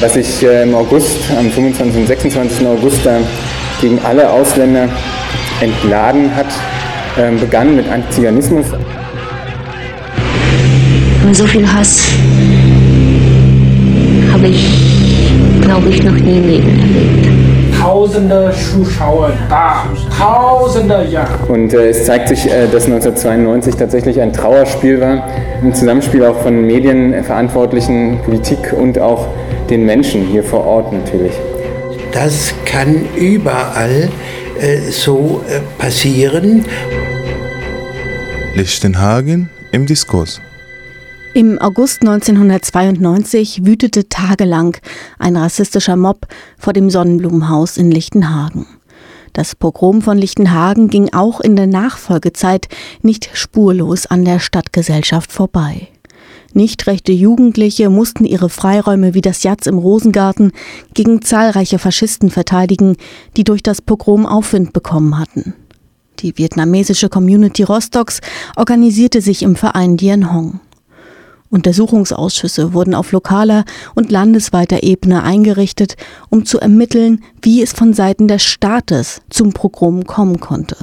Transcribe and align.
was 0.00 0.14
sich 0.14 0.42
äh, 0.42 0.62
im 0.62 0.74
August, 0.74 1.18
am 1.38 1.50
25. 1.50 1.96
und 1.96 2.06
26. 2.06 2.66
August 2.66 3.04
da 3.04 3.18
gegen 3.80 3.98
alle 4.04 4.28
Ausländer 4.28 4.88
entladen 5.60 6.34
hat, 6.34 6.46
äh, 7.16 7.30
begann 7.38 7.76
mit 7.76 7.90
Antiziganismus. 7.90 8.66
So 11.32 11.46
viel 11.46 11.66
Hass 11.66 12.04
habe 14.32 14.46
ich, 14.46 15.60
glaube 15.60 15.88
ich, 15.88 16.02
noch 16.02 16.12
nie 16.12 16.38
im 16.38 16.46
Leben 16.46 16.68
erlebt. 16.68 17.28
Tausende 17.80 18.52
Zuschauer 18.52 19.32
da, 19.48 19.84
Tausende, 20.16 21.06
ja. 21.10 21.26
Und 21.48 21.72
äh, 21.74 21.88
es 21.88 22.04
zeigt 22.04 22.28
sich, 22.28 22.46
äh, 22.46 22.66
dass 22.72 22.84
1992 22.84 23.76
tatsächlich 23.76 24.20
ein 24.20 24.32
Trauerspiel 24.32 25.00
war, 25.00 25.26
ein 25.62 25.74
Zusammenspiel 25.74 26.24
auch 26.24 26.40
von 26.40 26.66
Medienverantwortlichen, 26.66 28.20
Politik 28.24 28.72
und 28.72 28.98
auch 28.98 29.26
den 29.70 29.84
Menschen 29.84 30.26
hier 30.26 30.44
vor 30.44 30.64
Ort 30.64 30.92
natürlich. 30.92 31.34
Das 32.12 32.54
kann 32.64 33.04
überall 33.16 34.10
äh, 34.60 34.90
so 34.90 35.42
äh, 35.48 35.60
passieren. 35.78 36.64
Lichtenhagen 38.54 39.50
im 39.72 39.86
Diskurs. 39.86 40.40
Im 41.34 41.58
August 41.58 42.00
1992 42.00 43.66
wütete 43.66 44.08
tagelang 44.08 44.78
ein 45.18 45.36
rassistischer 45.36 45.96
Mob 45.96 46.26
vor 46.56 46.72
dem 46.72 46.88
Sonnenblumenhaus 46.88 47.76
in 47.76 47.90
Lichtenhagen. 47.90 48.66
Das 49.34 49.54
Pogrom 49.54 50.00
von 50.00 50.16
Lichtenhagen 50.16 50.88
ging 50.88 51.12
auch 51.12 51.40
in 51.40 51.56
der 51.56 51.66
Nachfolgezeit 51.66 52.68
nicht 53.02 53.28
spurlos 53.34 54.06
an 54.06 54.24
der 54.24 54.38
Stadtgesellschaft 54.38 55.30
vorbei. 55.30 55.88
Nicht 56.56 56.86
rechte 56.86 57.12
Jugendliche 57.12 57.90
mussten 57.90 58.24
ihre 58.24 58.48
Freiräume 58.48 59.12
wie 59.12 59.20
das 59.20 59.42
Jatz 59.42 59.66
im 59.66 59.76
Rosengarten 59.76 60.52
gegen 60.94 61.20
zahlreiche 61.20 61.78
Faschisten 61.78 62.30
verteidigen, 62.30 62.96
die 63.36 63.44
durch 63.44 63.62
das 63.62 63.82
Pogrom 63.82 64.24
Aufwind 64.24 64.72
bekommen 64.72 65.18
hatten. 65.18 65.52
Die 66.20 66.38
vietnamesische 66.38 67.10
Community 67.10 67.62
Rostocks 67.62 68.20
organisierte 68.56 69.20
sich 69.20 69.42
im 69.42 69.54
Verein 69.54 69.98
Dien 69.98 70.32
Hong. 70.32 70.60
Untersuchungsausschüsse 71.50 72.72
wurden 72.72 72.94
auf 72.94 73.12
lokaler 73.12 73.66
und 73.94 74.10
landesweiter 74.10 74.82
Ebene 74.82 75.24
eingerichtet, 75.24 75.96
um 76.30 76.46
zu 76.46 76.58
ermitteln, 76.58 77.22
wie 77.42 77.60
es 77.60 77.74
von 77.74 77.92
Seiten 77.92 78.28
des 78.28 78.42
Staates 78.42 79.20
zum 79.28 79.52
Pogrom 79.52 80.06
kommen 80.06 80.40
konnte. 80.40 80.76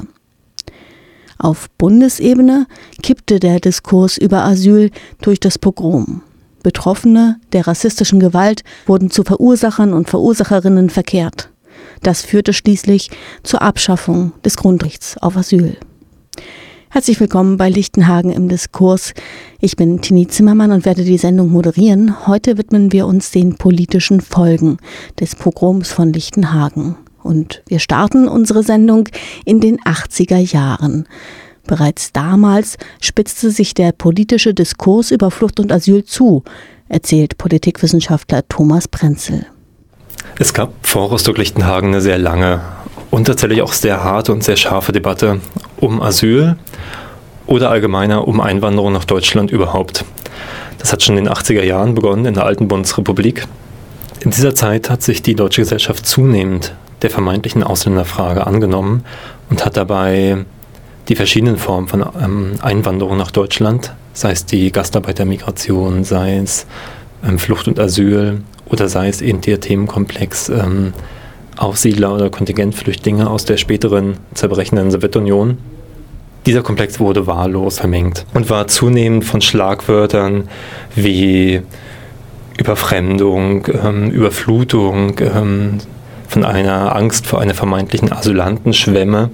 Auf 1.38 1.70
Bundesebene 1.78 2.68
kippte 3.02 3.40
der 3.40 3.60
Diskurs 3.60 4.18
über 4.18 4.44
Asyl 4.44 4.92
durch 5.22 5.40
das 5.40 5.58
Pogrom. 5.58 6.22
Betroffene 6.64 7.40
der 7.52 7.68
rassistischen 7.68 8.20
Gewalt 8.20 8.64
wurden 8.86 9.12
zu 9.12 9.24
Verursachern 9.24 9.94
und 9.94 10.10
Verursacherinnen 10.10 10.90
verkehrt. 10.90 11.50
Das 12.02 12.22
führte 12.22 12.54
schließlich 12.54 13.12
zur 13.44 13.62
Abschaffung 13.62 14.32
des 14.44 14.58
Grundrechts 14.58 15.18
auf 15.18 15.36
Asyl. 15.36 15.78
Herzlich 16.90 17.20
willkommen 17.20 17.58
bei 17.58 17.70
Lichtenhagen 17.70 18.32
im 18.32 18.48
Diskurs. 18.50 19.14
Ich 19.60 19.76
bin 19.76 20.02
Tini 20.02 20.28
Zimmermann 20.28 20.72
und 20.72 20.86
werde 20.86 21.04
die 21.04 21.18
Sendung 21.18 21.50
moderieren. 21.50 22.28
Heute 22.28 22.58
widmen 22.60 22.92
wir 22.92 23.08
uns 23.08 23.32
den 23.32 23.56
politischen 23.56 24.22
Folgen 24.22 24.78
des 25.20 25.36
Pogroms 25.36 25.92
von 25.92 26.14
Lichtenhagen. 26.14 26.96
Und 27.24 27.64
wir 27.68 27.80
starten 27.80 28.28
unsere 28.28 28.64
Sendung 28.64 29.10
in 29.46 29.60
den 29.60 29.80
80er 29.80 30.38
Jahren. 30.38 31.08
Bereits 31.66 32.12
damals 32.12 32.78
spitzte 33.02 33.50
sich 33.50 33.74
der 33.74 33.94
politische 33.94 34.54
Diskurs 34.54 35.12
über 35.12 35.32
Flucht 35.32 35.60
und 35.60 35.72
Asyl 35.72 36.04
zu, 36.04 36.44
erzählt 36.90 37.38
Politikwissenschaftler 37.38 38.48
Thomas 38.50 38.88
Prenzel. 38.88 39.46
Es 40.38 40.54
gab 40.54 40.74
vor 40.86 41.10
Rostock-Lichtenhagen 41.10 41.90
eine 41.90 42.02
sehr 42.02 42.18
lange 42.18 42.62
und 43.12 43.26
tatsächlich 43.26 43.62
auch 43.62 43.74
sehr 43.74 44.04
harte 44.04 44.34
und 44.34 44.44
sehr 44.44 44.58
scharfe 44.58 44.92
Debatte 44.92 45.40
um 45.78 46.02
Asyl 46.02 46.58
oder 47.46 47.70
allgemeiner 47.70 48.28
um 48.28 48.42
Einwanderung 48.42 48.92
nach 48.92 49.06
Deutschland 49.06 49.52
überhaupt. 49.52 50.04
Das 50.80 50.92
hat 50.92 51.04
schon 51.04 51.18
in 51.18 51.26
den 51.26 51.34
80er 51.34 51.64
Jahren 51.64 51.96
begonnen 51.96 52.26
in 52.26 52.34
der 52.34 52.46
alten 52.46 52.68
Bundesrepublik. 52.68 53.48
In 54.22 54.32
dieser 54.32 54.56
Zeit 54.56 54.90
hat 54.90 55.02
sich 55.02 55.22
die 55.22 55.36
deutsche 55.36 55.62
Gesellschaft 55.62 56.06
zunehmend 56.06 56.74
der 57.04 57.10
vermeintlichen 57.10 57.64
Ausländerfrage 57.64 58.48
angenommen 58.48 59.04
und 59.50 59.66
hat 59.66 59.78
dabei 59.78 60.46
die 61.10 61.16
verschiedenen 61.16 61.58
Formen 61.58 61.88
von 61.88 62.04
ähm, 62.22 62.54
Einwanderung 62.62 63.18
nach 63.18 63.32
Deutschland, 63.32 63.94
sei 64.14 64.32
es 64.32 64.46
die 64.46 64.72
Gastarbeitermigration, 64.72 66.04
sei 66.04 66.38
es 66.38 66.66
ähm, 67.24 67.38
Flucht 67.38 67.68
und 67.68 67.80
Asyl 67.80 68.42
oder 68.66 68.88
sei 68.88 69.10
es 69.10 69.22
eben 69.22 69.42
der 69.42 69.60
Themenkomplex 69.60 70.50
ähm, 70.50 70.94
Aussiedler 71.58 72.16
oder 72.16 72.30
Kontingentflüchtlinge 72.30 73.30
aus 73.30 73.46
der 73.46 73.58
späteren 73.58 74.18
zerbrechenden 74.34 74.90
Sowjetunion. 74.92 75.58
Dieser 76.46 76.62
Komplex 76.62 77.00
wurde 77.00 77.28
wahllos 77.28 77.80
vermengt 77.80 78.26
und 78.34 78.50
war 78.50 78.68
zunehmend 78.68 79.24
von 79.24 79.42
Schlagwörtern 79.42 80.50
wie 80.96 81.62
Überfremdung, 82.58 83.68
ähm, 83.68 84.12
Überflutung, 84.12 85.20
ähm, 85.20 85.78
von 86.28 86.44
einer 86.44 86.96
Angst 86.96 87.28
vor 87.28 87.42
einer 87.42 87.54
vermeintlichen 87.54 88.12
Asylantenschwemme, 88.12 89.30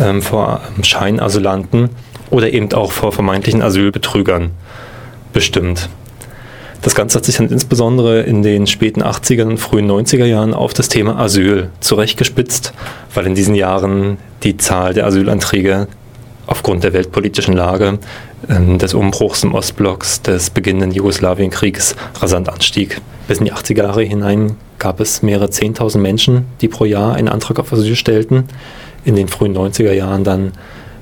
ähm, 0.00 0.22
vor 0.22 0.62
Scheinasylanten 0.82 1.90
oder 2.30 2.52
eben 2.52 2.72
auch 2.72 2.92
vor 2.92 3.12
vermeintlichen 3.12 3.62
Asylbetrügern 3.62 4.50
bestimmt. 5.32 5.88
Das 6.80 6.94
Ganze 6.94 7.18
hat 7.18 7.24
sich 7.24 7.36
dann 7.36 7.48
insbesondere 7.48 8.20
in 8.20 8.42
den 8.42 8.66
späten 8.66 9.02
80er 9.02 9.44
und 9.44 9.58
frühen 9.58 9.90
90er 9.90 10.24
Jahren 10.24 10.54
auf 10.54 10.74
das 10.74 10.88
Thema 10.88 11.18
Asyl 11.18 11.70
zurechtgespitzt, 11.80 12.72
weil 13.14 13.26
in 13.26 13.34
diesen 13.34 13.54
Jahren 13.54 14.18
die 14.44 14.56
Zahl 14.56 14.94
der 14.94 15.06
Asylanträge 15.06 15.88
aufgrund 16.46 16.84
der 16.84 16.92
weltpolitischen 16.92 17.54
Lage, 17.54 17.98
des 18.46 18.94
Umbruchs 18.94 19.42
im 19.42 19.54
Ostblocks, 19.54 20.22
des 20.22 20.50
beginnenden 20.50 20.92
Jugoslawienkriegs 20.92 21.96
rasant 22.20 22.48
anstieg. 22.48 23.00
Bis 23.26 23.38
in 23.38 23.46
die 23.46 23.52
80er 23.52 23.82
Jahre 23.82 24.02
hinein 24.02 24.56
gab 24.78 25.00
es 25.00 25.22
mehrere 25.22 25.46
10.000 25.46 25.98
Menschen, 25.98 26.46
die 26.60 26.68
pro 26.68 26.84
Jahr 26.84 27.14
einen 27.14 27.28
Antrag 27.28 27.58
auf 27.58 27.72
Asyl 27.72 27.96
stellten. 27.96 28.44
In 29.04 29.16
den 29.16 29.28
frühen 29.28 29.56
90er 29.56 29.92
Jahren 29.92 30.24
dann 30.24 30.52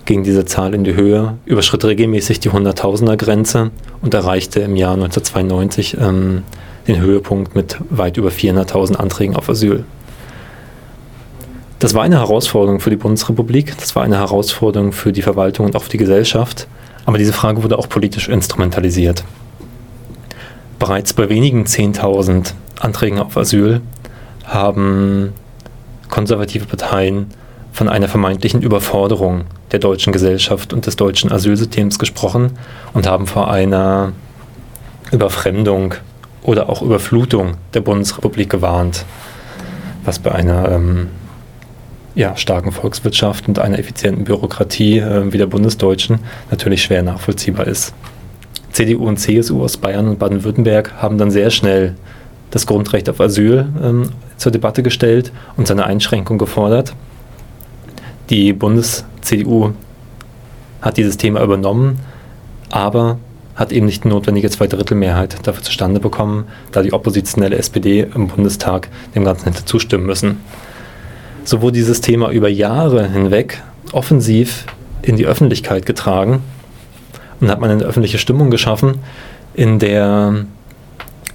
ging 0.06 0.22
diese 0.22 0.44
Zahl 0.44 0.74
in 0.74 0.84
die 0.84 0.94
Höhe, 0.94 1.34
überschritt 1.44 1.84
regelmäßig 1.84 2.40
die 2.40 2.50
Hunderttausender-Grenze 2.50 3.70
und 4.00 4.14
erreichte 4.14 4.60
im 4.60 4.76
Jahr 4.76 4.94
1992 4.94 5.96
ähm, 6.00 6.42
den 6.86 7.00
Höhepunkt 7.00 7.54
mit 7.54 7.76
weit 7.90 8.16
über 8.16 8.30
400.000 8.30 8.94
Anträgen 8.94 9.36
auf 9.36 9.48
Asyl. 9.48 9.84
Das 11.80 11.92
war 11.92 12.04
eine 12.04 12.18
Herausforderung 12.18 12.80
für 12.80 12.90
die 12.90 12.96
Bundesrepublik, 12.96 13.76
das 13.78 13.94
war 13.94 14.02
eine 14.02 14.16
Herausforderung 14.16 14.92
für 14.92 15.12
die 15.12 15.22
Verwaltung 15.22 15.66
und 15.66 15.76
auch 15.76 15.82
für 15.82 15.90
die 15.90 15.98
Gesellschaft, 15.98 16.68
aber 17.06 17.18
diese 17.18 17.32
Frage 17.32 17.62
wurde 17.62 17.78
auch 17.78 17.88
politisch 17.88 18.28
instrumentalisiert. 18.28 19.24
Bereits 20.78 21.14
bei 21.14 21.28
wenigen 21.28 21.64
10.000 21.64 22.52
Anträgen 22.80 23.18
auf 23.18 23.36
Asyl 23.36 23.80
haben 24.44 25.32
konservative 26.08 26.66
Parteien 26.66 27.28
von 27.72 27.88
einer 27.88 28.08
vermeintlichen 28.08 28.62
Überforderung 28.62 29.44
der 29.72 29.78
deutschen 29.78 30.12
Gesellschaft 30.12 30.72
und 30.72 30.86
des 30.86 30.96
deutschen 30.96 31.32
Asylsystems 31.32 31.98
gesprochen 31.98 32.58
und 32.92 33.06
haben 33.06 33.26
vor 33.26 33.50
einer 33.50 34.12
Überfremdung 35.12 35.94
oder 36.42 36.68
auch 36.68 36.82
Überflutung 36.82 37.54
der 37.74 37.80
Bundesrepublik 37.80 38.50
gewarnt, 38.50 39.04
was 40.04 40.18
bei 40.18 40.32
einer 40.32 40.70
ähm, 40.70 41.08
ja, 42.16 42.34
starken 42.34 42.72
Volkswirtschaft 42.72 43.46
und 43.46 43.58
einer 43.58 43.78
effizienten 43.78 44.24
Bürokratie 44.24 44.98
äh, 44.98 45.32
wie 45.32 45.38
der 45.38 45.46
bundesdeutschen 45.46 46.18
natürlich 46.50 46.82
schwer 46.82 47.02
nachvollziehbar 47.02 47.66
ist. 47.68 47.94
CDU 48.72 49.06
und 49.06 49.18
CSU 49.18 49.62
aus 49.62 49.76
Bayern 49.76 50.08
und 50.08 50.18
Baden-Württemberg 50.18 50.94
haben 51.00 51.18
dann 51.18 51.30
sehr 51.30 51.50
schnell 51.50 51.94
das 52.50 52.66
Grundrecht 52.66 53.08
auf 53.10 53.20
Asyl 53.20 53.68
ähm, 53.82 54.10
zur 54.38 54.50
Debatte 54.50 54.82
gestellt 54.82 55.30
und 55.56 55.68
seine 55.68 55.84
Einschränkung 55.84 56.38
gefordert. 56.38 56.94
Die 58.30 58.52
Bundes-CDU 58.52 59.72
hat 60.80 60.96
dieses 60.96 61.18
Thema 61.18 61.42
übernommen, 61.42 61.98
aber 62.70 63.18
hat 63.54 63.72
eben 63.72 63.86
nicht 63.86 64.04
die 64.04 64.08
notwendige 64.08 64.50
Zweidrittelmehrheit 64.50 65.46
dafür 65.46 65.62
zustande 65.62 66.00
bekommen, 66.00 66.44
da 66.72 66.82
die 66.82 66.92
oppositionelle 66.92 67.56
SPD 67.56 68.06
im 68.14 68.28
Bundestag 68.28 68.88
dem 69.14 69.24
Ganzen 69.24 69.52
hätte 69.52 69.64
zustimmen 69.64 70.06
müssen. 70.06 70.40
So 71.46 71.62
wurde 71.62 71.74
dieses 71.74 72.00
Thema 72.00 72.30
über 72.30 72.48
Jahre 72.48 73.08
hinweg 73.08 73.62
offensiv 73.92 74.64
in 75.02 75.16
die 75.16 75.26
Öffentlichkeit 75.26 75.86
getragen 75.86 76.42
und 77.40 77.48
hat 77.48 77.60
man 77.60 77.70
eine 77.70 77.84
öffentliche 77.84 78.18
Stimmung 78.18 78.50
geschaffen, 78.50 78.98
in 79.54 79.78
der 79.78 80.44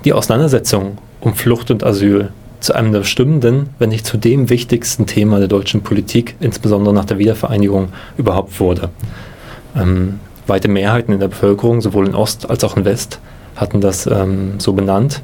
die 0.04 0.12
Auseinandersetzung 0.12 0.98
um 1.22 1.34
Flucht 1.34 1.72
und 1.72 1.86
Asyl 1.86 2.34
zu 2.60 2.74
einem 2.74 2.92
der 2.92 3.00
bestimmenden, 3.00 3.70
wenn 3.80 3.88
nicht 3.88 4.06
zu 4.06 4.18
dem 4.18 4.50
wichtigsten 4.50 5.06
Thema 5.06 5.40
der 5.40 5.48
deutschen 5.48 5.82
Politik, 5.82 6.36
insbesondere 6.42 6.94
nach 6.94 7.06
der 7.06 7.18
Wiedervereinigung, 7.18 7.94
überhaupt 8.18 8.60
wurde. 8.60 8.90
Ähm, 9.78 10.20
weite 10.46 10.68
Mehrheiten 10.68 11.14
in 11.14 11.22
der 11.22 11.30
Bevölkerung, 11.30 11.80
sowohl 11.80 12.08
in 12.08 12.16
Ost 12.16 12.50
als 12.50 12.66
auch 12.66 12.76
in 12.76 12.84
West, 12.84 13.20
hatten 13.56 13.80
das 13.80 14.08
ähm, 14.08 14.60
so 14.60 14.74
benannt. 14.74 15.22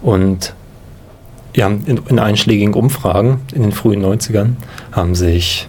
Und 0.00 0.54
Ja, 1.54 1.66
in, 1.66 2.00
in 2.08 2.18
einschlägigen 2.18 2.74
Umfragen 2.74 3.40
in 3.54 3.62
den 3.62 3.72
frühen 3.72 4.02
90ern 4.04 4.54
haben 4.90 5.14
sich 5.14 5.68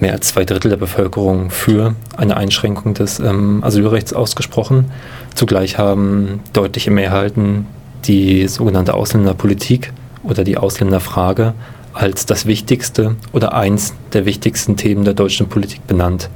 mehr 0.00 0.12
als 0.12 0.28
zwei 0.28 0.44
Drittel 0.44 0.70
der 0.70 0.76
Bevölkerung 0.76 1.50
für 1.50 1.94
eine 2.16 2.36
Einschränkung 2.36 2.94
des 2.94 3.18
ähm, 3.18 3.62
Asylrechts 3.64 4.12
ausgesprochen. 4.12 4.90
Zugleich 5.34 5.78
haben 5.78 6.40
deutliche 6.52 6.90
Mehrheiten 6.90 7.66
die 8.04 8.46
sogenannte 8.48 8.94
Ausländerpolitik 8.94 9.92
oder 10.22 10.44
die 10.44 10.56
Ausländerfrage 10.56 11.54
als 11.92 12.26
das 12.26 12.46
wichtigste 12.46 13.16
oder 13.32 13.54
eins 13.54 13.94
der 14.12 14.24
wichtigsten 14.24 14.76
Themen 14.76 15.04
der 15.04 15.14
deutschen 15.14 15.48
Politik 15.48 15.86
benannt. 15.86 16.30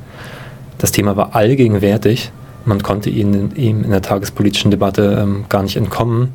Das 0.78 0.93
Thema 0.93 1.16
war 1.16 1.34
allgegenwärtig, 1.37 2.32
man 2.64 2.82
konnte 2.82 3.10
ihm 3.10 3.50
in 3.55 3.90
der 3.90 4.02
tagespolitischen 4.02 4.70
Debatte 4.70 5.20
ähm, 5.22 5.44
gar 5.48 5.62
nicht 5.62 5.76
entkommen. 5.76 6.34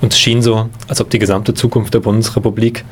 Und 0.00 0.12
es 0.12 0.18
schien 0.18 0.42
so, 0.42 0.68
als 0.86 1.00
ob 1.00 1.10
die 1.10 1.18
gesamte 1.18 1.54
Zukunft 1.54 1.94
der 1.94 2.00
Bundesrepublik 2.00 2.84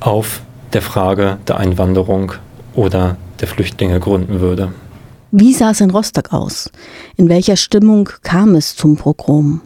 auf 0.00 0.42
der 0.72 0.82
Frage 0.82 1.38
der 1.48 1.58
Einwanderung 1.58 2.32
oder 2.74 3.16
der 3.40 3.48
Flüchtlinge 3.48 4.00
gründen 4.00 4.40
würde. 4.40 4.72
Wie 5.30 5.52
sah 5.52 5.70
es 5.70 5.80
in 5.80 5.90
Rostock 5.90 6.32
aus? 6.32 6.70
In 7.16 7.28
welcher 7.28 7.56
Stimmung 7.56 8.08
kam 8.22 8.54
es 8.54 8.76
zum 8.76 8.96
Pogrom? 8.96 9.62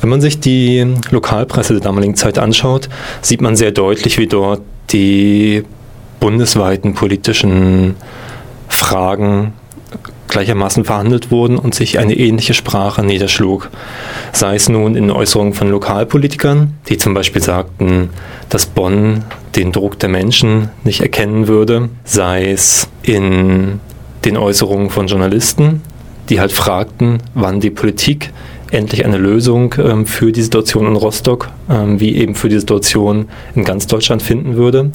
Wenn 0.00 0.10
man 0.10 0.20
sich 0.20 0.38
die 0.40 0.94
Lokalpresse 1.10 1.74
der 1.74 1.82
damaligen 1.82 2.14
Zeit 2.14 2.38
anschaut, 2.38 2.90
sieht 3.22 3.40
man 3.40 3.56
sehr 3.56 3.70
deutlich, 3.70 4.18
wie 4.18 4.26
dort 4.26 4.60
die 4.90 5.64
bundesweiten 6.20 6.94
politischen 6.94 7.96
Fragen 8.68 9.54
gleichermaßen 10.32 10.84
verhandelt 10.84 11.30
wurden 11.30 11.58
und 11.58 11.74
sich 11.74 11.98
eine 11.98 12.16
ähnliche 12.16 12.54
Sprache 12.54 13.04
niederschlug. 13.04 13.70
Sei 14.32 14.56
es 14.56 14.68
nun 14.68 14.96
in 14.96 15.10
Äußerungen 15.10 15.52
von 15.52 15.70
Lokalpolitikern, 15.70 16.74
die 16.88 16.96
zum 16.96 17.14
Beispiel 17.14 17.42
sagten, 17.42 18.10
dass 18.48 18.66
Bonn 18.66 19.24
den 19.56 19.72
Druck 19.72 19.98
der 19.98 20.08
Menschen 20.08 20.70
nicht 20.84 21.00
erkennen 21.00 21.48
würde, 21.48 21.90
sei 22.04 22.50
es 22.50 22.88
in 23.02 23.80
den 24.24 24.36
Äußerungen 24.36 24.90
von 24.90 25.06
Journalisten, 25.06 25.82
die 26.28 26.40
halt 26.40 26.52
fragten, 26.52 27.18
wann 27.34 27.60
die 27.60 27.70
Politik 27.70 28.32
endlich 28.70 29.04
eine 29.04 29.18
Lösung 29.18 29.74
ähm, 29.78 30.06
für 30.06 30.32
die 30.32 30.42
Situation 30.42 30.86
in 30.86 30.96
Rostock, 30.96 31.50
ähm, 31.68 32.00
wie 32.00 32.16
eben 32.16 32.34
für 32.34 32.48
die 32.48 32.58
Situation 32.58 33.28
in 33.54 33.64
ganz 33.64 33.86
Deutschland 33.86 34.22
finden 34.22 34.56
würde 34.56 34.90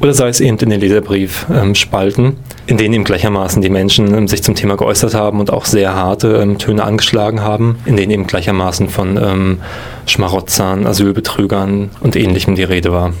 oder 0.00 0.14
sei 0.14 0.28
es 0.28 0.40
eben 0.40 0.58
in 0.58 0.70
den 0.70 0.80
Leserbriefspalten, 0.80 2.24
ähm, 2.24 2.36
in 2.66 2.76
denen 2.78 2.94
eben 2.94 3.04
gleichermaßen 3.04 3.62
die 3.62 3.70
Menschen 3.70 4.14
ähm, 4.14 4.28
sich 4.28 4.42
zum 4.42 4.54
Thema 4.54 4.76
geäußert 4.76 5.14
haben 5.14 5.40
und 5.40 5.52
auch 5.52 5.64
sehr 5.64 5.94
harte 5.94 6.40
ähm, 6.42 6.58
Töne 6.58 6.84
angeschlagen 6.84 7.42
haben, 7.42 7.78
in 7.84 7.96
denen 7.96 8.10
eben 8.10 8.26
gleichermaßen 8.26 8.88
von 8.88 9.58
Schmarotzern, 10.06 10.86
Asylbetrügern 10.86 11.90
und 12.00 12.16
ähnlichem 12.16 12.54
die 12.54 12.62
Rede 12.62 12.92
war. 12.92 13.12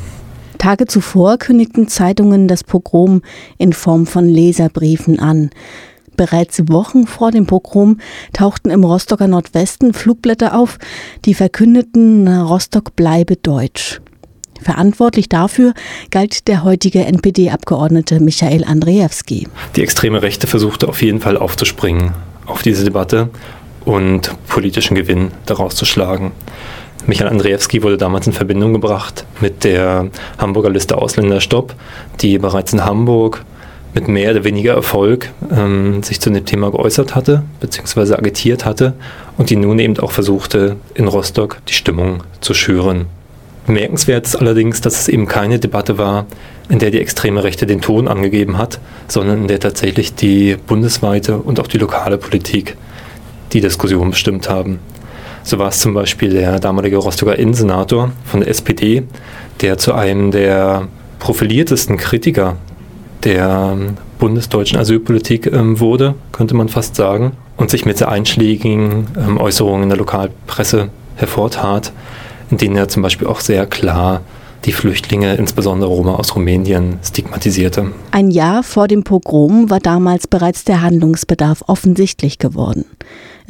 Tage 0.58 0.86
zuvor 0.86 1.38
kündigten 1.38 1.88
Zeitungen 1.88 2.48
das 2.48 2.64
Pogrom 2.64 3.22
in 3.58 3.72
Form 3.72 4.06
von 4.06 4.28
Leserbriefen 4.28 5.18
an. 5.18 5.50
Bereits 6.16 6.62
Wochen 6.68 7.06
vor 7.06 7.30
dem 7.30 7.46
Pogrom 7.46 7.98
tauchten 8.32 8.70
im 8.70 8.84
Rostocker 8.84 9.26
Nordwesten 9.26 9.94
Flugblätter 9.94 10.54
auf, 10.54 10.78
die 11.24 11.34
verkündeten, 11.34 12.28
Rostock 12.28 12.94
bleibe 12.94 13.36
deutsch. 13.36 14.00
Verantwortlich 14.62 15.28
dafür 15.28 15.74
galt 16.10 16.48
der 16.48 16.64
heutige 16.64 17.04
NPD-Abgeordnete 17.04 18.20
Michael 18.20 18.64
Andrzejewski. 18.64 19.48
Die 19.76 19.82
extreme 19.82 20.22
Rechte 20.22 20.46
versuchte 20.46 20.88
auf 20.88 21.02
jeden 21.02 21.20
Fall 21.20 21.36
aufzuspringen 21.36 22.12
auf 22.46 22.62
diese 22.62 22.84
Debatte 22.84 23.30
und 23.84 24.34
politischen 24.48 24.94
Gewinn 24.94 25.30
daraus 25.46 25.74
zu 25.76 25.84
schlagen. 25.84 26.32
Michael 27.06 27.30
Andrzejewski 27.30 27.82
wurde 27.82 27.96
damals 27.96 28.26
in 28.26 28.32
Verbindung 28.32 28.72
gebracht 28.72 29.24
mit 29.40 29.64
der 29.64 30.10
Hamburger 30.38 30.70
Liste 30.70 30.98
Ausländerstopp, 30.98 31.74
die 32.20 32.38
bereits 32.38 32.72
in 32.72 32.84
Hamburg 32.84 33.44
mit 33.94 34.06
mehr 34.06 34.30
oder 34.30 34.44
weniger 34.44 34.74
Erfolg 34.74 35.30
ähm, 35.50 36.02
sich 36.02 36.20
zu 36.20 36.30
dem 36.30 36.44
Thema 36.44 36.70
geäußert 36.70 37.14
hatte, 37.14 37.42
beziehungsweise 37.58 38.18
agitiert 38.18 38.64
hatte 38.64 38.92
und 39.36 39.50
die 39.50 39.56
nun 39.56 39.78
eben 39.78 39.98
auch 39.98 40.12
versuchte, 40.12 40.76
in 40.94 41.08
Rostock 41.08 41.58
die 41.68 41.72
Stimmung 41.72 42.22
zu 42.40 42.54
schüren. 42.54 43.06
Bemerkenswert 43.66 44.26
ist 44.26 44.36
allerdings, 44.36 44.80
dass 44.80 45.00
es 45.00 45.08
eben 45.08 45.26
keine 45.26 45.58
Debatte 45.58 45.98
war, 45.98 46.26
in 46.68 46.78
der 46.78 46.90
die 46.90 47.00
extreme 47.00 47.44
Rechte 47.44 47.66
den 47.66 47.80
Ton 47.80 48.08
angegeben 48.08 48.58
hat, 48.58 48.80
sondern 49.08 49.42
in 49.42 49.48
der 49.48 49.60
tatsächlich 49.60 50.14
die 50.14 50.56
bundesweite 50.66 51.38
und 51.38 51.60
auch 51.60 51.66
die 51.66 51.78
lokale 51.78 52.18
Politik 52.18 52.76
die 53.52 53.60
Diskussion 53.60 54.10
bestimmt 54.10 54.48
haben. 54.48 54.78
So 55.42 55.58
war 55.58 55.68
es 55.68 55.80
zum 55.80 55.94
Beispiel 55.94 56.30
der 56.30 56.60
damalige 56.60 56.98
Rostocker 56.98 57.38
Innensenator 57.38 58.12
von 58.24 58.40
der 58.40 58.48
SPD, 58.48 59.02
der 59.60 59.78
zu 59.78 59.94
einem 59.94 60.30
der 60.30 60.88
profiliertesten 61.18 61.96
Kritiker 61.96 62.56
der 63.24 63.76
bundesdeutschen 64.18 64.78
Asylpolitik 64.78 65.46
ähm, 65.46 65.80
wurde, 65.80 66.14
könnte 66.32 66.54
man 66.54 66.68
fast 66.68 66.94
sagen, 66.94 67.32
und 67.56 67.70
sich 67.70 67.84
mit 67.84 67.98
sehr 67.98 68.08
einschlägigen 68.08 69.06
ähm, 69.18 69.38
Äußerungen 69.38 69.84
in 69.84 69.88
der 69.88 69.98
Lokalpresse 69.98 70.88
hervortat, 71.16 71.92
in 72.50 72.58
denen 72.58 72.76
er 72.76 72.88
zum 72.88 73.02
Beispiel 73.02 73.26
auch 73.26 73.40
sehr 73.40 73.66
klar 73.66 74.22
die 74.64 74.72
Flüchtlinge, 74.72 75.36
insbesondere 75.36 75.88
Roma 75.90 76.16
aus 76.16 76.34
Rumänien, 76.36 76.98
stigmatisierte. 77.02 77.92
Ein 78.10 78.30
Jahr 78.30 78.62
vor 78.62 78.88
dem 78.88 79.04
Pogrom 79.04 79.70
war 79.70 79.80
damals 79.80 80.26
bereits 80.26 80.64
der 80.64 80.82
Handlungsbedarf 80.82 81.64
offensichtlich 81.66 82.38
geworden. 82.38 82.84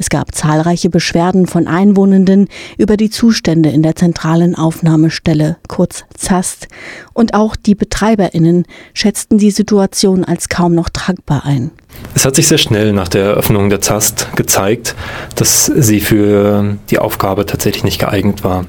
Es 0.01 0.09
gab 0.09 0.33
zahlreiche 0.33 0.89
Beschwerden 0.89 1.45
von 1.45 1.67
Einwohnenden 1.67 2.47
über 2.79 2.97
die 2.97 3.11
Zustände 3.11 3.69
in 3.69 3.83
der 3.83 3.95
zentralen 3.95 4.55
Aufnahmestelle, 4.55 5.57
kurz 5.67 6.05
ZAST, 6.15 6.67
und 7.13 7.35
auch 7.35 7.55
die 7.55 7.75
Betreiberinnen 7.75 8.65
schätzten 8.95 9.37
die 9.37 9.51
Situation 9.51 10.25
als 10.25 10.49
kaum 10.49 10.73
noch 10.73 10.89
tragbar 10.89 11.45
ein. 11.45 11.69
Es 12.15 12.25
hat 12.25 12.35
sich 12.35 12.47
sehr 12.47 12.57
schnell 12.57 12.93
nach 12.93 13.09
der 13.09 13.25
Eröffnung 13.25 13.69
der 13.69 13.79
ZAST 13.81 14.35
gezeigt, 14.35 14.95
dass 15.35 15.67
sie 15.67 15.99
für 15.99 16.77
die 16.89 16.97
Aufgabe 16.97 17.45
tatsächlich 17.45 17.83
nicht 17.83 17.99
geeignet 17.99 18.43
war, 18.43 18.65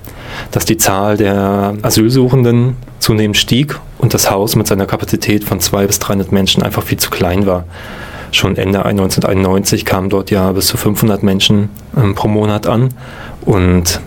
dass 0.51 0.67
die 0.67 0.77
Zahl 0.77 1.17
der 1.17 1.77
Asylsuchenden 1.81 2.77
zunehmend 2.99 3.39
stieg 3.39 3.81
und 3.97 4.13
das 4.13 4.31
Haus 4.31 4.55
mit 4.55 4.67
seiner 4.67 4.85
Kapazität 4.85 5.45
von 5.45 5.61
200 5.61 5.87
bis 5.89 5.99
300 5.99 6.31
Menschen 6.31 6.63
einfach 6.63 6.83
viel 6.83 6.99
zu 6.99 7.09
klein 7.09 7.47
war. 7.47 7.65
Schon 8.33 8.57
Ende 8.57 8.85
1991 8.85 9.85
kamen 9.85 10.09
dort 10.09 10.31
ja 10.31 10.51
bis 10.53 10.67
zu 10.67 10.77
500 10.77 11.23
Menschen 11.23 11.69
ähm, 11.97 12.15
pro 12.15 12.29
Monat 12.29 12.67
an 12.67 12.89
und 13.45 14.01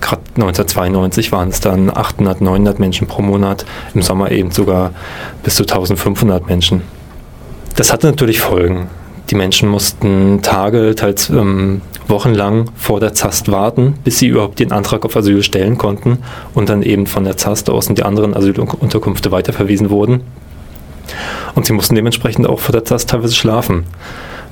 gerade 0.00 0.22
1992 0.36 1.32
waren 1.32 1.48
es 1.48 1.60
dann 1.60 1.90
800, 1.90 2.40
900 2.40 2.78
Menschen 2.78 3.08
pro 3.08 3.22
Monat, 3.22 3.66
im 3.92 4.02
Sommer 4.02 4.30
eben 4.30 4.52
sogar 4.52 4.92
bis 5.42 5.56
zu 5.56 5.64
1500 5.64 6.46
Menschen. 6.46 6.82
Das 7.74 7.92
hatte 7.92 8.06
natürlich 8.06 8.40
Folgen. 8.40 8.88
Die 9.30 9.34
Menschen 9.34 9.68
mussten 9.68 10.40
Tage, 10.42 10.94
teils 10.94 11.28
ähm, 11.30 11.82
wochenlang 12.06 12.70
vor 12.76 13.00
der 13.00 13.14
ZAST 13.14 13.50
warten, 13.50 13.94
bis 14.04 14.20
sie 14.20 14.28
überhaupt 14.28 14.60
den 14.60 14.70
Antrag 14.70 15.04
auf 15.04 15.16
Asyl 15.16 15.42
stellen 15.42 15.76
konnten 15.76 16.18
und 16.54 16.68
dann 16.68 16.82
eben 16.82 17.06
von 17.06 17.24
der 17.24 17.36
ZAST 17.36 17.68
aus 17.68 17.88
in 17.88 17.96
die 17.96 18.04
anderen 18.04 18.34
Asylunterkünfte 18.34 19.32
weiterverwiesen 19.32 19.90
wurden. 19.90 20.22
Und 21.54 21.66
sie 21.66 21.72
mussten 21.72 21.94
dementsprechend 21.94 22.46
auch 22.46 22.60
vor 22.60 22.72
der 22.72 22.84
Taste 22.84 23.12
teilweise 23.12 23.34
schlafen, 23.34 23.84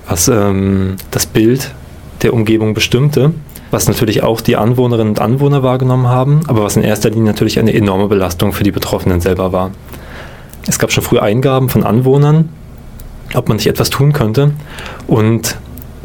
was 0.08 0.28
ähm, 0.28 0.96
das 1.10 1.26
Bild 1.26 1.72
der 2.22 2.32
Umgebung 2.32 2.74
bestimmte, 2.74 3.32
was 3.70 3.88
natürlich 3.88 4.22
auch 4.22 4.40
die 4.40 4.56
Anwohnerinnen 4.56 5.10
und 5.10 5.20
Anwohner 5.20 5.62
wahrgenommen 5.62 6.08
haben, 6.08 6.40
aber 6.46 6.62
was 6.62 6.76
in 6.76 6.82
erster 6.82 7.10
Linie 7.10 7.24
natürlich 7.24 7.58
eine 7.58 7.74
enorme 7.74 8.08
Belastung 8.08 8.52
für 8.52 8.64
die 8.64 8.72
Betroffenen 8.72 9.20
selber 9.20 9.52
war. 9.52 9.70
Es 10.66 10.78
gab 10.78 10.92
schon 10.92 11.04
früh 11.04 11.18
Eingaben 11.18 11.68
von 11.68 11.84
Anwohnern, 11.84 12.48
ob 13.34 13.48
man 13.48 13.56
nicht 13.56 13.66
etwas 13.66 13.90
tun 13.90 14.12
könnte. 14.12 14.52
Und 15.06 15.56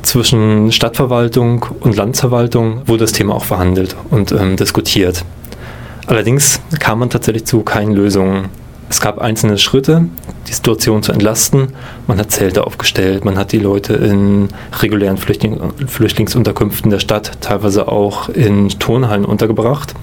zwischen 0.02 0.72
Stadtverwaltung 0.72 1.66
und 1.80 1.96
Landesverwaltung 1.96 2.88
wurde 2.88 3.04
das 3.04 3.12
Thema 3.12 3.36
auch 3.36 3.46
verhandelt 3.46 3.96
und 4.10 4.32
ähm, 4.32 4.56
diskutiert. 4.56 5.24
Allerdings 6.08 6.60
kam 6.80 7.00
man 7.00 7.10
tatsächlich 7.10 7.46
zu 7.46 7.62
keinen 7.62 7.92
Lösungen. 7.92 8.50
Es 8.90 9.02
gab 9.02 9.20
einzelne 9.20 9.60
Schritte, 9.60 10.06
die 10.48 10.54
Situation 10.54 11.04
zu 11.04 11.12
entlasten. 11.12 11.74
Man 12.08 12.18
hat 12.18 12.32
Zelte 12.32 12.66
aufgestellt, 12.66 13.24
man 13.24 13.38
hat 13.38 13.52
die 13.52 13.60
Leute 13.60 13.94
in 13.94 14.50
regulären 14.82 15.18
Flüchtling 15.18 15.60
Flüchtlingsunterkünften 15.86 16.90
der 16.90 17.00
Stadt, 17.00 17.40
teilweise 17.40 17.88
auch 17.88 18.30
in 18.30 18.68
Turnhallen 18.70 19.26
untergebracht. 19.26 19.94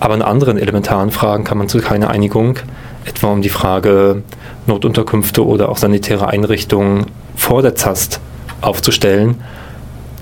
Aber 0.00 0.14
in 0.14 0.22
anderen 0.22 0.58
elementaren 0.58 1.10
Fragen 1.10 1.44
kam 1.44 1.58
man 1.58 1.68
zu 1.68 1.78
keiner 1.78 2.10
Einigung, 2.10 2.58
etwa 3.06 3.32
um 3.32 3.40
die 3.40 3.48
Frage, 3.48 4.22
Notunterkünfte 4.66 5.44
oder 5.44 5.70
auch 5.70 5.78
sanitäre 5.78 6.28
Einrichtungen 6.28 7.06
vor 7.36 7.62
der 7.62 7.74
ZAST 7.74 8.20
aufzustellen. 8.60 9.36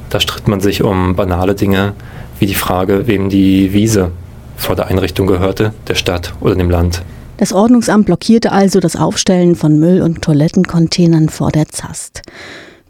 Da 0.08 0.20
stritt 0.20 0.46
man 0.46 0.60
sich 0.60 0.84
um 0.84 1.16
banale 1.16 1.54
Dinge 1.54 1.94
wie 2.38 2.46
die 2.46 2.54
Frage, 2.54 3.06
wem 3.08 3.28
die 3.28 3.72
Wiese 3.72 4.12
vor 4.56 4.76
der 4.76 4.86
Einrichtung 4.86 5.26
gehörte, 5.26 5.72
der 5.88 5.94
Stadt 5.96 6.32
oder 6.40 6.54
dem 6.54 6.70
Land. 6.70 7.02
Das 7.40 7.54
Ordnungsamt 7.54 8.04
blockierte 8.04 8.52
also 8.52 8.80
das 8.80 8.96
Aufstellen 8.96 9.56
von 9.56 9.80
Müll- 9.80 10.02
und 10.02 10.20
Toilettencontainern 10.20 11.30
vor 11.30 11.50
der 11.50 11.70
ZAST. 11.70 12.20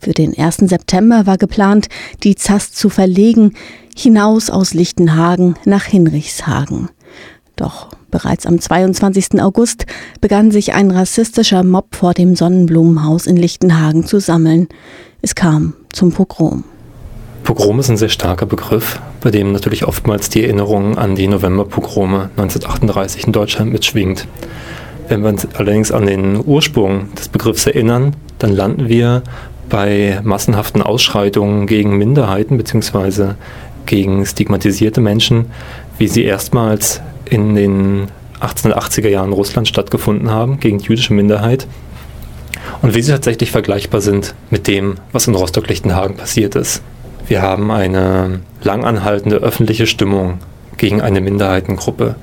Für 0.00 0.10
den 0.10 0.36
1. 0.36 0.56
September 0.68 1.24
war 1.24 1.38
geplant, 1.38 1.86
die 2.24 2.34
ZAST 2.34 2.76
zu 2.76 2.88
verlegen, 2.88 3.52
hinaus 3.96 4.50
aus 4.50 4.74
Lichtenhagen 4.74 5.54
nach 5.66 5.84
Hinrichshagen. 5.84 6.88
Doch 7.54 7.90
bereits 8.10 8.44
am 8.44 8.58
22. 8.58 9.40
August 9.40 9.86
begann 10.20 10.50
sich 10.50 10.72
ein 10.72 10.90
rassistischer 10.90 11.62
Mob 11.62 11.94
vor 11.94 12.12
dem 12.12 12.34
Sonnenblumenhaus 12.34 13.28
in 13.28 13.36
Lichtenhagen 13.36 14.04
zu 14.04 14.18
sammeln. 14.18 14.66
Es 15.22 15.36
kam 15.36 15.74
zum 15.92 16.10
Pogrom. 16.10 16.64
Pogrom 17.50 17.80
ist 17.80 17.88
ein 17.88 17.96
sehr 17.96 18.10
starker 18.10 18.46
Begriff, 18.46 19.00
bei 19.20 19.32
dem 19.32 19.50
natürlich 19.50 19.84
oftmals 19.84 20.28
die 20.28 20.44
Erinnerung 20.44 20.96
an 20.96 21.16
die 21.16 21.26
Novemberpogrome 21.26 22.30
1938 22.36 23.26
in 23.26 23.32
Deutschland 23.32 23.72
mitschwingt. 23.72 24.28
Wenn 25.08 25.22
wir 25.22 25.30
uns 25.30 25.48
allerdings 25.56 25.90
an 25.90 26.06
den 26.06 26.40
Ursprung 26.46 27.12
des 27.18 27.26
Begriffs 27.26 27.66
erinnern, 27.66 28.14
dann 28.38 28.52
landen 28.52 28.88
wir 28.88 29.24
bei 29.68 30.20
massenhaften 30.22 30.80
Ausschreitungen 30.80 31.66
gegen 31.66 31.98
Minderheiten 31.98 32.56
bzw. 32.56 33.32
gegen 33.84 34.24
stigmatisierte 34.24 35.00
Menschen, 35.00 35.46
wie 35.98 36.06
sie 36.06 36.22
erstmals 36.22 37.00
in 37.24 37.56
den 37.56 38.06
1880er 38.40 39.08
Jahren 39.08 39.32
Russland 39.32 39.66
stattgefunden 39.66 40.30
haben, 40.30 40.60
gegen 40.60 40.78
die 40.78 40.86
jüdische 40.86 41.14
Minderheit. 41.14 41.66
Und 42.80 42.94
wie 42.94 43.02
sie 43.02 43.10
tatsächlich 43.10 43.50
vergleichbar 43.50 44.00
sind 44.00 44.36
mit 44.50 44.68
dem, 44.68 44.98
was 45.10 45.26
in 45.26 45.34
Rostock-Lichtenhagen 45.34 46.16
passiert 46.16 46.54
ist. 46.54 46.80
Wir 47.30 47.42
haben 47.42 47.70
eine 47.70 48.40
langanhaltende 48.64 49.36
öffentliche 49.36 49.86
Stimmung 49.86 50.40
gegen 50.78 51.00
eine 51.00 51.20
Minderheitengruppe. 51.20 52.16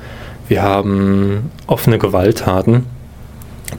Wir 0.49 0.63
haben 0.63 1.49
offene 1.65 1.97
Gewalttaten, 1.97 2.83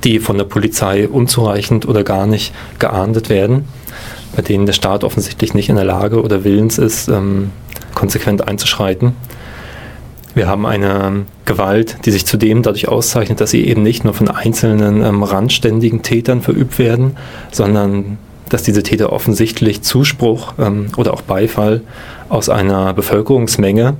die 0.04 0.20
von 0.20 0.38
der 0.38 0.47
Polizei 0.47 1.06
unzureichend 1.06 1.87
oder 1.87 2.02
gar 2.02 2.26
nicht 2.26 2.54
geahndet 2.78 3.28
werden, 3.28 3.68
bei 4.35 4.40
denen 4.40 4.64
der 4.64 4.73
Staat 4.73 5.04
offensichtlich 5.04 5.52
nicht 5.52 5.68
in 5.68 5.76
der 5.76 5.85
Lage 5.85 6.23
oder 6.23 6.44
willens 6.44 6.78
ist, 6.78 7.08
ähm, 7.08 7.50
konsequent 7.94 8.49
einzuschreiten. 8.49 9.12
Wir 10.35 10.47
haben 10.47 10.64
eine 10.64 11.26
Gewalt, 11.44 12.06
die 12.06 12.11
sich 12.11 12.25
zudem 12.25 12.62
dadurch 12.62 12.88
auszeichnet, 12.88 13.42
dass 13.42 13.50
sie 13.50 13.68
eben 13.68 13.82
nicht 13.82 14.02
nur 14.02 14.14
von 14.14 14.28
einzelnen 14.28 15.04
ähm, 15.04 15.23
randständigen 15.23 16.00
Tätern 16.00 16.40
verübt 16.40 16.78
werden, 16.78 17.18
sondern 17.50 18.16
dass 18.49 18.62
diese 18.62 18.83
Täter 18.83 19.12
offensichtlich 19.12 19.83
Zuspruch 19.83 20.55
ähm, 20.59 20.88
oder 20.97 21.14
auch 21.14 21.23
Beifall 21.23 21.83
aus 22.28 22.49
einer 22.49 22.95
Bevölkerungsmenge, 22.95 23.97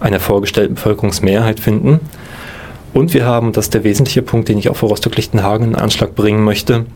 einer 0.00 0.20
vorgestellten 0.20 0.74
Bevölkerungsmehrheit 0.74 1.60
finden. 1.60 2.00
Und 2.92 3.14
wir 3.14 3.24
haben, 3.24 3.52
das 3.52 3.66
ist 3.66 3.74
der 3.74 3.84
wesentliche 3.84 4.22
Punkt, 4.22 4.48
den 4.48 4.58
ich 4.58 4.68
auch 4.68 4.76
für 4.76 4.86
Rostock-Lichtenhagen 4.86 5.68
in 5.68 5.74
Anschlag 5.74 6.14
bringen 6.14 6.44
möchte, 6.44 6.86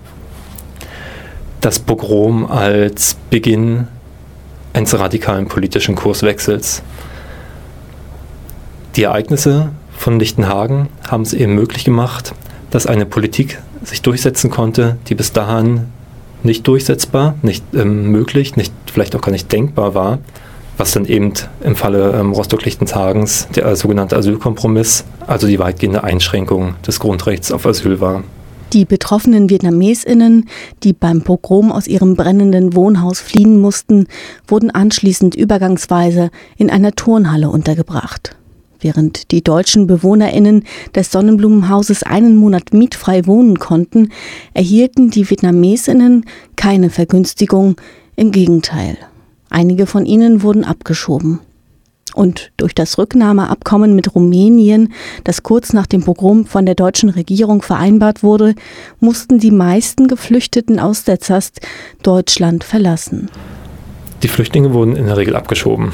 das 1.60 1.80
Pogrom 1.80 2.46
als 2.46 3.16
Beginn 3.30 3.88
eines 4.72 4.96
radikalen 4.96 5.48
politischen 5.48 5.96
Kurswechsels. 5.96 6.82
Die 8.94 9.02
Ereignisse 9.02 9.70
von 9.96 10.20
Lichtenhagen 10.20 10.88
haben 11.08 11.22
es 11.22 11.32
eben 11.32 11.54
möglich 11.54 11.84
gemacht, 11.84 12.32
dass 12.70 12.86
eine 12.86 13.06
Politik 13.06 13.58
sich 13.82 14.02
durchsetzen 14.02 14.50
konnte, 14.50 14.98
die 15.08 15.14
bis 15.14 15.32
dahin 15.32 15.86
nicht 16.42 16.66
durchsetzbar, 16.66 17.34
nicht 17.42 17.64
ähm, 17.74 18.10
möglich, 18.10 18.56
nicht, 18.56 18.72
vielleicht 18.86 19.14
auch 19.16 19.20
gar 19.20 19.32
nicht 19.32 19.52
denkbar 19.52 19.94
war, 19.94 20.18
was 20.76 20.92
dann 20.92 21.04
eben 21.04 21.32
im 21.62 21.76
Falle 21.76 22.12
ähm, 22.18 22.32
Rostock-Lichtenhagens 22.32 23.48
der 23.54 23.66
äh, 23.66 23.76
sogenannte 23.76 24.16
Asylkompromiss, 24.16 25.04
also 25.26 25.46
die 25.46 25.58
weitgehende 25.58 26.04
Einschränkung 26.04 26.74
des 26.86 27.00
Grundrechts 27.00 27.52
auf 27.52 27.66
Asyl 27.66 28.00
war. 28.00 28.22
Die 28.72 28.84
betroffenen 28.84 29.48
Vietnamesinnen, 29.48 30.46
die 30.82 30.92
beim 30.92 31.22
Pogrom 31.22 31.72
aus 31.72 31.86
ihrem 31.86 32.16
brennenden 32.16 32.74
Wohnhaus 32.74 33.18
fliehen 33.18 33.58
mussten, 33.60 34.06
wurden 34.46 34.70
anschließend 34.70 35.34
übergangsweise 35.34 36.30
in 36.58 36.68
einer 36.68 36.92
Turnhalle 36.92 37.48
untergebracht. 37.48 38.37
Während 38.80 39.32
die 39.32 39.42
deutschen 39.42 39.86
Bewohnerinnen 39.86 40.64
des 40.94 41.10
Sonnenblumenhauses 41.10 42.02
einen 42.04 42.36
Monat 42.36 42.72
mietfrei 42.72 43.26
wohnen 43.26 43.58
konnten, 43.58 44.10
erhielten 44.54 45.10
die 45.10 45.28
Vietnamesinnen 45.28 46.24
keine 46.56 46.90
Vergünstigung, 46.90 47.76
im 48.18 48.32
Gegenteil. 48.32 48.98
Einige 49.48 49.86
von 49.86 50.04
ihnen 50.04 50.42
wurden 50.42 50.64
abgeschoben. 50.64 51.38
Und 52.14 52.50
durch 52.56 52.74
das 52.74 52.98
Rücknahmeabkommen 52.98 53.94
mit 53.94 54.14
Rumänien, 54.14 54.92
das 55.22 55.44
kurz 55.44 55.72
nach 55.72 55.86
dem 55.86 56.02
Pogrom 56.02 56.46
von 56.46 56.66
der 56.66 56.74
deutschen 56.74 57.10
Regierung 57.10 57.62
vereinbart 57.62 58.24
wurde, 58.24 58.56
mussten 58.98 59.38
die 59.38 59.52
meisten 59.52 60.08
Geflüchteten 60.08 60.80
aus 60.80 61.04
der 61.04 61.20
Zast 61.20 61.60
Deutschland 62.02 62.64
verlassen. 62.64 63.30
Die 64.24 64.28
Flüchtlinge 64.28 64.74
wurden 64.74 64.96
in 64.96 65.06
der 65.06 65.16
Regel 65.16 65.36
abgeschoben. 65.36 65.92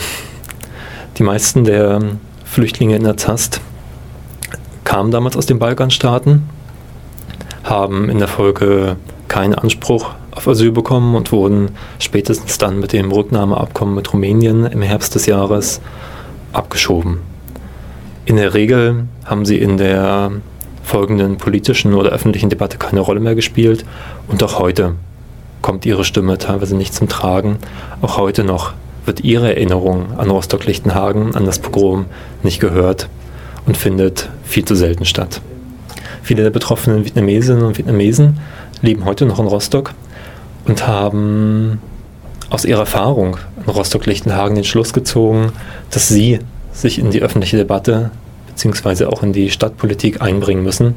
Die 1.19 1.25
meisten 1.25 1.65
der 1.65 2.01
Flüchtlinge 2.55 2.95
in 2.95 3.03
der 3.03 3.17
Zast 3.17 3.61
kamen 4.85 5.11
damals 5.11 5.37
aus 5.37 5.45
den 5.45 5.59
Balkanstaaten, 5.59 6.49
haben 7.65 8.09
in 8.09 8.21
der 8.21 8.29
Folge 8.29 8.95
keinen 9.27 9.57
Anspruch 9.57 10.11
auf 10.31 10.47
Asyl 10.47 10.71
bekommen 10.71 11.17
und 11.17 11.33
wurden 11.33 11.71
spätestens 11.99 12.57
dann 12.59 12.79
mit 12.79 12.93
dem 12.93 13.11
Rücknahmeabkommen 13.11 13.97
mit 13.97 14.13
Rumänien 14.13 14.67
im 14.67 14.83
Herbst 14.83 15.17
des 15.17 15.27
Jahres 15.27 15.81
abgeschoben. 16.53 17.19
In 18.25 18.37
der 18.37 18.55
Regel 18.55 19.09
haben 19.25 19.45
sie 19.45 19.59
in 19.59 19.77
der 19.77 20.31
folgenden 20.85 21.39
politischen 21.39 21.93
oder 21.93 22.11
öffentlichen 22.11 22.51
Debatte 22.51 22.79
keine 22.79 23.01
Rolle 23.01 23.19
mehr 23.19 23.35
gespielt 23.35 23.85
und 24.29 24.45
auch 24.45 24.61
heute 24.61 24.95
kommt 25.61 25.85
ihre 25.87 26.05
Stimme 26.05 26.39
teilweise 26.39 26.77
nicht 26.77 26.95
zum 26.95 27.09
Tragen. 27.09 27.59
Auch 28.01 28.17
heute 28.17 28.45
noch 28.45 28.75
wird 29.07 29.21
ihre 29.21 29.55
Erinnerung 29.55 30.19
an 30.19 30.31
Rostock-Lichtenhagen, 30.31 31.35
an 31.35 31.45
das 31.45 31.59
Pogrom 31.59 32.07
nicht 32.43 32.61
gehört 32.61 33.09
und 33.67 33.77
findet 33.77 34.31
viel 34.45 34.65
zu 34.65 34.75
selten 34.75 35.05
statt. 35.05 35.41
Viele 36.23 36.43
der 36.43 36.51
betroffenen 36.51 37.05
Vietnamesinnen 37.05 37.65
und 37.65 37.79
Vietnamesen 37.79 38.39
leben 38.83 39.05
heute 39.05 39.27
noch 39.27 39.39
in 39.39 39.47
Rostock 39.47 39.93
und 40.67 40.87
haben 40.87 41.81
aus 42.51 42.65
ihrer 42.65 42.81
Erfahrung 42.81 43.37
in 43.65 43.71
Rostock-Lichtenhagen 43.71 44.55
den 44.55 44.65
Schluss 44.65 44.93
gezogen, 44.93 45.53
dass 45.91 46.09
sie 46.09 46.39
sich 46.73 46.99
in 46.99 47.11
die 47.11 47.23
öffentliche 47.23 47.57
Debatte 47.57 48.11
bzw. 48.49 49.07
auch 49.07 49.23
in 49.23 49.33
die 49.33 49.51
Stadtpolitik 49.51 50.23
einbringen 50.23 50.63
müssen, 50.63 50.95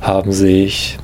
haben 0.00 0.32
sich 0.32 0.98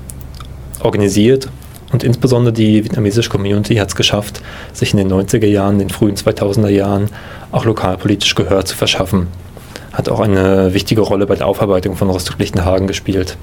organisiert 0.80 1.48
und 1.92 2.02
insbesondere 2.04 2.52
die 2.52 2.84
vietnamesische 2.84 3.30
Community 3.30 3.76
hat 3.76 3.88
es 3.88 3.96
geschafft, 3.96 4.42
sich 4.72 4.92
in 4.92 4.98
den 4.98 5.10
90er 5.10 5.46
Jahren, 5.46 5.78
den 5.78 5.90
frühen 5.90 6.16
2000er 6.16 6.68
Jahren 6.68 7.08
auch 7.52 7.64
lokalpolitisch 7.64 8.34
Gehör 8.34 8.64
zu 8.64 8.76
verschaffen. 8.76 9.28
Hat 9.92 10.08
auch 10.10 10.20
eine 10.20 10.74
wichtige 10.74 11.00
Rolle 11.00 11.26
bei 11.26 11.36
der 11.36 11.46
Aufarbeitung 11.46 11.96
von 11.96 12.10
Rostock-Lichtenhagen 12.10 12.86
gespielt. 12.86 13.38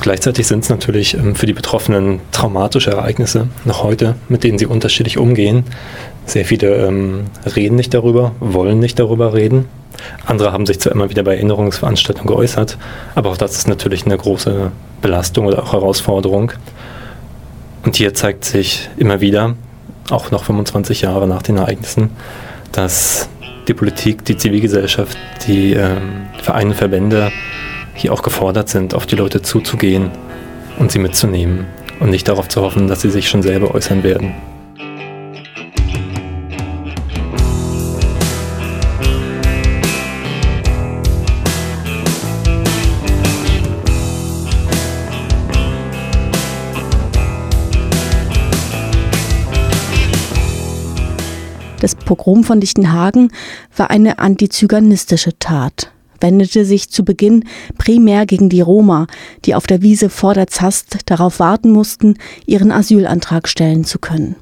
Gleichzeitig 0.00 0.46
sind 0.46 0.62
es 0.62 0.70
natürlich 0.70 1.14
ähm, 1.14 1.34
für 1.34 1.46
die 1.46 1.52
Betroffenen 1.52 2.20
traumatische 2.30 2.92
Ereignisse 2.92 3.48
noch 3.64 3.82
heute, 3.82 4.14
mit 4.28 4.44
denen 4.44 4.58
sie 4.58 4.66
unterschiedlich 4.66 5.18
umgehen. 5.18 5.64
Sehr 6.24 6.44
viele 6.44 6.76
ähm, 6.76 7.24
reden 7.56 7.74
nicht 7.74 7.92
darüber, 7.92 8.32
wollen 8.38 8.78
nicht 8.78 8.98
darüber 8.98 9.34
reden. 9.34 9.64
Andere 10.26 10.52
haben 10.52 10.66
sich 10.66 10.78
zwar 10.78 10.92
immer 10.92 11.10
wieder 11.10 11.24
bei 11.24 11.34
Erinnerungsveranstaltungen 11.34 12.28
geäußert, 12.28 12.78
aber 13.14 13.30
auch 13.30 13.36
das 13.36 13.56
ist 13.56 13.66
natürlich 13.66 14.04
eine 14.06 14.16
große 14.16 14.70
Belastung 15.02 15.46
oder 15.46 15.62
auch 15.62 15.72
Herausforderung. 15.72 16.52
Und 17.86 17.94
hier 17.94 18.12
zeigt 18.14 18.44
sich 18.44 18.90
immer 18.96 19.20
wieder, 19.20 19.54
auch 20.10 20.32
noch 20.32 20.42
25 20.42 21.02
Jahre 21.02 21.28
nach 21.28 21.42
den 21.42 21.56
Ereignissen, 21.56 22.10
dass 22.72 23.28
die 23.68 23.74
Politik, 23.74 24.24
die 24.24 24.36
Zivilgesellschaft, 24.36 25.16
die 25.46 25.74
ähm, 25.74 26.26
Vereine, 26.42 26.74
Verbände 26.74 27.30
hier 27.94 28.12
auch 28.12 28.22
gefordert 28.22 28.68
sind, 28.68 28.92
auf 28.92 29.06
die 29.06 29.14
Leute 29.14 29.40
zuzugehen 29.40 30.10
und 30.80 30.90
sie 30.90 30.98
mitzunehmen 30.98 31.66
und 32.00 32.10
nicht 32.10 32.26
darauf 32.26 32.48
zu 32.48 32.60
hoffen, 32.60 32.88
dass 32.88 33.02
sie 33.02 33.10
sich 33.10 33.28
schon 33.28 33.42
selber 33.42 33.72
äußern 33.72 34.02
werden. 34.02 34.34
Pogrom 52.06 52.44
von 52.44 52.58
Lichtenhagen 52.62 53.30
war 53.76 53.90
eine 53.90 54.18
antizyganistische 54.18 55.38
Tat, 55.38 55.92
wendete 56.20 56.64
sich 56.64 56.88
zu 56.88 57.04
Beginn 57.04 57.44
primär 57.76 58.24
gegen 58.24 58.48
die 58.48 58.62
Roma, 58.62 59.06
die 59.44 59.54
auf 59.54 59.66
der 59.66 59.82
Wiese 59.82 60.08
vor 60.08 60.32
der 60.32 60.46
Zast 60.46 60.96
darauf 61.04 61.38
warten 61.38 61.70
mussten, 61.70 62.16
ihren 62.46 62.72
Asylantrag 62.72 63.48
stellen 63.48 63.84
zu 63.84 63.98
können. 63.98 64.36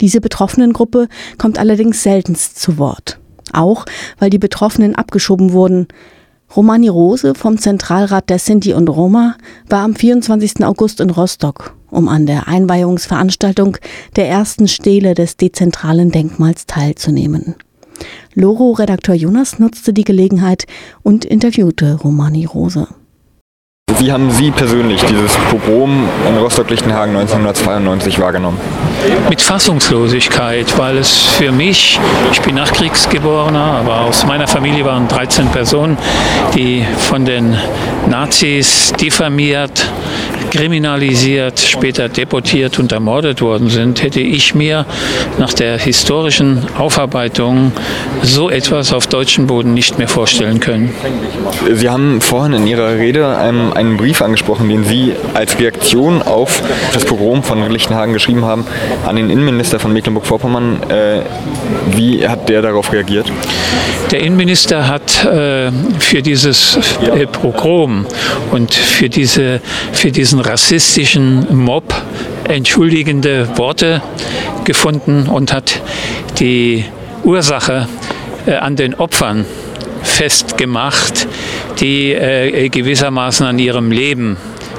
Diese 0.00 0.20
Betroffenengruppe 0.20 1.08
kommt 1.38 1.58
allerdings 1.58 2.02
seltenst 2.04 2.60
zu 2.60 2.78
Wort. 2.78 3.18
Auch 3.52 3.86
weil 4.18 4.30
die 4.30 4.38
Betroffenen 4.38 4.94
abgeschoben 4.94 5.52
wurden. 5.52 5.88
Romani 6.54 6.88
Rose 6.88 7.34
vom 7.34 7.58
Zentralrat 7.58 8.28
der 8.28 8.38
Sinti 8.38 8.74
und 8.74 8.88
Roma 8.88 9.36
war 9.68 9.82
am 9.82 9.94
24. 9.94 10.64
August 10.64 11.00
in 11.00 11.10
Rostock 11.10 11.74
um 11.94 12.08
an 12.08 12.26
der 12.26 12.48
Einweihungsveranstaltung 12.48 13.78
der 14.16 14.28
ersten 14.28 14.68
Stele 14.68 15.14
des 15.14 15.36
dezentralen 15.36 16.10
Denkmals 16.10 16.66
teilzunehmen. 16.66 17.54
Loro-Redakteur 18.34 19.14
Jonas 19.14 19.58
nutzte 19.58 19.92
die 19.92 20.04
Gelegenheit 20.04 20.66
und 21.02 21.24
interviewte 21.24 21.94
Romani 21.94 22.44
Rose. 22.44 22.88
Wie 23.98 24.10
haben 24.10 24.30
Sie 24.30 24.50
persönlich 24.50 25.02
dieses 25.04 25.36
Pogrom 25.50 26.08
in 26.28 26.36
Rostock-Lichtenhagen 26.36 27.14
1992 27.16 28.18
wahrgenommen? 28.18 28.58
Mit 29.28 29.40
Fassungslosigkeit, 29.40 30.76
weil 30.78 30.98
es 30.98 31.16
für 31.16 31.52
mich, 31.52 32.00
ich 32.32 32.40
bin 32.40 32.56
Nachkriegsgeborener, 32.56 33.58
aber 33.58 34.00
aus 34.00 34.26
meiner 34.26 34.48
Familie 34.48 34.84
waren 34.84 35.06
13 35.06 35.48
Personen, 35.48 35.96
die 36.56 36.84
von 36.98 37.24
den 37.24 37.56
Nazis 38.08 38.92
diffamiert, 39.00 39.90
kriminalisiert, 40.54 41.58
später 41.58 42.08
deportiert 42.08 42.78
und 42.78 42.92
ermordet 42.92 43.42
worden 43.42 43.70
sind, 43.70 44.02
hätte 44.02 44.20
ich 44.20 44.54
mir 44.54 44.86
nach 45.38 45.52
der 45.52 45.78
historischen 45.78 46.62
Aufarbeitung 46.78 47.72
so 48.22 48.50
etwas 48.50 48.92
auf 48.92 49.08
deutschem 49.08 49.48
Boden 49.48 49.74
nicht 49.74 49.98
mehr 49.98 50.06
vorstellen 50.06 50.60
können. 50.60 50.94
Sie 51.72 51.90
haben 51.90 52.20
vorhin 52.20 52.52
in 52.52 52.66
Ihrer 52.68 52.94
Rede 52.94 53.36
einen, 53.36 53.72
einen 53.72 53.96
Brief 53.96 54.22
angesprochen, 54.22 54.68
den 54.68 54.84
Sie 54.84 55.14
als 55.34 55.58
Reaktion 55.58 56.22
auf 56.22 56.62
das 56.92 57.04
Pogrom 57.04 57.42
von 57.42 57.68
Lichtenhagen 57.72 58.12
geschrieben 58.12 58.44
haben 58.44 58.64
an 59.04 59.16
den 59.16 59.30
Innenminister 59.30 59.80
von 59.80 59.92
Mecklenburg-Vorpommern. 59.92 60.82
Äh, 60.88 61.22
wie 61.96 62.26
hat 62.28 62.48
der 62.48 62.62
darauf 62.62 62.92
reagiert? 62.92 63.26
Der 64.10 64.20
Innenminister 64.20 64.86
hat 64.86 65.24
äh, 65.24 65.72
für 65.98 66.22
dieses 66.22 66.78
äh, 67.02 67.26
Pogrom 67.26 68.06
und 68.52 68.72
für, 68.72 69.08
diese, 69.08 69.60
für 69.92 70.12
diesen 70.12 70.40
rassistischen 70.44 71.56
Mob 71.56 71.94
entschuldigende 72.48 73.48
Worte 73.56 74.02
gefunden 74.64 75.28
und 75.28 75.52
hat 75.52 75.80
die 76.38 76.84
Ursache 77.22 77.88
äh, 78.46 78.54
an 78.54 78.76
den 78.76 78.94
Opfern 78.94 79.46
festgemacht, 80.02 81.26
die 81.80 82.12
äh, 82.12 82.68
gewissermaßen 82.68 83.46
an 83.46 83.58
ihrem 83.58 83.90
Leben 83.90 84.36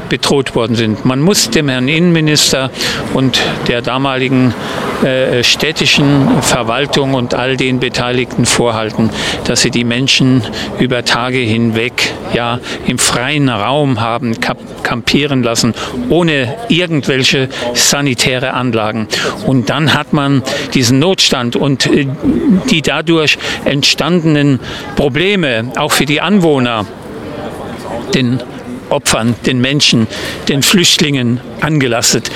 bedroht 0.09 0.55
worden 0.55 0.75
sind. 0.75 1.05
Man 1.05 1.21
muss 1.21 1.49
dem 1.49 1.69
Herrn 1.69 1.87
Innenminister 1.87 2.69
und 3.13 3.39
der 3.67 3.81
damaligen 3.81 4.53
äh, 5.03 5.43
städtischen 5.43 6.41
Verwaltung 6.41 7.13
und 7.13 7.33
all 7.33 7.57
den 7.57 7.79
Beteiligten 7.79 8.45
vorhalten, 8.45 9.09
dass 9.45 9.61
sie 9.61 9.71
die 9.71 9.83
Menschen 9.83 10.43
über 10.79 11.03
Tage 11.03 11.39
hinweg 11.39 12.13
ja 12.33 12.59
im 12.87 12.97
freien 12.97 13.49
Raum 13.49 13.99
haben 13.99 14.35
kampieren 14.83 15.43
lassen, 15.43 15.73
ohne 16.09 16.55
irgendwelche 16.69 17.49
sanitäre 17.73 18.53
Anlagen. 18.53 19.07
Und 19.45 19.69
dann 19.69 19.93
hat 19.93 20.13
man 20.13 20.43
diesen 20.73 20.99
Notstand 20.99 21.55
und 21.55 21.87
äh, 21.87 22.07
die 22.69 22.81
dadurch 22.81 23.37
entstandenen 23.65 24.59
Probleme 24.95 25.71
auch 25.75 25.91
für 25.91 26.05
die 26.05 26.21
Anwohner 26.21 26.85
den 28.13 28.39
Opfern, 28.89 29.35
den 29.45 29.59
Menschen, 29.59 30.07
den 30.49 30.63
Flüchtlingen 30.63 31.39
angelastet. 31.61 32.31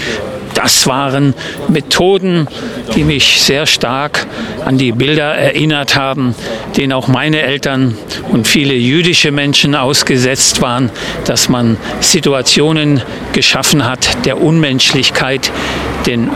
Das 0.54 0.88
waren 0.88 1.36
Methoden, 1.70 2.48
die 2.96 3.04
mich 3.04 3.40
sehr 3.42 3.66
stark 3.66 4.28
an 4.66 4.78
die 4.78 4.92
Bilder 4.92 5.34
erinnert 5.36 5.96
haben, 5.96 6.36
denen 6.76 6.92
auch 6.92 7.08
meine 7.08 7.42
Eltern 7.44 7.96
und 8.30 8.48
viele 8.48 8.74
jüdische 8.74 9.32
Menschen 9.32 9.76
ausgesetzt 9.76 10.62
waren, 10.62 10.90
dass 11.26 11.50
man 11.50 11.78
Situationen 12.02 13.02
geschaffen 13.32 13.86
hat 13.86 14.26
der 14.26 14.42
Unmenschlichkeit, 14.42 15.52
den 16.06 16.30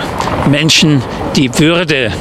Menschen 0.49 1.01
die 1.35 1.59
Würde 1.59 2.11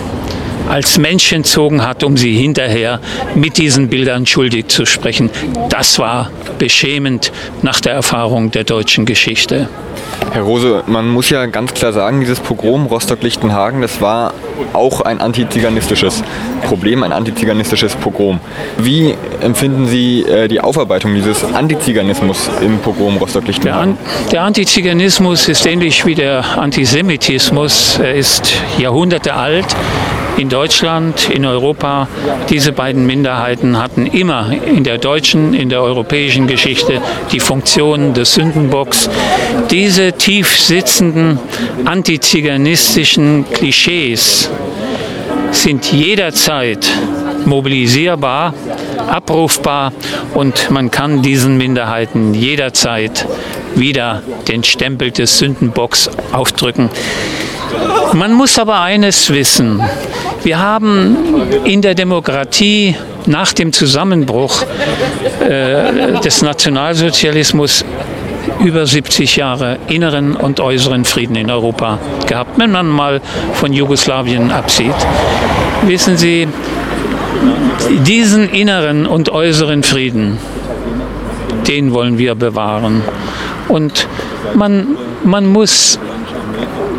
als 0.72 0.96
Mensch 0.96 1.32
entzogen 1.32 1.86
hat, 1.86 2.02
um 2.02 2.16
sie 2.16 2.34
hinterher 2.34 2.98
mit 3.34 3.58
diesen 3.58 3.88
Bildern 3.88 4.24
schuldig 4.24 4.68
zu 4.68 4.86
sprechen. 4.86 5.28
Das 5.68 5.98
war 5.98 6.30
beschämend 6.58 7.30
nach 7.60 7.78
der 7.80 7.92
Erfahrung 7.92 8.50
der 8.50 8.64
deutschen 8.64 9.04
Geschichte. 9.04 9.68
Herr 10.32 10.42
Rose, 10.42 10.82
man 10.86 11.08
muss 11.08 11.28
ja 11.28 11.44
ganz 11.44 11.74
klar 11.74 11.92
sagen, 11.92 12.20
dieses 12.20 12.40
Pogrom 12.40 12.86
Rostock-Lichtenhagen, 12.86 13.82
das 13.82 14.00
war 14.00 14.32
auch 14.72 15.02
ein 15.02 15.20
antiziganistisches 15.20 16.22
Problem, 16.62 17.02
ein 17.02 17.12
antiziganistisches 17.12 17.94
Pogrom. 17.96 18.40
Wie 18.78 19.14
empfinden 19.42 19.86
Sie 19.86 20.22
äh, 20.22 20.48
die 20.48 20.60
Aufarbeitung 20.60 21.14
dieses 21.14 21.44
Antiziganismus 21.44 22.48
im 22.62 22.78
Pogrom 22.78 23.18
Rostock-Lichtenhagen? 23.18 23.98
Der, 24.24 24.30
der 24.30 24.42
Antiziganismus 24.44 25.48
ist 25.48 25.66
ähnlich 25.66 26.06
wie 26.06 26.14
der 26.14 26.58
Antisemitismus. 26.58 27.98
Er 27.98 28.14
ist 28.14 28.54
Jahrhunderte 28.78 29.34
alt 29.34 29.66
in 30.36 30.48
Deutschland, 30.48 31.28
in 31.30 31.44
Europa. 31.44 32.08
Diese 32.50 32.72
beiden 32.72 33.06
Minderheiten 33.06 33.78
hatten 33.78 34.06
immer 34.06 34.52
in 34.52 34.84
der 34.84 34.98
deutschen, 34.98 35.54
in 35.54 35.68
der 35.68 35.82
europäischen 35.82 36.46
Geschichte 36.46 37.00
die 37.32 37.40
Funktion 37.40 38.14
des 38.14 38.34
Sündenbocks. 38.34 39.08
Diese 39.70 40.12
tief 40.12 40.58
sitzenden 40.58 41.38
antiziganistischen 41.84 43.44
Klischees 43.52 44.50
sind 45.50 45.92
jederzeit 45.92 46.90
mobilisierbar, 47.44 48.54
abrufbar 49.08 49.92
und 50.34 50.70
man 50.70 50.90
kann 50.90 51.22
diesen 51.22 51.56
Minderheiten 51.56 52.34
jederzeit 52.34 53.26
wieder 53.74 54.22
den 54.48 54.64
Stempel 54.64 55.10
des 55.10 55.38
Sündenbocks 55.38 56.10
aufdrücken. 56.32 56.90
Man 58.14 58.32
muss 58.32 58.58
aber 58.58 58.80
eines 58.80 59.30
wissen. 59.30 59.82
Wir 60.42 60.58
haben 60.58 61.16
in 61.64 61.82
der 61.82 61.94
Demokratie 61.94 62.96
nach 63.26 63.52
dem 63.52 63.72
Zusammenbruch 63.72 64.64
äh, 65.40 66.20
des 66.20 66.42
Nationalsozialismus 66.42 67.84
über 68.60 68.86
70 68.86 69.36
Jahre 69.36 69.78
inneren 69.88 70.36
und 70.36 70.60
äußeren 70.60 71.04
Frieden 71.04 71.36
in 71.36 71.50
Europa 71.50 71.98
gehabt, 72.26 72.58
wenn 72.58 72.72
man 72.72 72.88
mal 72.88 73.20
von 73.54 73.72
Jugoslawien 73.72 74.50
absieht. 74.50 74.94
Wissen 75.86 76.16
Sie, 76.16 76.48
diesen 78.06 78.48
inneren 78.48 79.06
und 79.06 79.30
äußeren 79.30 79.82
Frieden, 79.82 80.38
den 81.68 81.92
wollen 81.92 82.18
wir 82.18 82.34
bewahren. 82.34 83.02
Und 83.68 84.06
man, 84.54 84.96
man 85.24 85.46
muss 85.46 85.98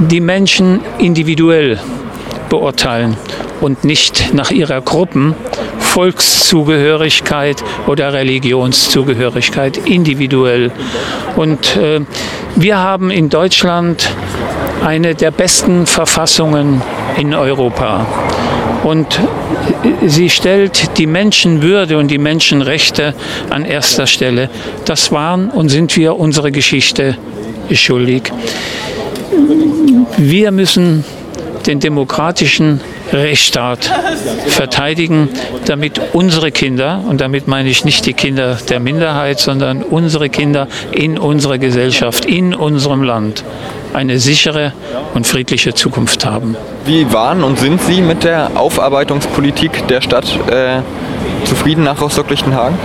die 0.07 0.21
Menschen 0.21 0.81
individuell 0.97 1.79
beurteilen 2.49 3.17
und 3.61 3.83
nicht 3.83 4.33
nach 4.33 4.51
ihrer 4.51 4.81
Gruppen, 4.81 5.35
Volkszugehörigkeit 5.79 7.63
oder 7.87 8.13
Religionszugehörigkeit 8.13 9.77
individuell. 9.77 10.71
Und 11.35 11.77
äh, 11.77 12.01
wir 12.55 12.77
haben 12.77 13.11
in 13.11 13.29
Deutschland 13.29 14.09
eine 14.83 15.15
der 15.15 15.31
besten 15.31 15.85
Verfassungen 15.85 16.81
in 17.17 17.33
Europa. 17.33 18.05
Und 18.83 19.19
sie 20.05 20.29
stellt 20.29 20.97
die 20.97 21.07
Menschenwürde 21.07 21.97
und 21.97 22.09
die 22.09 22.17
Menschenrechte 22.17 23.13
an 23.49 23.63
erster 23.63 24.07
Stelle. 24.07 24.49
Das 24.85 25.11
waren 25.11 25.49
und 25.49 25.69
sind 25.69 25.95
wir 25.95 26.17
unsere 26.17 26.51
Geschichte 26.51 27.17
schuldig. 27.71 28.31
Wir 30.17 30.52
müssen 30.52 31.04
den 31.65 31.80
demokratischen 31.80 32.82
Rechtsstaat 33.12 33.89
verteidigen, 34.47 35.30
damit 35.65 36.02
unsere 36.13 36.52
Kinder, 36.52 37.04
und 37.08 37.21
damit 37.21 37.47
meine 37.47 37.69
ich 37.69 37.86
nicht 37.86 38.06
die 38.06 38.13
Kinder 38.13 38.58
der 38.69 38.80
Minderheit, 38.80 39.39
sondern 39.39 39.82
unsere 39.84 40.30
Kinder 40.30 40.67
in 40.91 41.17
unserer 41.17 41.58
Gesellschaft, 41.58 42.26
in 42.26 42.54
unserem 42.54 43.04
Land 43.04 43.43
eine 43.93 44.19
sichere 44.19 44.73
und 45.13 45.28
friedliche 45.28 45.73
Zukunft 45.73 46.26
haben. 46.26 46.56
Wie 46.86 47.12
waren 47.13 47.43
und 47.43 47.60
sind 47.60 47.82
Sie 47.82 48.02
mit 48.02 48.23
der 48.23 48.52
Aufarbeitungspolitik 48.56 49.88
der 49.88 50.02
Stadt 50.02 50.28
äh, 50.49 50.80
zufrieden 51.45 51.84
nach 51.84 52.01
Rostock-Lichtenhagen? 52.01 52.77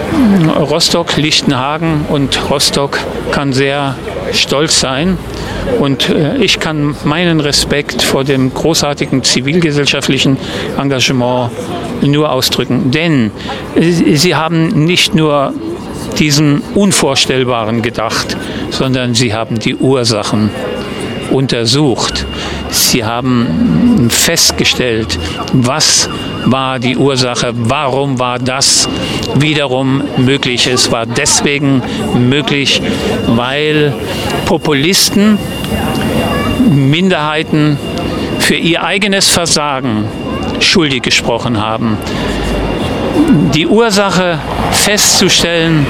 Rostock-Lichtenhagen 0.50 2.04
und 2.08 2.50
Rostock 2.50 2.98
kann 3.30 3.52
sehr 3.52 3.96
stolz 4.32 4.80
sein. 4.80 5.18
Und 5.80 6.08
äh, 6.08 6.36
ich 6.38 6.60
kann 6.60 6.94
meinen 7.04 7.40
Respekt 7.40 8.02
vor 8.02 8.24
dem 8.24 8.52
großartigen 8.52 9.22
zivilgesellschaftlichen 9.22 10.36
Engagement 10.78 11.50
nur 12.02 12.32
ausdrücken. 12.32 12.90
Denn 12.90 13.30
äh, 13.74 14.16
sie 14.16 14.34
haben 14.34 14.84
nicht 14.84 15.14
nur 15.14 15.52
diesen 16.18 16.62
Unvorstellbaren 16.74 17.82
gedacht, 17.82 18.36
sondern 18.70 19.14
sie 19.14 19.34
haben 19.34 19.58
die 19.58 19.76
Ursachen 19.76 20.50
untersucht. 21.30 22.26
Sie 22.70 23.04
haben 23.04 24.08
festgestellt, 24.10 25.18
was 25.52 26.08
war 26.50 26.78
die 26.78 26.96
Ursache, 26.96 27.52
warum 27.54 28.18
war 28.18 28.38
das 28.38 28.88
wiederum 29.34 30.02
möglich. 30.16 30.66
Es 30.66 30.90
war 30.90 31.06
deswegen 31.06 31.82
möglich, 32.14 32.80
weil 33.26 33.92
Populisten 34.46 35.38
Minderheiten 36.70 37.78
für 38.38 38.56
ihr 38.56 38.82
eigenes 38.82 39.28
Versagen 39.28 40.04
schuldig 40.60 41.02
gesprochen 41.02 41.60
haben. 41.60 41.98
Die 43.54 43.66
Ursache 43.66 44.38
festzustellen 44.70 45.86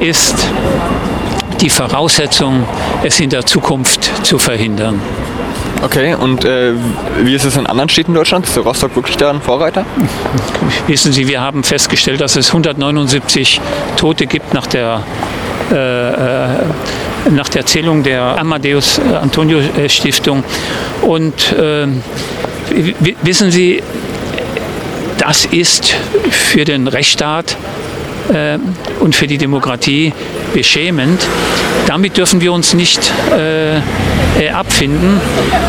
ist 0.00 0.34
die 1.60 1.70
Voraussetzung, 1.70 2.64
es 3.02 3.20
in 3.20 3.30
der 3.30 3.46
Zukunft 3.46 4.10
zu 4.24 4.38
verhindern. 4.38 5.00
Okay, 5.82 6.14
und 6.14 6.44
äh, 6.44 6.72
wie 7.22 7.34
ist 7.34 7.44
es 7.44 7.56
in 7.56 7.66
anderen 7.66 7.88
Städten 7.88 8.14
Deutschlands? 8.14 8.50
Ist 8.50 8.64
Rostock 8.64 8.96
wirklich 8.96 9.16
da 9.16 9.30
ein 9.30 9.40
Vorreiter? 9.40 9.84
Wissen 10.86 11.12
Sie, 11.12 11.28
wir 11.28 11.40
haben 11.40 11.62
festgestellt, 11.62 12.20
dass 12.20 12.36
es 12.36 12.48
179 12.48 13.60
Tote 13.96 14.26
gibt 14.26 14.54
nach 14.54 14.66
der, 14.66 15.02
äh, 15.70 15.76
äh, 15.76 16.48
nach 17.30 17.48
der 17.48 17.66
Zählung 17.66 18.02
der 18.02 18.22
Amadeus 18.38 18.98
Antonio 18.98 19.60
Stiftung. 19.88 20.42
Und 21.02 21.54
ähm, 21.58 22.02
wissen 23.22 23.50
Sie, 23.50 23.82
das 25.18 25.44
ist 25.46 25.94
für 26.30 26.64
den 26.64 26.88
Rechtsstaat 26.88 27.56
äh, 28.32 28.58
und 29.00 29.14
für 29.14 29.26
die 29.26 29.38
Demokratie 29.38 30.12
beschämend. 30.52 31.26
Damit 31.86 32.16
dürfen 32.16 32.40
wir 32.40 32.52
uns 32.52 32.74
nicht 32.74 33.12
äh, 33.36 33.76
äh, 33.76 33.80
abfinden. 34.52 35.20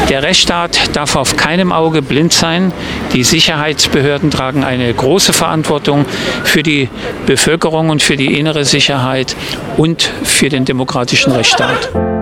Der 0.10 0.23
Rechtsstaat 0.23 0.95
darf 0.95 1.15
auf 1.15 1.36
keinem 1.36 1.71
Auge 1.71 2.01
blind 2.01 2.34
sein. 2.34 2.71
Die 3.13 3.23
Sicherheitsbehörden 3.23 4.32
tragen 4.32 4.63
eine 4.63 4.93
große 4.93 5.34
Verantwortung 5.34 6.06
für 6.43 6.63
die 6.63 6.89
Bevölkerung 7.25 7.89
und 7.89 8.01
für 8.01 8.15
die 8.15 8.39
innere 8.39 8.65
Sicherheit 8.65 9.36
und 9.78 10.10
für 10.23 10.49
den 10.49 10.65
demokratischen 10.65 11.32
Rechtsstaat. 11.32 12.14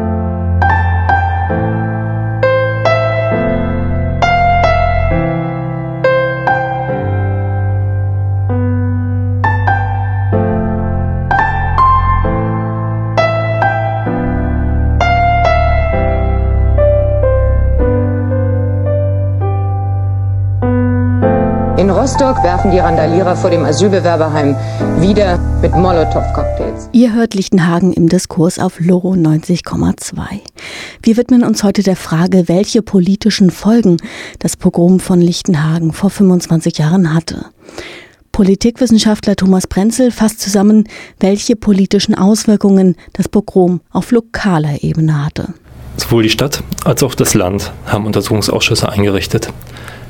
Rostock 22.04 22.44
werfen 22.44 22.72
die 22.72 22.80
Randalierer 22.80 23.34
vor 23.34 23.50
dem 23.50 23.64
Asylbewerberheim 23.64 24.58
wieder 25.00 25.38
mit 25.62 25.72
Molotow-Cocktails. 25.72 26.90
Ihr 26.92 27.14
hört 27.14 27.34
Lichtenhagen 27.34 27.94
im 27.94 28.10
Diskurs 28.10 28.60
auf 28.60 28.82
Loro 28.82 29.14
90,2. 29.14 30.42
Wir 31.02 31.16
widmen 31.16 31.46
uns 31.46 31.64
heute 31.64 31.82
der 31.82 31.96
Frage, 31.96 32.50
welche 32.50 32.82
politischen 32.82 33.52
Folgen 33.52 33.96
das 34.40 34.58
Pogrom 34.58 35.00
von 35.00 35.22
Lichtenhagen 35.22 35.94
vor 35.94 36.10
25 36.10 36.78
Jahren 36.78 37.14
hatte. 37.14 37.46
Politikwissenschaftler 38.34 39.38
Thomas 39.38 39.66
Prenzel 39.66 40.12
fasst 40.12 40.42
zusammen, 40.42 40.90
welche 41.22 41.56
politischen 41.56 42.16
Auswirkungen 42.16 42.98
das 43.14 43.30
Pogrom 43.30 43.80
auf 43.92 44.12
lokaler 44.12 44.84
Ebene 44.84 45.24
hatte. 45.24 45.54
Sowohl 45.96 46.24
die 46.24 46.30
Stadt 46.30 46.64
als 46.84 47.02
auch 47.02 47.16
das 47.16 47.34
Land 47.34 47.72
haben 47.86 48.06
Untersuchungsausschüsse 48.06 48.90
eingerichtet. 48.90 49.54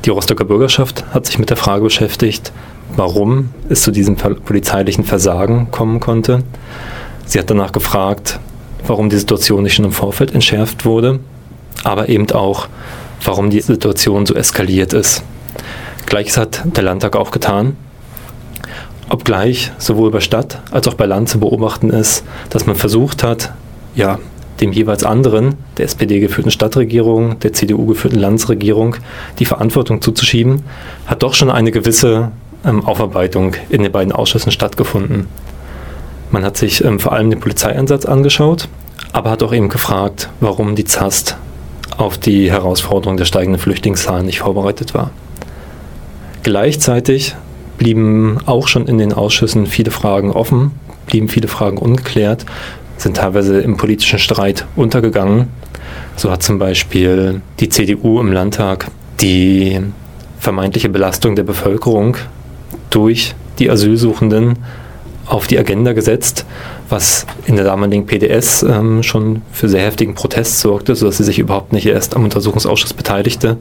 Die 0.05 0.09
Rostocker 0.09 0.43
Bürgerschaft 0.43 1.05
hat 1.13 1.25
sich 1.25 1.39
mit 1.39 1.49
der 1.49 1.55
Frage 1.55 1.85
beschäftigt, 1.85 2.51
warum 2.97 3.51
es 3.69 3.83
zu 3.83 3.91
diesem 3.91 4.17
polizeilichen 4.17 5.05
Versagen 5.05 5.71
kommen 5.71 6.01
konnte. 6.01 6.43
Sie 7.25 7.39
hat 7.39 7.49
danach 7.49 7.71
gefragt, 7.71 8.37
warum 8.85 9.09
die 9.09 9.17
Situation 9.17 9.63
nicht 9.63 9.75
schon 9.75 9.85
im 9.85 9.93
Vorfeld 9.93 10.33
entschärft 10.33 10.83
wurde, 10.83 11.21
aber 11.85 12.09
eben 12.09 12.29
auch, 12.31 12.67
warum 13.23 13.49
die 13.49 13.61
Situation 13.61 14.25
so 14.25 14.33
eskaliert 14.33 14.91
ist. 14.91 15.23
Gleiches 16.05 16.35
hat 16.35 16.63
der 16.65 16.83
Landtag 16.83 17.15
auch 17.15 17.31
getan. 17.31 17.77
Obgleich 19.09 19.71
sowohl 19.77 20.11
bei 20.11 20.19
Stadt 20.19 20.59
als 20.71 20.85
auch 20.89 20.95
bei 20.95 21.05
Land 21.05 21.29
zu 21.29 21.39
beobachten 21.39 21.91
ist, 21.91 22.25
dass 22.49 22.65
man 22.65 22.75
versucht 22.75 23.23
hat, 23.23 23.53
ja, 23.95 24.19
dem 24.63 24.71
jeweils 24.71 25.03
anderen, 25.03 25.55
der 25.77 25.85
SPD-geführten 25.85 26.49
Stadtregierung, 26.49 27.37
der 27.39 27.51
CDU-geführten 27.51 28.17
Landesregierung, 28.17 28.95
die 29.37 29.45
Verantwortung 29.45 30.01
zuzuschieben, 30.01 30.63
hat 31.05 31.21
doch 31.21 31.33
schon 31.33 31.51
eine 31.51 31.71
gewisse 31.71 32.31
ähm, 32.65 32.85
Aufarbeitung 32.85 33.55
in 33.69 33.83
den 33.83 33.91
beiden 33.91 34.13
Ausschüssen 34.13 34.53
stattgefunden. 34.53 35.27
Man 36.31 36.45
hat 36.45 36.55
sich 36.55 36.83
ähm, 36.83 37.01
vor 37.01 37.11
allem 37.11 37.29
den 37.29 37.41
Polizeieinsatz 37.41 38.05
angeschaut, 38.05 38.69
aber 39.11 39.31
hat 39.31 39.43
auch 39.43 39.53
eben 39.53 39.67
gefragt, 39.67 40.29
warum 40.39 40.75
die 40.75 40.85
ZAST 40.85 41.35
auf 41.97 42.17
die 42.17 42.49
Herausforderung 42.49 43.17
der 43.17 43.25
steigenden 43.25 43.59
Flüchtlingszahlen 43.59 44.25
nicht 44.25 44.39
vorbereitet 44.39 44.93
war. 44.93 45.11
Gleichzeitig 46.43 47.35
blieben 47.77 48.39
auch 48.45 48.69
schon 48.69 48.87
in 48.87 48.97
den 48.97 49.11
Ausschüssen 49.11 49.67
viele 49.67 49.91
Fragen 49.91 50.31
offen, 50.31 50.71
blieben 51.05 51.27
viele 51.27 51.49
Fragen 51.49 51.77
ungeklärt 51.77 52.45
sind 52.97 53.17
teilweise 53.17 53.59
im 53.59 53.77
politischen 53.77 54.19
Streit 54.19 54.65
untergegangen. 54.75 55.47
So 56.15 56.31
hat 56.31 56.43
zum 56.43 56.59
Beispiel 56.59 57.41
die 57.59 57.69
CDU 57.69 58.19
im 58.19 58.31
Landtag 58.31 58.87
die 59.19 59.79
vermeintliche 60.39 60.89
Belastung 60.89 61.35
der 61.35 61.43
Bevölkerung 61.43 62.17
durch 62.89 63.33
die 63.59 63.69
Asylsuchenden 63.69 64.57
auf 65.25 65.47
die 65.47 65.57
Agenda 65.57 65.93
gesetzt, 65.93 66.45
was 66.89 67.25
in 67.45 67.55
der 67.55 67.65
damaligen 67.65 68.05
PDS 68.05 68.63
ähm, 68.63 69.03
schon 69.03 69.41
für 69.51 69.69
sehr 69.69 69.83
heftigen 69.83 70.15
Protest 70.15 70.59
sorgte, 70.59 70.95
sodass 70.95 71.17
sie 71.17 71.23
sich 71.23 71.39
überhaupt 71.39 71.71
nicht 71.71 71.85
erst 71.85 72.15
am 72.15 72.23
Untersuchungsausschuss 72.23 72.93
beteiligte, 72.93 73.57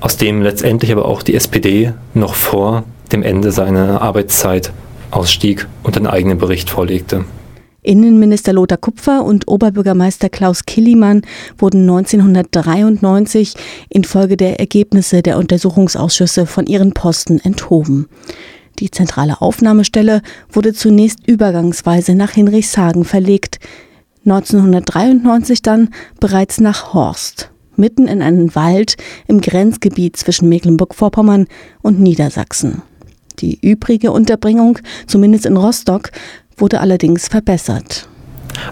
aus 0.00 0.16
dem 0.16 0.42
letztendlich 0.42 0.92
aber 0.92 1.06
auch 1.06 1.22
die 1.22 1.34
SPD 1.34 1.92
noch 2.14 2.34
vor 2.34 2.84
dem 3.10 3.22
Ende 3.22 3.52
seiner 3.52 4.00
Arbeitszeit 4.00 4.72
ausstieg 5.10 5.66
und 5.82 5.96
einen 5.96 6.06
eigenen 6.06 6.38
Bericht 6.38 6.70
vorlegte. 6.70 7.24
Innenminister 7.84 8.52
Lothar 8.52 8.78
Kupfer 8.78 9.24
und 9.24 9.48
Oberbürgermeister 9.48 10.28
Klaus 10.28 10.64
Killimann 10.66 11.22
wurden 11.58 11.82
1993 11.82 13.54
infolge 13.88 14.36
der 14.36 14.60
Ergebnisse 14.60 15.20
der 15.20 15.36
Untersuchungsausschüsse 15.36 16.46
von 16.46 16.66
ihren 16.66 16.92
Posten 16.92 17.40
enthoben. 17.40 18.08
Die 18.78 18.90
zentrale 18.90 19.40
Aufnahmestelle 19.40 20.22
wurde 20.50 20.72
zunächst 20.72 21.26
übergangsweise 21.26 22.14
nach 22.14 22.30
Hinrichshagen 22.30 23.04
verlegt, 23.04 23.58
1993 24.24 25.62
dann 25.62 25.90
bereits 26.20 26.60
nach 26.60 26.94
Horst, 26.94 27.50
mitten 27.74 28.06
in 28.06 28.22
einen 28.22 28.54
Wald 28.54 28.94
im 29.26 29.40
Grenzgebiet 29.40 30.16
zwischen 30.16 30.48
Mecklenburg-Vorpommern 30.48 31.48
und 31.82 31.98
Niedersachsen. 31.98 32.82
Die 33.40 33.58
übrige 33.60 34.12
Unterbringung, 34.12 34.78
zumindest 35.06 35.46
in 35.46 35.56
Rostock, 35.56 36.10
wurde 36.56 36.80
allerdings 36.80 37.28
verbessert. 37.28 38.08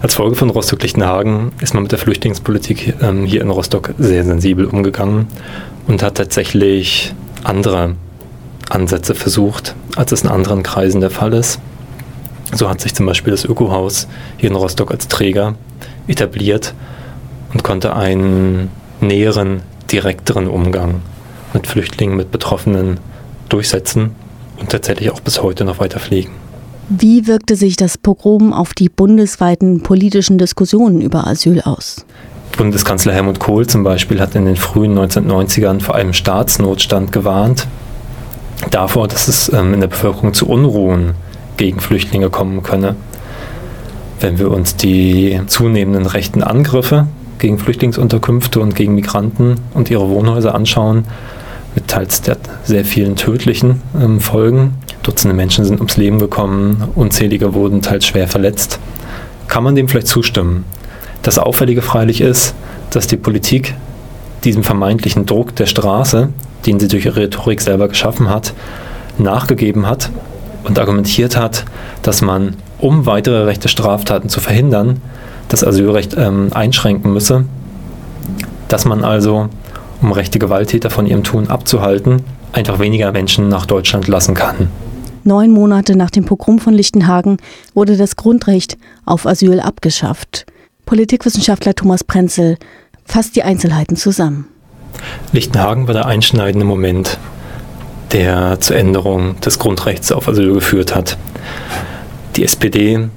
Als 0.01 0.15
Folge 0.15 0.35
von 0.35 0.49
Rostock-Lichtenhagen 0.49 1.51
ist 1.61 1.73
man 1.73 1.83
mit 1.83 1.91
der 1.91 1.99
Flüchtlingspolitik 1.99 2.95
ähm, 3.01 3.25
hier 3.25 3.41
in 3.41 3.49
Rostock 3.49 3.93
sehr 3.97 4.23
sensibel 4.23 4.65
umgegangen 4.65 5.27
und 5.87 6.03
hat 6.03 6.15
tatsächlich 6.15 7.13
andere 7.43 7.95
Ansätze 8.69 9.15
versucht, 9.15 9.75
als 9.95 10.11
es 10.11 10.21
in 10.21 10.29
anderen 10.29 10.63
Kreisen 10.63 11.01
der 11.01 11.09
Fall 11.09 11.33
ist. 11.33 11.59
So 12.53 12.69
hat 12.69 12.81
sich 12.81 12.93
zum 12.93 13.05
Beispiel 13.05 13.31
das 13.31 13.45
Ökohaus 13.45 14.07
hier 14.37 14.49
in 14.49 14.55
Rostock 14.55 14.91
als 14.91 15.07
Träger 15.07 15.55
etabliert 16.07 16.73
und 17.53 17.63
konnte 17.63 17.95
einen 17.95 18.69
näheren, 18.99 19.61
direkteren 19.91 20.47
Umgang 20.47 21.01
mit 21.53 21.67
Flüchtlingen, 21.67 22.15
mit 22.15 22.31
Betroffenen 22.31 22.99
durchsetzen 23.49 24.15
und 24.59 24.69
tatsächlich 24.69 25.11
auch 25.11 25.19
bis 25.19 25.41
heute 25.41 25.65
noch 25.65 25.79
weiter 25.79 25.99
pflegen. 25.99 26.31
Wie 26.89 27.27
wirkte 27.27 27.55
sich 27.55 27.75
das 27.75 27.97
Pogrom 27.97 28.53
auf 28.53 28.73
die 28.73 28.89
bundesweiten 28.89 29.81
politischen 29.81 30.37
Diskussionen 30.37 31.01
über 31.01 31.27
Asyl 31.27 31.61
aus? 31.61 32.05
Bundeskanzler 32.57 33.13
Helmut 33.13 33.39
Kohl 33.39 33.65
zum 33.65 33.83
Beispiel 33.83 34.19
hat 34.19 34.35
in 34.35 34.45
den 34.45 34.57
frühen 34.57 34.97
1990ern 34.97 35.81
vor 35.81 35.95
allem 35.95 36.13
Staatsnotstand 36.13 37.11
gewarnt, 37.11 37.67
davor, 38.71 39.07
dass 39.07 39.27
es 39.27 39.51
ähm, 39.53 39.73
in 39.73 39.79
der 39.79 39.87
Bevölkerung 39.87 40.33
zu 40.33 40.47
Unruhen 40.47 41.13
gegen 41.57 41.79
Flüchtlinge 41.79 42.29
kommen 42.29 42.61
könne. 42.61 42.95
Wenn 44.19 44.37
wir 44.37 44.51
uns 44.51 44.75
die 44.75 45.41
zunehmenden 45.47 46.05
rechten 46.05 46.43
Angriffe 46.43 47.07
gegen 47.39 47.57
Flüchtlingsunterkünfte 47.57 48.59
und 48.59 48.75
gegen 48.75 48.93
Migranten 48.93 49.55
und 49.73 49.89
ihre 49.89 50.09
Wohnhäuser 50.09 50.53
anschauen, 50.53 51.05
mit 51.75 51.87
teils 51.87 52.21
sehr 52.63 52.85
vielen 52.85 53.15
tödlichen 53.15 53.81
ähm, 53.99 54.19
Folgen, 54.19 54.75
Dutzende 55.03 55.35
Menschen 55.35 55.65
sind 55.65 55.79
ums 55.79 55.97
Leben 55.97 56.19
gekommen, 56.19 56.83
unzählige 56.93 57.55
wurden 57.55 57.81
teils 57.81 58.05
schwer 58.05 58.27
verletzt. 58.27 58.79
Kann 59.47 59.63
man 59.63 59.75
dem 59.75 59.87
vielleicht 59.87 60.07
zustimmen? 60.07 60.63
Das 61.23 61.39
Auffällige 61.39 61.81
freilich 61.81 62.21
ist, 62.21 62.53
dass 62.91 63.07
die 63.07 63.17
Politik 63.17 63.73
diesem 64.43 64.63
vermeintlichen 64.63 65.25
Druck 65.25 65.55
der 65.55 65.65
Straße, 65.65 66.29
den 66.65 66.79
sie 66.79 66.87
durch 66.87 67.05
ihre 67.05 67.15
Rhetorik 67.17 67.61
selber 67.61 67.87
geschaffen 67.87 68.29
hat, 68.29 68.53
nachgegeben 69.17 69.87
hat 69.87 70.11
und 70.63 70.77
argumentiert 70.77 71.35
hat, 71.35 71.65
dass 72.03 72.21
man, 72.21 72.57
um 72.77 73.07
weitere 73.07 73.43
rechte 73.43 73.69
Straftaten 73.69 74.29
zu 74.29 74.39
verhindern, 74.39 75.01
das 75.49 75.63
Asylrecht 75.63 76.15
ähm, 76.17 76.49
einschränken 76.51 77.11
müsse. 77.11 77.45
dass 78.67 78.85
man 78.85 79.03
also, 79.03 79.49
um 80.01 80.11
rechte 80.11 80.39
Gewalttäter 80.39 80.89
von 80.89 81.05
ihrem 81.05 81.23
Tun 81.23 81.47
abzuhalten, 81.47 82.23
einfach 82.53 82.79
weniger 82.79 83.11
Menschen 83.11 83.49
nach 83.49 83.65
Deutschland 83.65 84.07
lassen 84.07 84.33
kann. 84.33 84.69
Neun 85.23 85.51
Monate 85.51 85.95
nach 85.95 86.09
dem 86.09 86.25
Pogrom 86.25 86.59
von 86.59 86.73
Lichtenhagen 86.73 87.37
wurde 87.73 87.95
das 87.95 88.15
Grundrecht 88.15 88.77
auf 89.05 89.27
Asyl 89.27 89.59
abgeschafft. 89.59 90.45
Politikwissenschaftler 90.85 91.75
Thomas 91.75 92.03
Prenzel 92.03 92.57
fasst 93.05 93.35
die 93.35 93.43
Einzelheiten 93.43 93.95
zusammen. 93.95 94.47
Lichtenhagen 95.31 95.87
war 95.87 95.93
der 95.93 96.07
einschneidende 96.07 96.65
Moment, 96.65 97.17
der 98.11 98.59
zur 98.59 98.75
Änderung 98.75 99.39
des 99.41 99.59
Grundrechts 99.59 100.11
auf 100.11 100.27
Asyl 100.27 100.53
geführt 100.53 100.95
hat. 100.95 101.17
Die 102.35 102.43
SPD 102.43 103.09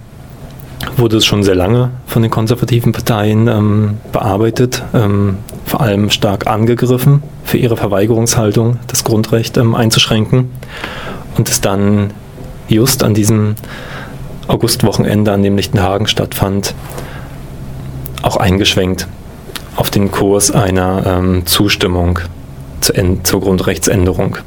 wurde 0.97 1.21
schon 1.21 1.43
sehr 1.43 1.55
lange 1.55 1.91
von 2.07 2.23
den 2.23 2.31
konservativen 2.31 2.93
Parteien 2.93 3.49
ähm, 3.49 3.99
bearbeitet, 4.13 4.83
ähm, 4.95 5.39
vor 5.65 5.81
allem 5.81 6.11
stark 6.11 6.47
angegriffen 6.47 7.23
für 7.45 7.59
ihre 7.59 7.77
Verweigerungshaltung, 7.77 8.79
das 8.87 9.05
Grundrecht 9.05 9.57
ähm, 9.57 9.75
einzuschränken 9.75 10.51
und 11.37 11.49
ist 11.49 11.65
dann 11.65 12.11
just 12.69 13.03
an 13.03 13.15
diesem 13.15 13.57
Augustwochenende, 14.47 15.33
an 15.33 15.43
dem 15.43 15.57
Lichtenhagen 15.57 16.07
stattfand, 16.07 16.75
auch 18.23 18.37
eingeschwenkt 18.37 19.07
auf 19.77 19.91
den 19.91 20.11
Kurs 20.11 20.51
einer 20.51 21.05
ähm, 21.07 21.47
Zustimmung 21.47 22.21
zur, 22.81 22.95
zur 23.23 23.41
Grundrechtsänderung. 23.41 24.39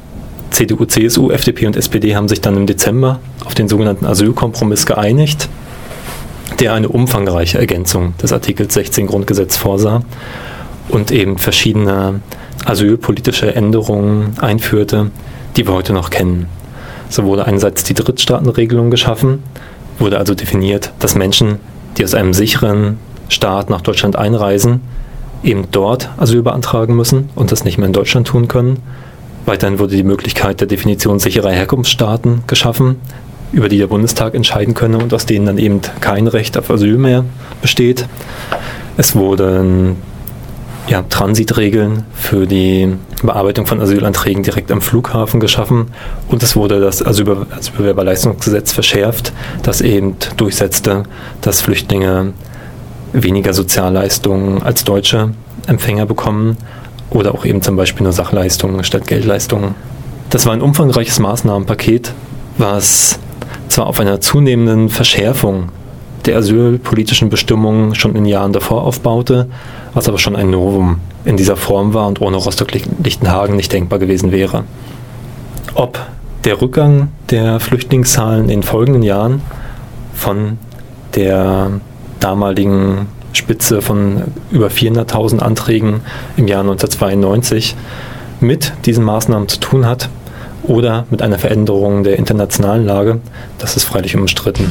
CDU, 0.50 0.86
CSU, 0.86 1.30
FDP 1.30 1.66
und 1.66 1.76
SPD 1.76 2.16
haben 2.16 2.28
sich 2.28 2.40
dann 2.40 2.56
im 2.56 2.66
Dezember 2.66 3.20
auf 3.44 3.54
den 3.54 3.68
sogenannten 3.68 4.06
Asylkompromiss 4.06 4.86
geeinigt, 4.86 5.48
der 6.60 6.72
eine 6.72 6.88
umfangreiche 6.88 7.58
Ergänzung 7.58 8.14
des 8.18 8.32
Artikels 8.32 8.74
16 8.74 9.06
Grundgesetz 9.06 9.56
vorsah 9.56 10.02
und 10.88 11.10
eben 11.10 11.38
verschiedene 11.38 12.20
asylpolitische 12.64 13.54
Änderungen 13.54 14.34
einführte, 14.40 15.10
die 15.56 15.66
wir 15.66 15.74
heute 15.74 15.92
noch 15.92 16.10
kennen. 16.10 16.46
So 17.08 17.24
wurde 17.24 17.46
einerseits 17.46 17.84
die 17.84 17.94
Drittstaatenregelung 17.94 18.90
geschaffen, 18.90 19.42
wurde 19.98 20.18
also 20.18 20.34
definiert, 20.34 20.92
dass 20.98 21.14
Menschen, 21.14 21.58
die 21.96 22.04
aus 22.04 22.14
einem 22.14 22.34
sicheren 22.34 22.98
Staat 23.28 23.70
nach 23.70 23.80
Deutschland 23.80 24.16
einreisen, 24.16 24.80
eben 25.42 25.68
dort 25.70 26.10
Asyl 26.16 26.42
beantragen 26.42 26.96
müssen 26.96 27.30
und 27.34 27.52
das 27.52 27.64
nicht 27.64 27.78
mehr 27.78 27.86
in 27.86 27.92
Deutschland 27.92 28.26
tun 28.26 28.48
können. 28.48 28.80
Weiterhin 29.46 29.78
wurde 29.78 29.96
die 29.96 30.02
Möglichkeit 30.02 30.60
der 30.60 30.66
Definition 30.66 31.18
sicherer 31.18 31.50
Herkunftsstaaten 31.50 32.42
geschaffen, 32.46 32.96
über 33.52 33.68
die 33.68 33.78
der 33.78 33.86
Bundestag 33.86 34.34
entscheiden 34.34 34.74
könne 34.74 34.98
und 34.98 35.12
aus 35.14 35.26
denen 35.26 35.46
dann 35.46 35.58
eben 35.58 35.80
kein 36.00 36.26
Recht 36.26 36.56
auf 36.58 36.70
Asyl 36.70 36.98
mehr 36.98 37.24
besteht. 37.62 38.06
Es 38.96 39.14
wurden 39.14 39.96
ja, 40.88 41.02
Transitregeln 41.02 42.04
für 42.14 42.46
die 42.46 42.94
Bearbeitung 43.22 43.66
von 43.66 43.80
Asylanträgen 43.80 44.42
direkt 44.42 44.70
am 44.70 44.80
Flughafen 44.80 45.38
geschaffen 45.40 45.88
und 46.28 46.42
es 46.42 46.56
wurde 46.56 46.80
das 46.80 47.04
Asylbewerberleistungsgesetz 47.04 48.72
verschärft, 48.72 49.32
das 49.62 49.80
eben 49.80 50.16
durchsetzte, 50.36 51.02
dass 51.40 51.60
Flüchtlinge 51.60 52.32
weniger 53.12 53.52
Sozialleistungen 53.52 54.62
als 54.62 54.84
deutsche 54.84 55.30
Empfänger 55.66 56.06
bekommen 56.06 56.56
oder 57.10 57.34
auch 57.34 57.44
eben 57.44 57.62
zum 57.62 57.76
Beispiel 57.76 58.04
nur 58.04 58.12
Sachleistungen 58.12 58.84
statt 58.84 59.06
Geldleistungen. 59.06 59.74
Das 60.30 60.46
war 60.46 60.52
ein 60.52 60.62
umfangreiches 60.62 61.18
Maßnahmenpaket, 61.18 62.12
was 62.58 63.18
zwar 63.68 63.86
auf 63.86 64.00
einer 64.00 64.20
zunehmenden 64.20 64.88
Verschärfung 64.88 65.70
der 66.26 66.36
asylpolitischen 66.36 67.30
Bestimmungen 67.30 67.94
schon 67.94 68.14
in 68.14 68.26
Jahren 68.26 68.52
davor 68.52 68.82
aufbaute, 68.82 69.48
was 69.94 70.08
aber 70.08 70.18
schon 70.18 70.36
ein 70.36 70.50
Novum 70.50 71.00
in 71.24 71.36
dieser 71.36 71.56
Form 71.56 71.94
war 71.94 72.06
und 72.06 72.20
ohne 72.20 72.36
Rostock-Lichtenhagen 72.36 73.56
nicht 73.56 73.72
denkbar 73.72 73.98
gewesen 73.98 74.32
wäre. 74.32 74.64
Ob 75.74 75.98
der 76.44 76.60
Rückgang 76.60 77.08
der 77.30 77.60
Flüchtlingszahlen 77.60 78.42
in 78.42 78.48
den 78.48 78.62
folgenden 78.62 79.02
Jahren 79.02 79.42
von 80.14 80.58
der 81.14 81.80
damaligen 82.20 83.06
Spitze 83.32 83.82
von 83.82 84.22
über 84.50 84.68
400.000 84.68 85.38
Anträgen 85.38 86.00
im 86.36 86.48
Jahr 86.48 86.60
1992 86.60 87.76
mit 88.40 88.72
diesen 88.86 89.04
Maßnahmen 89.04 89.48
zu 89.48 89.60
tun 89.60 89.86
hat 89.86 90.08
oder 90.62 91.06
mit 91.10 91.22
einer 91.22 91.38
Veränderung 91.38 92.04
der 92.04 92.18
internationalen 92.18 92.84
Lage, 92.84 93.20
das 93.58 93.76
ist 93.76 93.84
freilich 93.84 94.16
umstritten. 94.16 94.70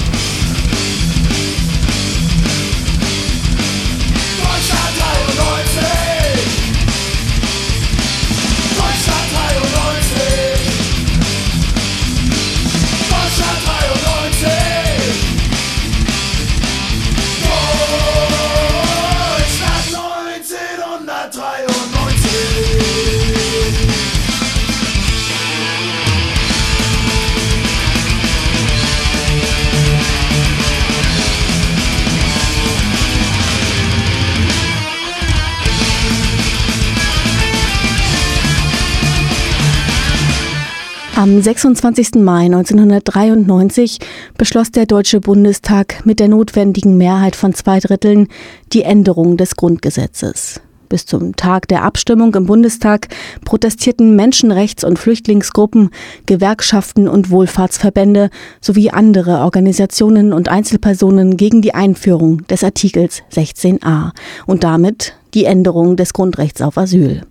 Am 41.37 41.43
26. 41.43 42.15
Mai 42.15 42.45
1993 42.45 43.99
beschloss 44.39 44.71
der 44.71 44.87
Deutsche 44.87 45.21
Bundestag 45.21 46.03
mit 46.03 46.19
der 46.19 46.29
notwendigen 46.29 46.97
Mehrheit 46.97 47.35
von 47.35 47.53
zwei 47.53 47.79
Dritteln 47.79 48.27
die 48.73 48.81
Änderung 48.81 49.37
des 49.37 49.55
Grundgesetzes. 49.55 50.61
Bis 50.89 51.05
zum 51.05 51.35
Tag 51.35 51.67
der 51.67 51.83
Abstimmung 51.83 52.33
im 52.33 52.47
Bundestag 52.47 53.09
protestierten 53.45 54.19
Menschenrechts- 54.19 54.83
und 54.83 54.97
Flüchtlingsgruppen, 54.97 55.91
Gewerkschaften 56.25 57.07
und 57.07 57.29
Wohlfahrtsverbände 57.29 58.31
sowie 58.59 58.89
andere 58.89 59.41
Organisationen 59.41 60.33
und 60.33 60.49
Einzelpersonen 60.49 61.37
gegen 61.37 61.61
die 61.61 61.75
Einführung 61.75 62.47
des 62.47 62.63
Artikels 62.63 63.21
16a 63.31 64.09
und 64.47 64.63
damit 64.63 65.13
die 65.35 65.45
Änderung 65.45 65.97
des 65.97 66.13
Grundrechts 66.13 66.63
auf 66.63 66.79
Asyl. 66.79 67.21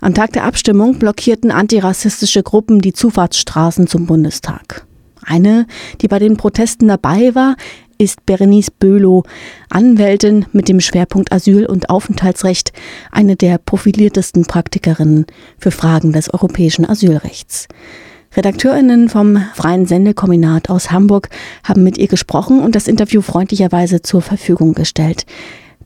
Am 0.00 0.14
Tag 0.14 0.32
der 0.32 0.44
Abstimmung 0.44 0.98
blockierten 0.98 1.50
antirassistische 1.50 2.42
Gruppen 2.42 2.80
die 2.80 2.92
Zufahrtsstraßen 2.92 3.88
zum 3.88 4.06
Bundestag. 4.06 4.86
Eine, 5.24 5.66
die 6.00 6.08
bei 6.08 6.20
den 6.20 6.36
Protesten 6.36 6.88
dabei 6.88 7.34
war, 7.34 7.56
ist 7.98 8.24
Berenice 8.24 8.70
Böhlow, 8.70 9.24
Anwältin 9.68 10.46
mit 10.52 10.68
dem 10.68 10.80
Schwerpunkt 10.80 11.32
Asyl- 11.32 11.66
und 11.66 11.90
Aufenthaltsrecht, 11.90 12.72
eine 13.10 13.34
der 13.34 13.58
profiliertesten 13.58 14.46
Praktikerinnen 14.46 15.26
für 15.58 15.72
Fragen 15.72 16.12
des 16.12 16.32
europäischen 16.32 16.88
Asylrechts. 16.88 17.66
Redakteurinnen 18.36 19.08
vom 19.08 19.42
Freien 19.54 19.86
Sendekombinat 19.86 20.70
aus 20.70 20.92
Hamburg 20.92 21.28
haben 21.64 21.82
mit 21.82 21.98
ihr 21.98 22.08
gesprochen 22.08 22.60
und 22.60 22.76
das 22.76 22.86
Interview 22.86 23.20
freundlicherweise 23.20 24.00
zur 24.02 24.22
Verfügung 24.22 24.74
gestellt. 24.74 25.26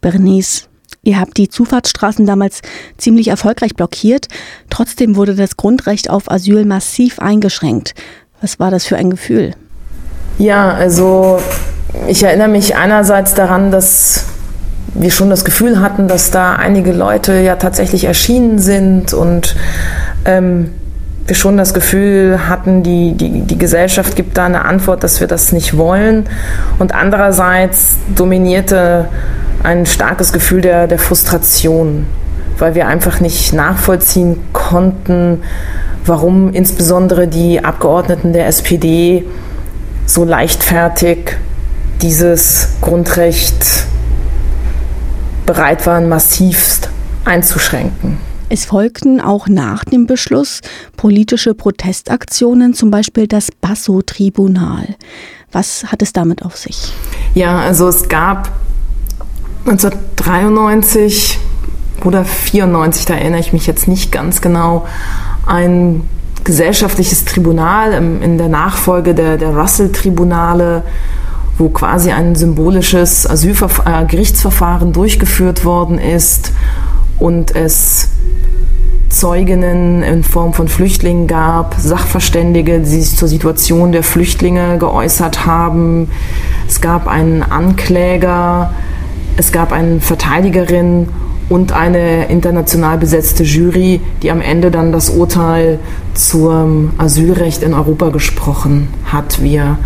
Berenice, 0.01 0.69
Ihr 1.05 1.19
habt 1.19 1.37
die 1.37 1.49
Zufahrtsstraßen 1.49 2.27
damals 2.27 2.63
ziemlich 2.97 3.29
erfolgreich 3.29 3.75
blockiert. 3.75 4.29
Trotzdem 4.71 5.17
wurde 5.17 5.35
das 5.35 5.57
Grundrecht 5.57 6.09
auf 6.09 6.31
Asyl 6.31 6.65
massiv 6.65 7.19
eingeschränkt. 7.19 7.95
Was 8.41 8.61
war 8.61 8.71
das 8.71 8.85
für 8.85 8.97
ein 8.97 9.11
Gefühl? 9.11 9.53
Ja, 10.39 10.73
also 10.73 11.41
ich 12.07 12.23
erinnere 12.23 12.49
mich 12.49 12.77
einerseits 12.77 13.35
daran, 13.35 13.71
dass 13.71 14.27
wir 14.95 15.11
schon 15.11 15.31
das 15.31 15.45
Gefühl 15.45 15.81
hatten, 15.81 16.07
dass 16.07 16.31
da 16.31 16.55
einige 16.55 16.93
Leute 16.93 17.41
ja 17.41 17.57
tatsächlich 17.57 18.05
erschienen 18.05 18.59
sind 18.59 19.13
und 19.13 19.57
ähm, 20.25 20.71
wir 21.27 21.37
schon 21.37 21.57
das 21.57 21.73
Gefühl 21.75 22.49
hatten, 22.49 22.83
die, 22.83 23.15
die, 23.15 23.43
die 23.43 23.59
Gesellschaft 23.59 24.17
gibt 24.17 24.37
da 24.39 24.47
eine 24.47 24.65
Antwort, 24.65 25.03
dass 25.03 25.21
wir 25.21 25.29
das 25.29 25.53
nicht 25.53 25.77
wollen. 25.77 26.29
Und 26.79 26.95
andererseits 26.95 27.97
dominierte 28.15 29.09
ein 29.63 29.87
starkes 29.87 30.33
Gefühl 30.33 30.61
der, 30.61 30.87
der 30.87 30.99
Frustration, 30.99 32.07
weil 32.59 32.75
wir 32.75 32.87
einfach 32.89 33.21
nicht 33.21 33.53
nachvollziehen 33.53 34.39
konnten, 34.53 35.43
warum 36.05 36.53
insbesondere 36.53 37.29
die 37.29 37.65
Abgeordneten 37.65 38.33
der 38.33 38.47
SPD 38.47 39.25
so 40.07 40.25
leichtfertig 40.25 41.37
dieses 42.01 42.69
Grundrecht 42.81 43.87
bereit 45.47 45.87
waren, 45.87 46.09
massivst 46.09 46.89
einzuschränken. 47.25 48.19
Es 48.49 48.67
folgten 48.67 49.21
auch 49.21 49.49
nach 49.49 49.85
dem 49.85 50.07
Beschluss 50.07 50.61
politische 50.97 51.55
Protestaktionen, 51.55 52.75
zum 52.75 52.91
Beispiel 52.91 53.27
das 53.27 53.49
Basso-Tribunal. 53.51 54.97
Was 55.53 55.85
hat 55.87 56.03
es 56.03 56.13
damit 56.13 56.43
auf 56.43 56.57
sich? 56.57 56.93
Ja, 57.35 57.61
also 57.61 57.89
es 57.89 58.09
gab 58.09 58.51
1993 59.65 61.39
oder 62.05 62.25
94, 62.25 63.07
da 63.07 63.15
erinnere 63.15 63.41
ich 63.41 63.53
mich 63.53 63.67
jetzt 63.67 63.87
nicht 63.87 64.11
ganz 64.11 64.41
genau, 64.41 64.87
ein 65.47 66.03
gesellschaftliches 66.45 67.25
Tribunal 67.25 67.93
in 67.93 68.39
der 68.39 68.49
Nachfolge 68.49 69.15
der, 69.15 69.37
der 69.37 69.57
Russell-Tribunale, 69.57 70.83
wo 71.59 71.69
quasi 71.69 72.11
ein 72.11 72.35
symbolisches 72.35 73.29
Asylverfahren, 73.29 74.05
äh, 74.05 74.07
Gerichtsverfahren 74.07 74.93
durchgeführt 74.93 75.65
worden 75.65 75.99
ist 75.99 76.53
und 77.19 77.55
es 77.55 78.09
Zeuginnen 79.11 80.03
in 80.03 80.25
Form 80.25 80.55
von 80.55 80.69
Flüchtlingen 80.69 81.27
gab, 81.27 81.77
Sachverständige, 81.79 82.81
die 82.81 83.03
sich 83.03 83.17
zur 83.17 83.29
Situation 83.29 83.93
der 83.93 84.03
Flüchtlinge 84.03 84.79
geäußert 84.79 85.45
haben. 85.45 86.09
Es 86.67 86.81
gab 86.81 87.07
einen 87.07 87.43
Ankläger, 87.43 88.73
es 89.37 89.53
gab 89.53 89.73
eine 89.73 90.01
Verteidigerin 90.01 91.09
und 91.49 91.73
eine 91.73 92.27
international 92.27 92.99
besetzte 92.99 93.43
Jury, 93.43 94.01
die 94.23 94.31
am 94.31 94.41
Ende 94.41 94.71
dann 94.71 94.93
das 94.93 95.11
Urteil 95.11 95.79
zum 96.15 96.93
Asylrecht 96.99 97.63
in 97.63 97.75
Europa 97.75 98.11
gesprochen 98.11 98.89
hat. 99.05 99.43
Wir 99.43 99.79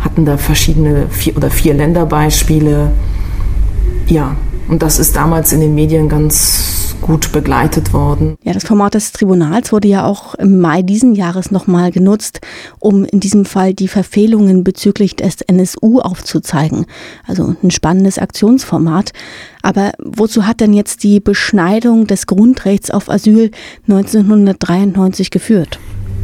hatten 0.00 0.24
da 0.24 0.36
verschiedene 0.36 1.06
vier 1.10 1.36
oder 1.36 1.50
vier 1.50 1.74
Länderbeispiele. 1.74 2.90
Ja, 4.06 4.36
und 4.68 4.82
das 4.82 4.98
ist 4.98 5.16
damals 5.16 5.52
in 5.52 5.60
den 5.60 5.74
Medien 5.74 6.08
ganz 6.08 6.94
gut 7.02 7.32
begleitet 7.32 7.92
worden. 7.92 8.36
Ja, 8.42 8.52
das 8.52 8.64
Format 8.64 8.94
des 8.94 9.12
Tribunals 9.12 9.72
wurde 9.72 9.88
ja 9.88 10.04
auch 10.06 10.34
im 10.36 10.60
Mai 10.60 10.82
diesen 10.82 11.14
Jahres 11.14 11.50
nochmal 11.50 11.90
genutzt, 11.90 12.40
um 12.78 13.04
in 13.04 13.20
diesem 13.20 13.44
Fall 13.44 13.74
die 13.74 13.88
Verfehlungen 13.88 14.64
bezüglich 14.64 15.16
des 15.16 15.42
NSU 15.42 15.98
aufzuzeigen. 16.00 16.86
Also 17.26 17.56
ein 17.62 17.70
spannendes 17.70 18.18
Aktionsformat. 18.18 19.12
Aber 19.62 19.92
wozu 19.98 20.46
hat 20.46 20.60
denn 20.60 20.72
jetzt 20.72 21.02
die 21.02 21.20
Beschneidung 21.20 22.06
des 22.06 22.26
Grundrechts 22.26 22.90
auf 22.90 23.10
Asyl 23.10 23.50
1993 23.88 25.30
geführt? 25.30 25.78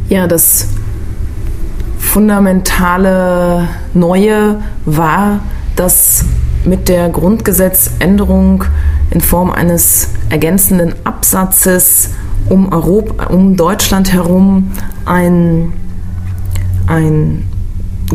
Ja, 0.07 0.27
das 0.27 0.67
fundamentale 1.99 3.67
Neue 3.93 4.61
war, 4.85 5.41
dass 5.75 6.25
mit 6.65 6.89
der 6.89 7.09
Grundgesetzänderung 7.09 8.65
in 9.11 9.21
Form 9.21 9.51
eines 9.51 10.09
ergänzenden 10.29 10.93
Absatzes 11.03 12.11
um, 12.49 12.71
Europa, 12.71 13.25
um 13.27 13.55
Deutschland 13.55 14.11
herum 14.11 14.71
ein, 15.05 15.73
ein 16.87 17.47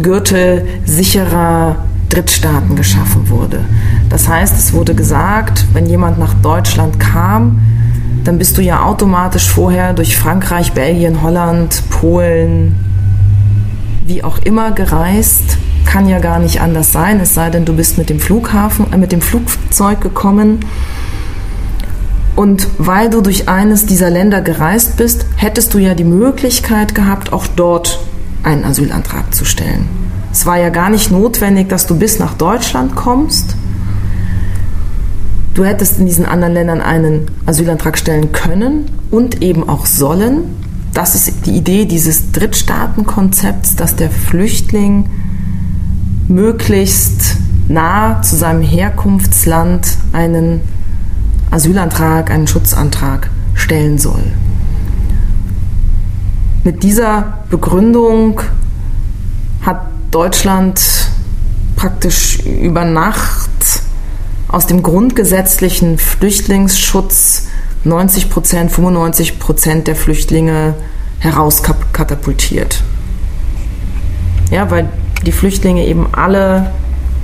Gürtel 0.01 0.67
sicherer 0.85 1.77
Drittstaaten 2.09 2.77
geschaffen 2.77 3.29
wurde. 3.29 3.61
Das 4.09 4.29
heißt, 4.29 4.57
es 4.57 4.73
wurde 4.73 4.95
gesagt, 4.95 5.67
wenn 5.73 5.87
jemand 5.87 6.19
nach 6.19 6.35
Deutschland 6.35 7.01
kam, 7.01 7.61
dann 8.25 8.39
bist 8.39 8.57
du 8.57 8.63
ja 8.63 8.85
automatisch 8.85 9.49
vorher 9.49 9.93
durch 9.93 10.17
Frankreich, 10.17 10.73
Belgien, 10.73 11.23
Holland, 11.23 11.83
Polen, 11.91 12.75
wie 14.07 14.23
auch 14.23 14.39
immer 14.39 14.73
gereist. 14.73 15.59
Kann 15.85 16.09
ja 16.09 16.19
gar 16.19 16.39
nicht 16.39 16.61
anders 16.61 16.93
sein, 16.93 17.21
es 17.21 17.35
sei 17.35 17.51
denn, 17.51 17.65
du 17.65 17.75
bist 17.75 17.99
mit 17.99 18.11
dem 18.11 18.21
Flughafen, 18.21 18.93
äh, 18.93 18.97
mit 18.97 19.13
dem 19.13 19.21
Flugzeug 19.21 20.01
gekommen. 20.01 20.61
Und 22.37 22.67
weil 22.79 23.11
du 23.11 23.21
durch 23.21 23.49
eines 23.49 23.87
dieser 23.87 24.11
Länder 24.11 24.41
gereist 24.41 24.97
bist, 24.97 25.27
hättest 25.37 25.73
du 25.73 25.79
ja 25.79 25.95
die 25.95 26.05
Möglichkeit 26.05 26.95
gehabt, 26.95 27.33
auch 27.33 27.47
dort 27.47 28.01
einen 28.43 28.65
Asylantrag 28.65 29.33
zu 29.35 29.45
stellen. 29.45 29.89
Es 30.33 30.47
war 30.47 30.59
ja 30.59 30.71
gar 30.71 30.91
nicht 30.91 31.13
notwendig, 31.13 31.69
dass 31.69 31.87
du 31.87 31.97
bis 31.97 32.19
nach 32.19 32.35
Deutschland 32.35 32.97
kommst. 32.97 33.55
Du 35.55 35.65
hättest 35.65 36.01
in 36.01 36.07
diesen 36.07 36.27
anderen 36.27 36.55
Ländern 36.55 36.81
einen 36.81 37.31
Asylantrag 37.47 37.97
stellen 37.97 38.33
können 38.33 38.91
und 39.13 39.41
eben 39.43 39.69
auch 39.69 39.87
sollen. 39.87 40.57
Das 40.93 41.15
ist 41.15 41.47
die 41.47 41.53
Idee 41.53 41.87
dieses 41.87 42.33
Drittstaatenkonzepts, 42.33 43.77
dass 43.77 43.95
der 43.95 44.11
Flüchtling 44.11 45.09
möglichst 46.29 47.37
nah 47.69 48.23
zu 48.23 48.37
seinem 48.37 48.63
Herkunftsland 48.63 49.99
einen 50.13 50.61
Asylantrag, 51.51 52.31
einen 52.31 52.47
Schutzantrag 52.47 53.31
stellen 53.55 53.99
soll. 53.99 54.25
Mit 56.65 56.83
dieser 56.83 57.39
Begründung 57.51 58.41
hat 59.63 59.87
Deutschland 60.11 60.81
praktisch 61.77 62.41
über 62.41 62.85
Nacht 62.85 63.51
aus 64.49 64.67
dem 64.67 64.83
grundgesetzlichen 64.83 65.99
Flüchtlingsschutz 65.99 67.49
90 67.85 68.31
Prozent, 68.31 68.73
95 68.73 69.39
Prozent 69.39 69.87
der 69.87 69.97
Flüchtlinge 69.97 70.75
herauskatapultiert. 71.19 72.83
Ja, 74.51 74.71
weil 74.71 74.89
die 75.25 75.33
Flüchtlinge 75.33 75.87
eben 75.87 76.07
alle 76.13 76.71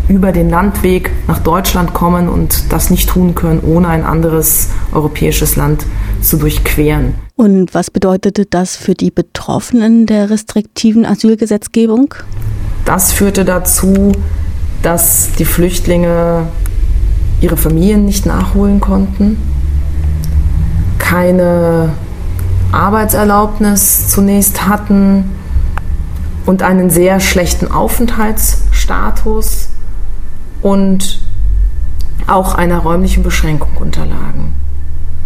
über 0.08 0.32
den 0.32 0.50
Landweg 0.50 1.10
nach 1.28 1.38
Deutschland 1.38 1.94
kommen 1.94 2.28
und 2.28 2.72
das 2.72 2.90
nicht 2.90 3.08
tun 3.08 3.34
können, 3.36 3.60
ohne 3.60 3.88
ein 3.88 4.04
anderes 4.04 4.70
europäisches 4.92 5.54
Land 5.54 5.86
zu 6.20 6.36
durchqueren. 6.36 7.14
Und 7.36 7.72
was 7.74 7.90
bedeutete 7.90 8.44
das 8.44 8.76
für 8.76 8.94
die 8.94 9.12
Betroffenen 9.12 10.06
der 10.06 10.30
restriktiven 10.30 11.06
Asylgesetzgebung? 11.06 12.14
Das 12.84 13.12
führte 13.12 13.44
dazu, 13.44 14.12
dass 14.82 15.30
die 15.38 15.44
Flüchtlinge 15.44 16.48
ihre 17.40 17.56
Familien 17.56 18.04
nicht 18.04 18.26
nachholen 18.26 18.80
konnten 18.80 19.36
keine 21.10 21.88
Arbeitserlaubnis 22.70 24.08
zunächst 24.10 24.68
hatten 24.68 25.24
und 26.46 26.62
einen 26.62 26.90
sehr 26.90 27.20
schlechten 27.20 27.70
Aufenthaltsstatus 27.70 29.68
und 30.62 31.20
auch 32.26 32.54
einer 32.54 32.78
räumlichen 32.78 33.22
Beschränkung 33.22 33.76
unterlagen. 33.78 34.54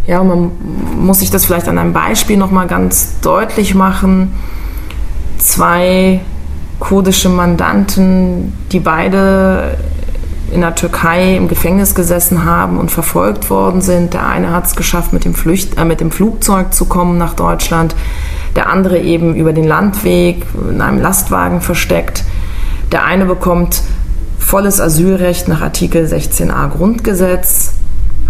Ja, 0.06 0.22
man 0.22 0.52
muss 0.98 1.20
sich 1.20 1.30
das 1.30 1.46
vielleicht 1.46 1.68
an 1.68 1.78
einem 1.78 1.92
Beispiel 1.92 2.36
noch 2.36 2.50
mal 2.50 2.66
ganz 2.66 3.20
deutlich 3.20 3.74
machen. 3.74 4.34
Zwei 5.38 6.20
kurdische 6.78 7.28
Mandanten, 7.28 8.52
die 8.70 8.80
beide 8.80 9.78
in 10.52 10.60
der 10.60 10.74
Türkei 10.74 11.36
im 11.36 11.48
Gefängnis 11.48 11.94
gesessen 11.94 12.44
haben 12.44 12.78
und 12.78 12.90
verfolgt 12.90 13.50
worden 13.50 13.80
sind. 13.80 14.14
Der 14.14 14.26
eine 14.26 14.50
hat 14.52 14.66
es 14.66 14.76
geschafft, 14.76 15.12
mit 15.12 15.24
dem, 15.24 15.34
Flücht 15.34 15.78
äh, 15.78 15.84
mit 15.84 16.00
dem 16.00 16.10
Flugzeug 16.10 16.72
zu 16.74 16.84
kommen 16.86 17.18
nach 17.18 17.34
Deutschland, 17.34 17.94
der 18.56 18.68
andere 18.68 18.98
eben 19.00 19.34
über 19.34 19.52
den 19.52 19.64
Landweg 19.64 20.44
in 20.70 20.80
einem 20.80 21.00
Lastwagen 21.00 21.60
versteckt. 21.60 22.24
Der 22.92 23.04
eine 23.04 23.24
bekommt 23.24 23.82
volles 24.38 24.80
Asylrecht 24.80 25.48
nach 25.48 25.62
Artikel 25.62 26.04
16a 26.04 26.68
Grundgesetz, 26.68 27.72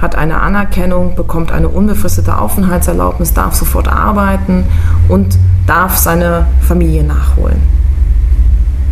hat 0.00 0.16
eine 0.16 0.40
Anerkennung, 0.40 1.14
bekommt 1.16 1.52
eine 1.52 1.68
unbefristete 1.68 2.38
Aufenthaltserlaubnis, 2.38 3.34
darf 3.34 3.54
sofort 3.54 3.88
arbeiten 3.88 4.64
und 5.08 5.36
darf 5.66 5.96
seine 5.96 6.46
Familie 6.60 7.04
nachholen. 7.04 7.62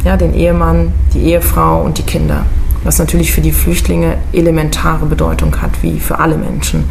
Ja, 0.04 0.16
den 0.16 0.34
Ehemann, 0.34 0.92
die 1.14 1.20
Ehefrau 1.20 1.82
und 1.82 1.98
die 1.98 2.02
Kinder 2.02 2.44
was 2.84 2.98
natürlich 2.98 3.32
für 3.32 3.40
die 3.40 3.52
Flüchtlinge 3.52 4.18
elementare 4.32 5.06
Bedeutung 5.06 5.60
hat, 5.62 5.82
wie 5.82 6.00
für 6.00 6.18
alle 6.18 6.36
Menschen. 6.36 6.84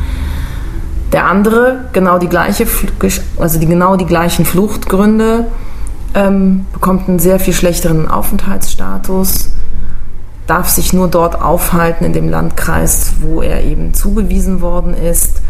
Der 1.12 1.25
andere, 1.25 1.89
genau 1.91 2.19
die 2.19 2.30
gleiche, 2.30 2.65
also 3.38 3.60
die, 3.60 3.65
genau 3.65 3.97
die 3.97 4.06
gleichen 4.06 4.45
Fluchtgründe, 4.45 5.47
ähm, 6.13 6.65
bekommt 6.73 7.10
einen 7.10 7.19
sehr 7.19 7.39
viel 7.39 7.54
schlechteren 7.54 8.08
Aufenthaltsstatus, 8.08 9.51
darf 10.47 10.69
sich 10.69 10.93
nur 10.93 11.08
dort 11.08 11.41
aufhalten 11.41 12.06
in 12.06 12.13
dem 12.13 12.30
Landkreis, 12.30 13.13
wo 13.21 13.41
er 13.41 13.63
eben 13.63 13.93
zugewiesen 13.93 14.62
worden 14.62 14.94
ist 14.94 15.42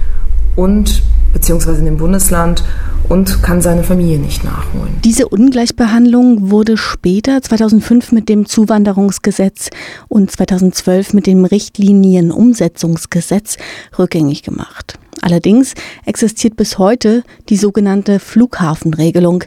und 0.55 1.03
beziehungsweise 1.33 1.79
in 1.79 1.85
dem 1.85 1.97
Bundesland 1.97 2.63
und 3.09 3.43
kann 3.43 3.61
seine 3.61 3.83
Familie 3.83 4.19
nicht 4.19 4.43
nachholen. 4.43 4.95
Diese 5.03 5.27
Ungleichbehandlung 5.27 6.49
wurde 6.49 6.77
später 6.77 7.41
2005 7.41 8.11
mit 8.11 8.29
dem 8.29 8.45
Zuwanderungsgesetz 8.45 9.69
und 10.07 10.31
2012 10.31 11.13
mit 11.13 11.27
dem 11.27 11.45
Richtlinienumsetzungsgesetz 11.45 13.57
rückgängig 13.97 14.43
gemacht. 14.43 14.99
Allerdings 15.21 15.73
existiert 16.05 16.55
bis 16.55 16.77
heute 16.77 17.23
die 17.49 17.57
sogenannte 17.57 18.19
Flughafenregelung. 18.19 19.43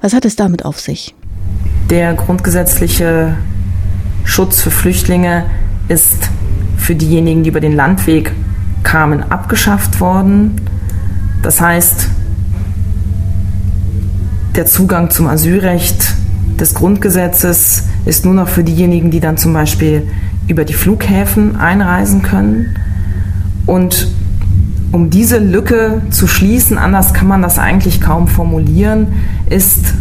Was 0.00 0.14
hat 0.14 0.24
es 0.24 0.36
damit 0.36 0.64
auf 0.64 0.80
sich? 0.80 1.14
Der 1.90 2.14
grundgesetzliche 2.14 3.36
Schutz 4.24 4.62
für 4.62 4.70
Flüchtlinge 4.70 5.44
ist 5.88 6.30
für 6.76 6.94
diejenigen, 6.94 7.42
die 7.42 7.50
über 7.50 7.60
den 7.60 7.76
Landweg 7.76 8.32
kamen, 8.82 9.22
abgeschafft 9.30 10.00
worden. 10.00 10.60
Das 11.44 11.60
heißt, 11.60 12.08
der 14.56 14.64
Zugang 14.64 15.10
zum 15.10 15.26
Asylrecht 15.26 16.14
des 16.58 16.72
Grundgesetzes 16.72 17.84
ist 18.06 18.24
nur 18.24 18.32
noch 18.32 18.48
für 18.48 18.64
diejenigen, 18.64 19.10
die 19.10 19.20
dann 19.20 19.36
zum 19.36 19.52
Beispiel 19.52 20.08
über 20.48 20.64
die 20.64 20.72
Flughäfen 20.72 21.56
einreisen 21.56 22.22
können. 22.22 22.76
Und 23.66 24.08
um 24.90 25.10
diese 25.10 25.36
Lücke 25.36 26.00
zu 26.08 26.26
schließen, 26.26 26.78
anders 26.78 27.12
kann 27.12 27.28
man 27.28 27.42
das 27.42 27.58
eigentlich 27.58 28.00
kaum 28.00 28.26
formulieren, 28.26 29.08
ist 29.50 29.92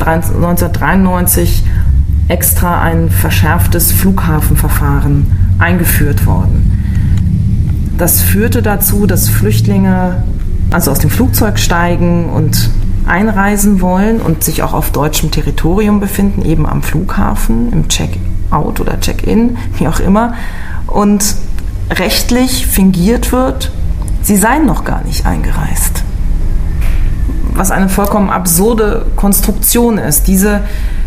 1993 0.00 1.64
extra 2.28 2.82
ein 2.82 3.08
verschärftes 3.08 3.90
Flughafenverfahren 3.90 5.26
eingeführt 5.58 6.26
worden. 6.26 6.76
Das 7.96 8.20
führte 8.20 8.60
dazu, 8.60 9.06
dass 9.06 9.30
Flüchtlinge 9.30 10.24
also 10.70 10.90
aus 10.90 10.98
dem 11.00 11.10
Flugzeug 11.10 11.58
steigen 11.58 12.30
und 12.30 12.70
einreisen 13.06 13.80
wollen 13.80 14.20
und 14.20 14.44
sich 14.44 14.62
auch 14.62 14.72
auf 14.72 14.90
deutschem 14.92 15.30
Territorium 15.30 16.00
befinden, 16.00 16.44
eben 16.44 16.66
am 16.66 16.82
Flughafen, 16.82 17.72
im 17.72 17.88
Check-out 17.88 18.80
oder 18.80 19.00
Check-in, 19.00 19.56
wie 19.78 19.88
auch 19.88 20.00
immer, 20.00 20.34
und 20.86 21.34
rechtlich 21.90 22.66
fingiert 22.66 23.32
wird, 23.32 23.72
sie 24.22 24.36
seien 24.36 24.66
noch 24.66 24.84
gar 24.84 25.02
nicht 25.04 25.26
eingereist. 25.26 26.04
Was 27.52 27.70
eine 27.70 27.88
vollkommen 27.88 28.30
absurde 28.30 29.06
Konstruktion 29.16 29.98
ist. 29.98 30.28
Diese 30.28 30.62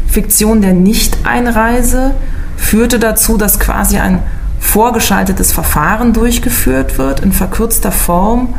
Fiktion 0.07 0.61
der 0.61 0.73
Nicht-Einreise 0.73 2.13
führte 2.57 2.99
dazu, 2.99 3.37
dass 3.37 3.59
quasi 3.59 3.97
ein 3.97 4.19
vorgeschaltetes 4.59 5.51
Verfahren 5.51 6.13
durchgeführt 6.13 6.97
wird 6.97 7.21
in 7.21 7.31
verkürzter 7.31 7.91
Form, 7.91 8.53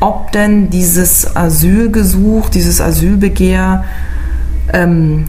ob 0.00 0.32
denn 0.32 0.70
dieses 0.70 1.36
Asylgesuch, 1.36 2.48
dieses 2.50 2.80
Asylbegehr 2.80 3.84
ähm, 4.72 5.26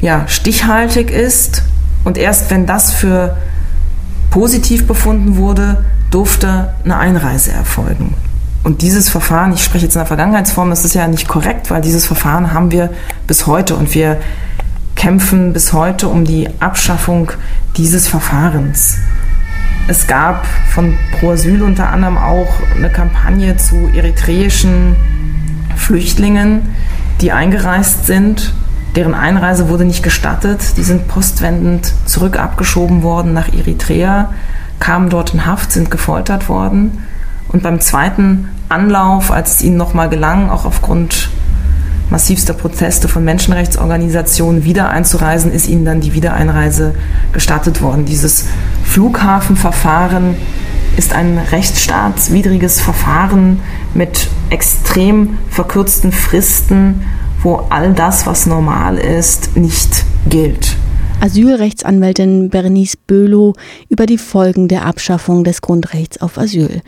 ja, 0.00 0.24
stichhaltig 0.28 1.10
ist. 1.10 1.62
Und 2.04 2.18
erst 2.18 2.50
wenn 2.50 2.66
das 2.66 2.92
für 2.92 3.36
positiv 4.30 4.86
befunden 4.86 5.36
wurde, 5.36 5.84
durfte 6.10 6.74
eine 6.84 6.98
Einreise 6.98 7.52
erfolgen. 7.52 8.14
Und 8.64 8.82
dieses 8.82 9.08
Verfahren, 9.08 9.52
ich 9.52 9.64
spreche 9.64 9.86
jetzt 9.86 9.96
in 9.96 10.00
der 10.00 10.06
Vergangenheitsform, 10.06 10.70
das 10.70 10.84
ist 10.84 10.94
ja 10.94 11.08
nicht 11.08 11.26
korrekt, 11.26 11.70
weil 11.70 11.82
dieses 11.82 12.06
Verfahren 12.06 12.52
haben 12.52 12.70
wir 12.70 12.90
bis 13.26 13.46
heute 13.46 13.74
und 13.74 13.94
wir 13.94 14.18
kämpfen 14.94 15.52
bis 15.52 15.72
heute 15.72 16.08
um 16.08 16.24
die 16.24 16.48
Abschaffung 16.60 17.32
dieses 17.76 18.06
Verfahrens. 18.06 18.98
Es 19.88 20.06
gab 20.06 20.46
von 20.70 20.96
Pro 21.18 21.32
Asyl 21.32 21.62
unter 21.62 21.88
anderem 21.90 22.16
auch 22.16 22.48
eine 22.76 22.88
Kampagne 22.88 23.56
zu 23.56 23.90
eritreischen 23.92 24.94
Flüchtlingen, 25.76 26.74
die 27.20 27.32
eingereist 27.32 28.06
sind. 28.06 28.54
Deren 28.94 29.14
Einreise 29.14 29.68
wurde 29.68 29.84
nicht 29.84 30.02
gestattet. 30.02 30.76
Die 30.76 30.84
sind 30.84 31.08
postwendend 31.08 31.92
zurück 32.06 32.38
abgeschoben 32.38 33.02
worden 33.02 33.32
nach 33.32 33.52
Eritrea, 33.52 34.32
kamen 34.78 35.10
dort 35.10 35.34
in 35.34 35.46
Haft, 35.46 35.72
sind 35.72 35.90
gefoltert 35.90 36.48
worden. 36.48 37.04
Und 37.48 37.62
beim 37.62 37.80
zweiten 37.80 38.48
Anlauf, 38.68 39.32
als 39.32 39.56
es 39.56 39.62
ihnen 39.62 39.76
nochmal 39.76 40.08
gelang, 40.08 40.48
auch 40.48 40.64
aufgrund 40.64 41.28
massivster 42.12 42.52
Proteste 42.52 43.08
von 43.08 43.24
Menschenrechtsorganisationen 43.24 44.64
wieder 44.64 44.90
einzureisen, 44.90 45.50
ist 45.50 45.66
ihnen 45.68 45.84
dann 45.84 46.00
die 46.00 46.14
Wiedereinreise 46.14 46.94
gestattet 47.32 47.82
worden. 47.82 48.04
Dieses 48.04 48.44
Flughafenverfahren 48.84 50.36
ist 50.96 51.14
ein 51.14 51.38
rechtsstaatswidriges 51.38 52.80
Verfahren 52.80 53.60
mit 53.94 54.28
extrem 54.50 55.38
verkürzten 55.48 56.12
Fristen, 56.12 57.02
wo 57.42 57.66
all 57.70 57.94
das, 57.94 58.26
was 58.26 58.46
normal 58.46 58.98
ist, 58.98 59.56
nicht 59.56 60.04
gilt. 60.28 60.76
Asylrechtsanwältin 61.20 62.50
Berenice 62.50 62.96
Böhlow 62.96 63.54
über 63.88 64.06
die 64.06 64.18
Folgen 64.18 64.68
der 64.68 64.84
Abschaffung 64.84 65.44
des 65.44 65.62
Grundrechts 65.62 66.20
auf 66.20 66.36
Asyl. 66.36 66.82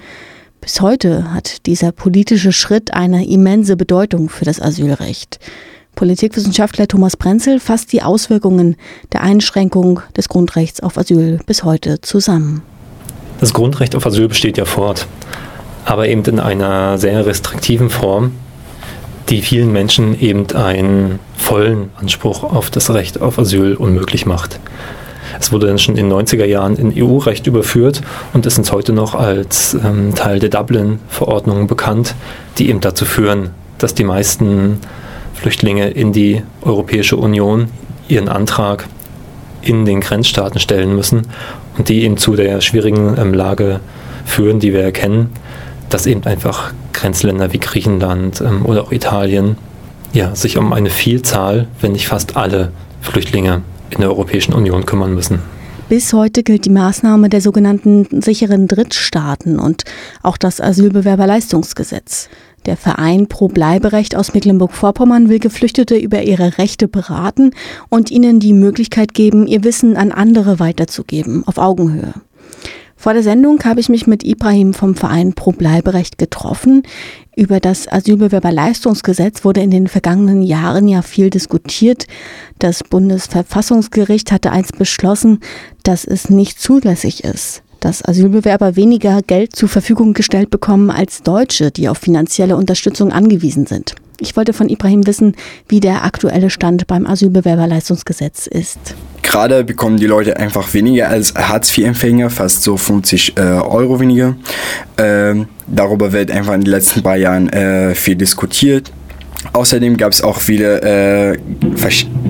Bis 0.64 0.80
heute 0.80 1.30
hat 1.34 1.66
dieser 1.66 1.92
politische 1.92 2.50
Schritt 2.50 2.94
eine 2.94 3.28
immense 3.28 3.76
Bedeutung 3.76 4.30
für 4.30 4.46
das 4.46 4.62
Asylrecht. 4.62 5.38
Politikwissenschaftler 5.94 6.88
Thomas 6.88 7.18
Brenzel 7.18 7.60
fasst 7.60 7.92
die 7.92 8.02
Auswirkungen 8.02 8.76
der 9.12 9.20
Einschränkung 9.20 10.00
des 10.16 10.30
Grundrechts 10.30 10.80
auf 10.80 10.96
Asyl 10.96 11.38
bis 11.44 11.64
heute 11.64 12.00
zusammen. 12.00 12.62
Das 13.40 13.52
Grundrecht 13.52 13.94
auf 13.94 14.06
Asyl 14.06 14.26
besteht 14.26 14.56
ja 14.56 14.64
fort, 14.64 15.06
aber 15.84 16.08
eben 16.08 16.24
in 16.24 16.40
einer 16.40 16.96
sehr 16.96 17.26
restriktiven 17.26 17.90
Form, 17.90 18.32
die 19.28 19.42
vielen 19.42 19.70
Menschen 19.70 20.18
eben 20.18 20.50
einen 20.52 21.18
vollen 21.36 21.90
Anspruch 21.96 22.42
auf 22.42 22.70
das 22.70 22.88
Recht 22.88 23.20
auf 23.20 23.38
Asyl 23.38 23.74
unmöglich 23.74 24.24
macht. 24.24 24.58
Es 25.40 25.52
wurde 25.52 25.66
dann 25.66 25.78
schon 25.78 25.96
in 25.96 26.08
den 26.08 26.18
90er 26.18 26.44
Jahren 26.44 26.76
in 26.76 26.92
EU-Recht 26.96 27.46
überführt 27.46 28.02
und 28.32 28.46
ist 28.46 28.58
uns 28.58 28.72
heute 28.72 28.92
noch 28.92 29.14
als 29.14 29.74
ähm, 29.74 30.14
Teil 30.14 30.38
der 30.38 30.48
Dublin-Verordnung 30.48 31.66
bekannt, 31.66 32.14
die 32.58 32.68
eben 32.68 32.80
dazu 32.80 33.04
führen, 33.04 33.50
dass 33.78 33.94
die 33.94 34.04
meisten 34.04 34.78
Flüchtlinge 35.34 35.90
in 35.90 36.12
die 36.12 36.42
Europäische 36.62 37.16
Union 37.16 37.68
ihren 38.08 38.28
Antrag 38.28 38.86
in 39.62 39.84
den 39.84 40.00
Grenzstaaten 40.00 40.60
stellen 40.60 40.94
müssen 40.94 41.22
und 41.76 41.88
die 41.88 42.02
eben 42.02 42.16
zu 42.16 42.36
der 42.36 42.60
schwierigen 42.60 43.16
ähm, 43.18 43.34
Lage 43.34 43.80
führen, 44.24 44.60
die 44.60 44.72
wir 44.72 44.82
erkennen, 44.82 45.30
dass 45.90 46.06
eben 46.06 46.24
einfach 46.24 46.72
Grenzländer 46.92 47.52
wie 47.52 47.58
Griechenland 47.58 48.40
ähm, 48.40 48.64
oder 48.64 48.82
auch 48.82 48.92
Italien 48.92 49.56
ja, 50.12 50.34
sich 50.34 50.56
um 50.56 50.72
eine 50.72 50.90
Vielzahl, 50.90 51.66
wenn 51.80 51.92
nicht 51.92 52.06
fast 52.06 52.36
alle 52.36 52.70
Flüchtlinge 53.00 53.62
in 53.90 54.00
der 54.00 54.10
Europäischen 54.10 54.54
Union 54.54 54.86
kümmern 54.86 55.14
müssen. 55.14 55.40
Bis 55.88 56.14
heute 56.14 56.42
gilt 56.42 56.64
die 56.64 56.70
Maßnahme 56.70 57.28
der 57.28 57.42
sogenannten 57.42 58.22
sicheren 58.22 58.68
Drittstaaten 58.68 59.58
und 59.58 59.84
auch 60.22 60.38
das 60.38 60.60
Asylbewerberleistungsgesetz. 60.60 62.30
Der 62.64 62.78
Verein 62.78 63.26
Pro 63.26 63.48
Bleiberecht 63.48 64.16
aus 64.16 64.32
Mecklenburg-Vorpommern 64.32 65.28
will 65.28 65.38
Geflüchtete 65.38 65.96
über 65.96 66.22
ihre 66.22 66.56
Rechte 66.56 66.88
beraten 66.88 67.50
und 67.90 68.10
ihnen 68.10 68.40
die 68.40 68.54
Möglichkeit 68.54 69.12
geben, 69.12 69.46
ihr 69.46 69.62
Wissen 69.62 69.98
an 69.98 70.10
andere 70.10 70.58
weiterzugeben, 70.58 71.42
auf 71.46 71.58
Augenhöhe. 71.58 72.14
Vor 72.96 73.12
der 73.12 73.22
Sendung 73.22 73.62
habe 73.64 73.80
ich 73.80 73.88
mich 73.88 74.06
mit 74.06 74.24
Ibrahim 74.24 74.72
vom 74.72 74.94
Verein 74.94 75.34
Pro 75.34 75.52
Bleiberecht 75.52 76.16
getroffen. 76.16 76.82
Über 77.36 77.60
das 77.60 77.90
Asylbewerberleistungsgesetz 77.90 79.44
wurde 79.44 79.60
in 79.60 79.70
den 79.70 79.88
vergangenen 79.88 80.42
Jahren 80.42 80.88
ja 80.88 81.02
viel 81.02 81.30
diskutiert. 81.30 82.06
Das 82.58 82.84
Bundesverfassungsgericht 82.84 84.32
hatte 84.32 84.52
einst 84.52 84.78
beschlossen, 84.78 85.40
dass 85.82 86.04
es 86.04 86.30
nicht 86.30 86.60
zulässig 86.60 87.24
ist, 87.24 87.62
dass 87.80 88.04
Asylbewerber 88.04 88.76
weniger 88.76 89.20
Geld 89.22 89.56
zur 89.56 89.68
Verfügung 89.68 90.14
gestellt 90.14 90.50
bekommen 90.50 90.90
als 90.90 91.22
Deutsche, 91.22 91.70
die 91.70 91.88
auf 91.88 91.98
finanzielle 91.98 92.56
Unterstützung 92.56 93.12
angewiesen 93.12 93.66
sind. 93.66 93.94
Ich 94.20 94.36
wollte 94.36 94.52
von 94.52 94.68
Ibrahim 94.68 95.06
wissen, 95.06 95.36
wie 95.68 95.80
der 95.80 96.04
aktuelle 96.04 96.50
Stand 96.50 96.86
beim 96.86 97.06
Asylbewerberleistungsgesetz 97.06 98.46
ist. 98.46 98.78
Gerade 99.22 99.64
bekommen 99.64 99.96
die 99.96 100.06
Leute 100.06 100.36
einfach 100.36 100.74
weniger 100.74 101.08
als 101.08 101.34
Hartz-IV-Empfänger, 101.34 102.30
fast 102.30 102.62
so 102.62 102.76
50 102.76 103.36
äh, 103.36 103.40
Euro 103.40 103.98
weniger. 103.98 104.36
Ähm, 104.98 105.48
darüber 105.66 106.12
wird 106.12 106.30
einfach 106.30 106.54
in 106.54 106.60
den 106.60 106.70
letzten 106.70 107.02
paar 107.02 107.16
Jahren 107.16 107.48
äh, 107.48 107.94
viel 107.94 108.16
diskutiert. 108.16 108.92
Außerdem 109.52 109.96
gab 109.96 110.12
es 110.12 110.22
auch 110.22 110.38
viele 110.38 111.32
äh, 111.32 111.38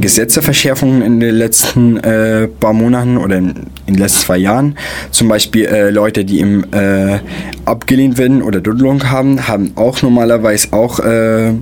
Gesetzeverschärfungen 0.01 1.03
in 1.03 1.20
den 1.20 1.35
letzten 1.35 1.97
äh, 1.99 2.49
paar 2.49 2.72
Monaten 2.72 3.16
oder 3.16 3.37
in, 3.37 3.55
in, 3.87 3.95
den 3.95 3.99
letzten 3.99 4.20
zwei 4.20 4.39
Jahren. 4.39 4.76
Zum 5.11 5.28
Beispiel 5.28 5.66
äh, 5.66 5.91
Leute, 5.91 6.24
die 6.24 6.41
im 6.41 6.64
äh, 6.72 7.20
abgelehnt 7.64 8.18
werden 8.18 8.43
oder 8.43 8.61
Dudlung 8.61 9.11
haben, 9.11 9.47
haben 9.47 9.72
auch 9.76 10.03
normalerweise 10.03 10.72
auch 10.72 10.99
äh, 11.01 11.53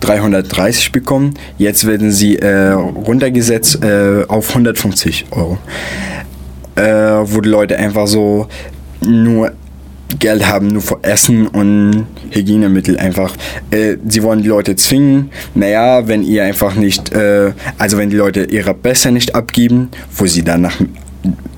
330 0.00 0.92
bekommen. 0.92 1.34
Jetzt 1.58 1.86
werden 1.86 2.12
sie 2.12 2.36
äh, 2.36 2.70
runtergesetzt 2.70 3.82
äh, 3.82 4.24
auf 4.28 4.50
150 4.50 5.26
Euro. 5.30 5.58
Äh, 6.76 6.82
wo 7.24 7.40
die 7.40 7.48
Leute 7.48 7.76
einfach 7.76 8.06
so 8.06 8.46
nur 9.00 9.52
Geld 10.18 10.46
haben, 10.46 10.68
nur 10.68 10.82
für 10.82 10.98
Essen 11.02 11.46
und 11.46 12.06
Hygienemittel 12.30 12.98
einfach. 12.98 13.34
Äh, 13.70 13.96
sie 14.06 14.22
wollen 14.22 14.42
die 14.42 14.48
Leute 14.48 14.74
zwingen, 14.76 15.30
naja, 15.54 16.08
wenn 16.08 16.22
ihr 16.22 16.44
einfach 16.44 16.74
nicht, 16.74 17.12
äh, 17.12 17.52
also 17.76 17.98
wenn 17.98 18.10
die 18.10 18.16
Leute 18.16 18.44
ihre 18.44 18.74
Pässe 18.74 19.10
nicht 19.10 19.34
abgeben, 19.34 19.90
wo 20.16 20.26
sie 20.26 20.42
danach 20.42 20.80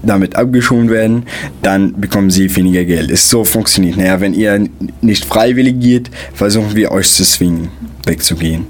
damit 0.03 0.37
abgeschoben 0.37 0.89
werden, 0.89 1.25
dann 1.63 2.01
bekommen 2.01 2.31
sie 2.31 2.55
weniger 2.57 2.85
Geld. 2.85 3.11
Es 3.11 3.29
so 3.29 3.45
funktioniert. 3.45 3.97
Naja, 3.97 4.21
wenn 4.21 4.35
ihr 4.35 4.69
nicht 5.01 5.25
freiwillig 5.25 5.81
geht, 5.81 6.11
versuchen 6.33 6.75
wir 6.75 6.91
euch 6.91 7.11
zu 7.11 7.25
zwingen, 7.25 7.69
wegzugehen. 8.07 8.67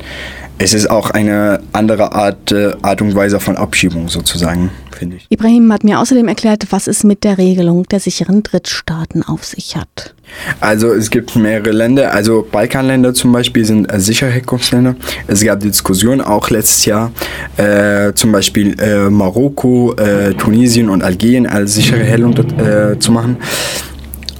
Es 0.59 0.75
ist 0.75 0.91
auch 0.91 1.11
eine 1.11 1.61
andere 1.73 2.13
Art, 2.13 2.53
äh, 2.53 2.73
Art 2.83 3.01
und 3.01 3.15
Weise 3.15 3.41
von 3.41 3.57
Abschiebung 3.57 4.09
sozusagen 4.09 4.71
finde 5.01 5.17
ich. 5.17 5.27
Ibrahim 5.31 5.73
hat 5.73 5.83
mir 5.83 5.99
außerdem 5.99 6.29
erklärt, 6.29 6.67
was 6.71 6.87
es 6.87 7.03
mit 7.05 7.25
der 7.25 7.39
Regelung 7.39 7.85
der 7.85 8.01
sicheren 8.01 8.43
Drittstaaten 8.43 9.23
auf 9.23 9.45
sich 9.45 9.77
hat. 9.77 10.15
Also 10.61 10.93
es 10.93 11.11
gibt 11.11 11.37
mehrere 11.37 11.71
Länder, 11.71 12.13
also 12.13 12.47
Balkanländer 12.51 13.15
zum 13.15 13.33
Beispiel 13.33 13.65
sind 13.65 13.93
äh, 13.93 14.01
sichere 14.01 14.31
Herkunftsländer. 14.31 14.97
Es 15.27 15.45
gab 15.45 15.61
Diskussionen 15.61 16.21
auch 16.21 16.51
letztes 16.51 16.85
Jahr, 16.85 17.13
äh, 17.57 18.13
zum 18.15 18.33
Beispiel 18.33 18.79
äh, 18.81 19.11
Marokko, 19.11 19.95
äh, 19.95 20.35
Tunesien 20.35 20.89
und 20.89 21.03
Algerien 21.03 21.47
als 21.47 21.75
sichere 21.75 22.03
Herkunft 22.03 22.53
äh, 22.61 22.99
zu 22.99 23.13
machen. 23.13 23.37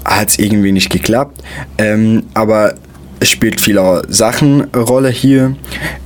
hat 0.05 0.29
es 0.29 0.39
irgendwie 0.39 0.73
nicht 0.73 0.91
geklappt. 0.91 1.43
Ähm, 1.79 2.25
aber 2.35 2.75
es 3.21 3.29
spielt 3.29 3.61
viele 3.61 4.03
Sachen 4.09 4.63
Rolle 4.75 5.11
hier. 5.11 5.55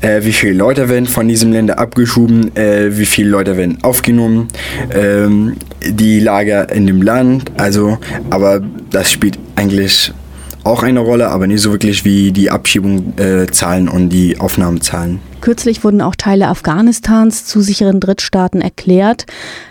Äh, 0.00 0.24
wie 0.24 0.32
viele 0.32 0.54
Leute 0.54 0.88
werden 0.88 1.06
von 1.06 1.28
diesem 1.28 1.52
Länder 1.52 1.78
abgeschoben, 1.78 2.54
äh, 2.56 2.98
wie 2.98 3.06
viele 3.06 3.30
Leute 3.30 3.56
werden 3.56 3.78
aufgenommen, 3.82 4.48
ähm, 4.92 5.56
die 5.80 6.18
Lager 6.18 6.70
in 6.72 6.86
dem 6.86 7.02
Land. 7.02 7.52
Also, 7.56 7.98
aber 8.30 8.60
das 8.90 9.12
spielt 9.12 9.38
eigentlich 9.54 10.12
auch 10.64 10.82
eine 10.82 11.00
Rolle, 11.00 11.28
aber 11.28 11.46
nicht 11.46 11.60
so 11.60 11.70
wirklich 11.70 12.04
wie 12.04 12.32
die 12.32 12.50
Abschiebungszahlen 12.50 13.88
und 13.88 14.08
die 14.08 14.40
Aufnahmezahlen. 14.40 15.20
Kürzlich 15.40 15.84
wurden 15.84 16.00
auch 16.00 16.14
Teile 16.14 16.48
Afghanistans 16.48 17.44
zu 17.44 17.60
sicheren 17.60 18.00
Drittstaaten 18.00 18.62
erklärt. 18.62 19.26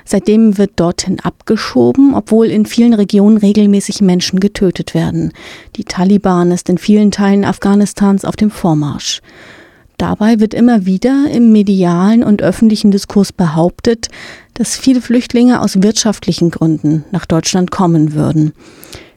Seitdem 0.06 0.60
wird 0.60 0.74
dorthin 0.76 1.20
abgeschoben, 1.20 2.14
obwohl 2.14 2.46
in 2.48 2.68
vielen 2.68 2.94
Regionen 2.94 3.38
regelmäßig 3.38 4.02
Menschen 4.02 4.39
getötet 4.39 4.94
werden. 4.94 5.34
Die 5.76 5.84
Taliban 5.84 6.52
ist 6.52 6.70
in 6.70 6.78
vielen 6.78 7.10
Teilen 7.10 7.44
Afghanistans 7.44 8.24
auf 8.24 8.36
dem 8.36 8.52
Vormarsch. 8.52 9.22
Dabei 9.98 10.39
wird 10.39 10.54
immer 10.54 10.86
wieder 10.86 11.26
im 11.32 11.52
medialen 11.52 12.24
und 12.24 12.41
öffentlichen 12.41 12.91
Diskurs 12.91 13.32
behauptet, 13.32 14.10
dass 14.54 14.76
viele 14.76 15.02
Flüchtlinge 15.02 15.62
aus 15.62 15.82
wirtschaftlichen 15.82 16.52
Gründen 16.52 17.04
nach 17.12 17.26
Deutschland 17.26 17.72
kommen 17.72 18.14
würden. 18.14 18.54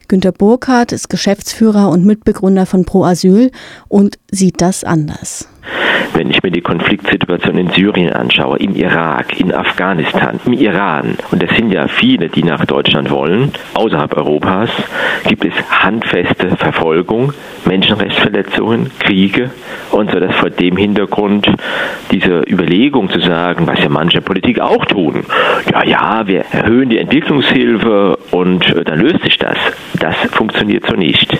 Günter 0.07 0.31
Burkhardt 0.31 0.91
ist 0.91 1.09
Geschäftsführer 1.09 1.89
und 1.89 2.05
Mitbegründer 2.05 2.65
von 2.65 2.85
Pro 2.85 3.03
Asyl 3.03 3.51
und 3.87 4.19
sieht 4.31 4.61
das 4.61 4.83
anders. 4.83 5.47
Wenn 6.13 6.29
ich 6.29 6.41
mir 6.43 6.51
die 6.51 6.61
Konfliktsituation 6.61 7.57
in 7.57 7.69
Syrien 7.69 8.13
anschaue, 8.13 8.57
im 8.59 8.75
Irak, 8.75 9.39
in 9.39 9.53
Afghanistan, 9.53 10.39
im 10.45 10.53
Iran, 10.53 11.17
und 11.31 11.43
es 11.43 11.55
sind 11.55 11.71
ja 11.71 11.87
viele, 11.87 12.29
die 12.29 12.43
nach 12.43 12.65
Deutschland 12.65 13.09
wollen, 13.11 13.51
außerhalb 13.73 14.15
Europas, 14.17 14.69
gibt 15.27 15.45
es 15.45 15.53
handfeste 15.69 16.55
Verfolgung, 16.57 17.33
Menschenrechtsverletzungen, 17.65 18.91
Kriege 18.99 19.51
und 19.91 20.11
so, 20.11 20.19
dass 20.19 20.35
vor 20.35 20.49
dem 20.49 20.77
Hintergrund 20.77 21.47
diese 22.11 22.41
Überlegung 22.49 23.09
zu 23.09 23.19
sagen, 23.19 23.67
was 23.67 23.79
ja 23.79 23.89
manche 23.89 24.21
Politik 24.21 24.59
auch 24.59 24.85
tun, 24.85 25.25
ja, 25.71 25.83
ja, 25.83 26.27
wir 26.27 26.45
erhöhen 26.51 26.89
die 26.89 26.97
Entwicklungshilfe 26.97 28.17
und 28.31 28.69
äh, 28.69 28.83
dann 28.83 28.99
löst 28.99 29.21
sich 29.23 29.37
das. 29.37 29.57
Das 29.99 30.15
funktioniert 30.31 30.85
so 30.87 30.95
nicht. 30.95 31.37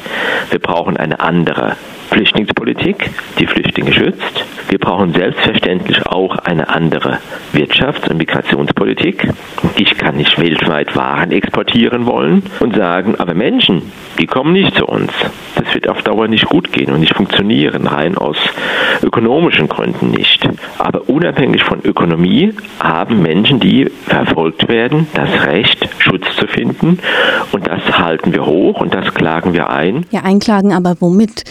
Wir 0.49 0.59
brauchen 0.59 0.97
eine 0.97 1.19
andere 1.19 1.75
Flüchtlingspolitik, 2.09 3.09
die 3.39 3.47
Flüchtlinge 3.47 3.93
schützt. 3.93 4.45
Wir 4.69 4.79
brauchen 4.79 5.13
selbstverständlich 5.13 6.05
auch 6.07 6.37
eine 6.37 6.69
andere 6.69 7.19
Wirtschafts- 7.53 8.09
und 8.09 8.17
Migrationspolitik. 8.17 9.29
Ich 9.77 9.97
kann 9.97 10.17
nicht 10.17 10.39
weltweit 10.39 10.95
Waren 10.95 11.31
exportieren 11.31 12.05
wollen 12.05 12.43
und 12.59 12.75
sagen, 12.75 13.15
aber 13.17 13.33
Menschen, 13.33 13.91
die 14.19 14.25
kommen 14.25 14.53
nicht 14.53 14.75
zu 14.75 14.85
uns. 14.85 15.11
Das 15.55 15.73
wird 15.73 15.87
auf 15.87 16.01
Dauer 16.01 16.27
nicht 16.27 16.45
gut 16.47 16.71
gehen 16.71 16.91
und 16.91 16.99
nicht 16.99 17.15
funktionieren, 17.15 17.87
rein 17.87 18.17
aus 18.17 18.37
ökonomischen 19.03 19.67
Gründen 19.67 20.11
nicht. 20.11 20.47
Aber 20.77 21.09
unabhängig 21.09 21.63
von 21.63 21.81
Ökonomie 21.83 22.53
haben 22.79 23.21
Menschen, 23.21 23.59
die 23.59 23.89
verfolgt 24.07 24.67
werden, 24.67 25.07
das 25.13 25.45
Recht, 25.45 25.87
Schutz 25.99 26.25
zu 26.37 26.47
finden. 26.47 26.99
Und 27.51 27.67
das 27.67 27.81
halten 27.97 28.33
wir 28.33 28.45
hoch 28.45 28.81
und 28.81 28.93
das 28.93 29.13
klagen 29.13 29.53
wir 29.53 29.69
ein. 29.69 30.05
Ja, 30.11 30.21
einklagen, 30.23 30.73
aber 30.73 30.95
womit? 30.99 31.43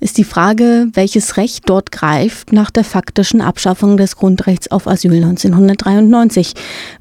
Ist 0.00 0.18
die 0.18 0.24
Frage, 0.24 0.88
welches 0.92 1.36
Recht 1.36 1.68
dort 1.68 1.90
greift 1.90 2.52
nach 2.52 2.70
der 2.70 2.84
faktischen 2.84 3.40
Abschaffung 3.40 3.96
des 3.96 4.16
Grundrechts 4.16 4.70
auf 4.70 4.86
Asyl 4.86 5.14
1993. 5.14 6.54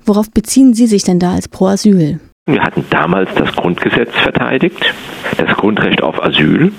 Worauf 0.06 0.32
beziehen 0.32 0.74
Sie 0.74 0.88
sich 0.88 1.04
denn 1.04 1.20
da 1.20 1.34
als 1.34 1.48
Pro 1.48 1.68
Asyl? 1.68 2.20
Wir 2.50 2.64
hatten 2.64 2.86
damals 2.90 3.30
das 3.36 3.54
Grundgesetz 3.54 4.16
verteidigt, 4.16 4.94
das 5.38 5.58
Grundrecht 5.58 6.02
auf 6.02 6.24
Asyl 6.24 6.72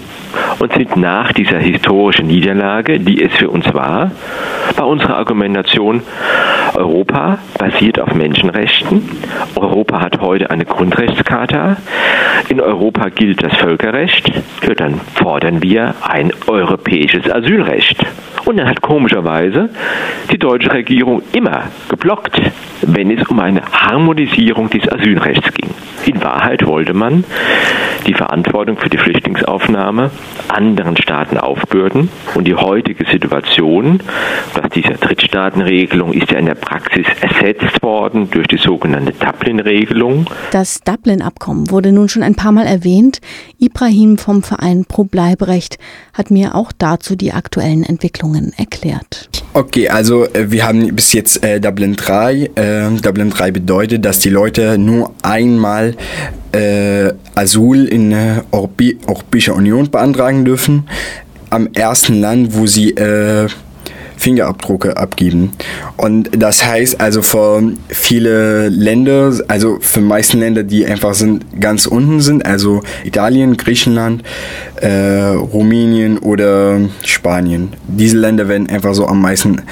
und 0.61 0.73
sind 0.73 0.97
nach 0.97 1.33
dieser 1.33 1.59
historischen 1.59 2.27
Niederlage, 2.27 2.99
die 2.99 3.23
es 3.23 3.35
für 3.35 3.51
uns 3.51 3.75
war, 3.75 4.11
bei 4.75 4.83
unserer 4.83 5.19
Argumentation, 5.19 6.03
Europa 6.75 7.39
basiert 7.59 8.01
auf 8.01 8.15
Menschenrechten, 8.15 9.11
Europa 9.57 10.01
hat 10.01 10.23
heute 10.23 10.51
eine 10.51 10.65
Grundrechtscharta, 10.65 11.77
in 12.49 12.63
Europa 12.63 13.11
gilt 13.11 13.45
das 13.45 13.55
Völkerrecht, 13.59 14.33
dann 14.77 15.01
fordern 15.17 15.63
wir 15.63 15.97
ein 16.01 16.33
europäisches 16.47 17.31
Asylrecht. 17.31 18.07
Und 18.45 18.57
dann 18.57 18.69
hat 18.69 18.81
komischerweise 18.81 19.69
die 20.33 20.39
deutsche 20.39 20.73
Regierung 20.73 21.23
immer 21.33 21.65
geblockt, 21.89 22.41
wenn 22.83 23.11
es 23.11 23.27
um 23.29 23.41
eine 23.41 23.63
Harmonisierung 23.73 24.71
des 24.71 24.91
Asylrechts 24.91 25.51
ging. 25.59 25.71
In 26.07 26.23
Wahrheit 26.23 26.67
wollte 26.67 26.95
man 26.95 27.25
die 28.07 28.15
Verantwortung 28.15 28.79
für 28.79 28.89
die 28.89 28.97
Flüchtlingsaufnahme 28.97 30.11
anderen 30.49 30.97
Staaten 30.97 31.37
aufbürden. 31.37 32.09
Und 32.35 32.47
die 32.47 32.55
heutige 32.55 33.05
Situation, 33.05 34.01
dass 34.55 34.71
diese 34.71 34.95
Drittstaatenregelung 34.95 36.15
ist 36.15 36.31
ja 36.31 36.39
in 36.39 36.47
der 36.47 36.55
Praxis 36.55 37.07
ersetzt 37.21 37.83
worden 37.83 38.31
durch 38.31 38.47
die 38.47 38.57
sogenannte 38.57 39.13
Dublin-Regelung. 39.13 40.27
Das 40.51 40.81
Dublin-Abkommen 40.81 41.71
wurde 41.71 41.93
nun 41.93 42.09
schon 42.09 42.23
ein 42.23 42.35
paar 42.35 42.53
Mal 42.53 42.67
erwähnt. 42.67 43.21
Ibrahim 43.59 44.17
vom 44.17 44.43
Verein 44.43 44.87
Pro 44.87 45.05
Bleiberecht 45.05 45.79
hat 46.15 46.31
mir 46.31 46.55
auch 46.55 46.73
dazu 46.77 47.17
die 47.17 47.33
aktuellen 47.33 47.83
Entwicklungen 47.83 48.53
erklärt. 48.57 49.29
Okay, 49.55 49.89
also 49.89 50.25
äh, 50.27 50.51
wir 50.51 50.67
haben 50.67 50.95
bis 50.95 51.13
jetzt 51.13 51.43
äh, 51.43 51.61
Dublin 51.61 51.97
3. 51.97 52.51
Äh, 52.55 52.91
Dublin 53.03 53.31
3 53.31 53.51
bedeutet, 53.51 54.05
dass 54.05 54.21
die 54.21 54.31
Leute 54.31 54.79
nur 54.79 55.13
einmal 55.55 55.97
äh, 56.53 57.13
Asyl 57.35 57.87
in 57.87 58.11
der 58.11 58.45
Europäischen 58.53 59.55
Union 59.55 59.91
beantragen 59.91 60.45
dürfen. 60.45 60.89
Am 61.51 61.69
ersten 61.73 62.21
Land, 62.21 62.55
wo 62.55 62.67
sie 62.67 62.91
äh, 62.91 63.49
Fingerabdrücke 64.19 64.97
abgeben. 64.97 65.53
Und 65.97 66.31
das 66.37 66.65
heißt 66.65 67.01
also 67.01 67.23
für 67.23 67.63
viele 67.89 68.69
Länder, 68.69 69.33
also 69.49 69.79
für 69.81 70.01
meisten 70.01 70.41
Länder, 70.41 70.65
die 70.65 70.85
einfach 70.85 71.15
sind, 71.15 71.61
ganz 71.61 71.87
unten 71.87 72.21
sind, 72.21 72.45
also 72.45 72.83
Italien, 73.05 73.57
Griechenland, 73.57 74.23
äh, 74.77 75.29
Rumänien 75.29 76.19
oder 76.19 76.81
Spanien. 77.05 77.75
Diese 77.87 78.19
Länder 78.19 78.49
werden 78.49 78.69
einfach 78.69 78.95
so 78.95 79.07
am 79.07 79.23
meisten 79.23 79.63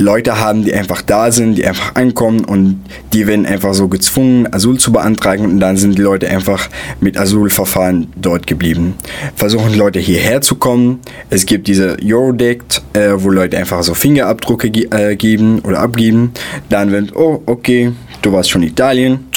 Leute 0.00 0.40
haben, 0.40 0.64
die 0.64 0.74
einfach 0.74 1.02
da 1.02 1.30
sind, 1.30 1.56
die 1.56 1.66
einfach 1.66 1.94
ankommen 1.94 2.44
und 2.44 2.82
die 3.12 3.26
werden 3.26 3.46
einfach 3.46 3.74
so 3.74 3.88
gezwungen, 3.88 4.52
Asyl 4.52 4.78
zu 4.78 4.92
beantragen 4.92 5.44
und 5.44 5.60
dann 5.60 5.76
sind 5.76 5.98
die 5.98 6.02
Leute 6.02 6.28
einfach 6.28 6.68
mit 7.00 7.18
Asylverfahren 7.18 8.08
dort 8.16 8.46
geblieben. 8.46 8.94
Versuchen 9.36 9.74
Leute 9.74 9.98
hierher 9.98 10.40
zu 10.40 10.56
kommen. 10.56 11.00
Es 11.28 11.44
gibt 11.46 11.68
diese 11.68 11.96
Eurodact, 12.02 12.82
äh, 12.94 13.10
wo 13.16 13.30
Leute 13.30 13.58
einfach 13.58 13.82
so 13.82 13.94
Fingerabdrücke 13.94 14.70
ge 14.70 14.88
äh, 14.90 15.16
geben 15.16 15.60
oder 15.60 15.80
abgeben. 15.80 16.32
Dann 16.70 16.90
wird, 16.90 17.14
oh, 17.14 17.42
okay, 17.46 17.92
du 18.22 18.32
warst 18.32 18.50
schon 18.50 18.62
in 18.62 18.68
Italien, 18.68 19.29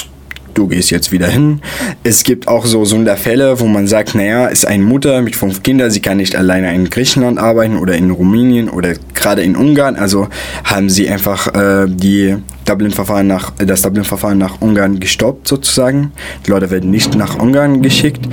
du 0.53 0.67
gehst 0.67 0.91
jetzt 0.91 1.11
wieder 1.11 1.27
hin. 1.27 1.61
Es 2.03 2.23
gibt 2.23 2.47
auch 2.47 2.65
so 2.65 2.85
Sonderfälle, 2.85 3.59
wo 3.59 3.65
man 3.65 3.87
sagt, 3.87 4.15
naja, 4.15 4.47
ist 4.47 4.65
eine 4.67 4.83
Mutter 4.83 5.21
mit 5.21 5.35
fünf 5.35 5.63
Kindern, 5.63 5.91
sie 5.91 6.01
kann 6.01 6.17
nicht 6.17 6.35
alleine 6.35 6.73
in 6.73 6.89
Griechenland 6.89 7.39
arbeiten 7.39 7.77
oder 7.77 7.95
in 7.95 8.11
Rumänien 8.11 8.69
oder 8.69 8.93
gerade 9.13 9.41
in 9.41 9.55
Ungarn, 9.55 9.95
also 9.95 10.27
haben 10.63 10.89
sie 10.89 11.09
einfach 11.09 11.47
äh, 11.53 11.87
die 11.87 12.37
Dublin-Verfahren 12.65 13.27
nach, 13.27 13.51
das 13.51 13.81
Dublin-Verfahren 13.81 14.37
nach 14.37 14.61
Ungarn 14.61 14.99
gestoppt 14.99 15.47
sozusagen. 15.47 16.11
Die 16.45 16.51
Leute 16.51 16.69
werden 16.71 16.91
nicht 16.91 17.15
nach 17.15 17.37
Ungarn 17.37 17.81
geschickt, 17.81 18.27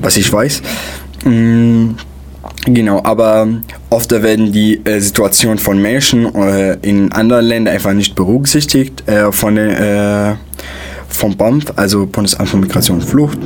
was 0.00 0.16
ich 0.16 0.32
weiß. 0.32 0.62
Mm. 1.24 1.90
Genau, 2.64 3.00
aber 3.04 3.46
oft 3.90 4.10
werden 4.10 4.50
die 4.50 4.80
äh, 4.84 4.98
Situation 4.98 5.58
von 5.58 5.80
Menschen 5.80 6.34
äh, 6.34 6.74
in 6.82 7.12
anderen 7.12 7.44
Ländern 7.44 7.74
einfach 7.74 7.92
nicht 7.92 8.16
berücksichtigt 8.16 9.08
äh, 9.08 9.30
von 9.30 9.54
den 9.54 9.70
äh, 9.70 10.34
vom 11.08 11.36
BAMF, 11.36 11.72
also 11.76 12.06
Bundesamt 12.06 12.48
für 12.48 12.56
Migration 12.56 12.98
und 12.98 13.04
Flucht. 13.04 13.38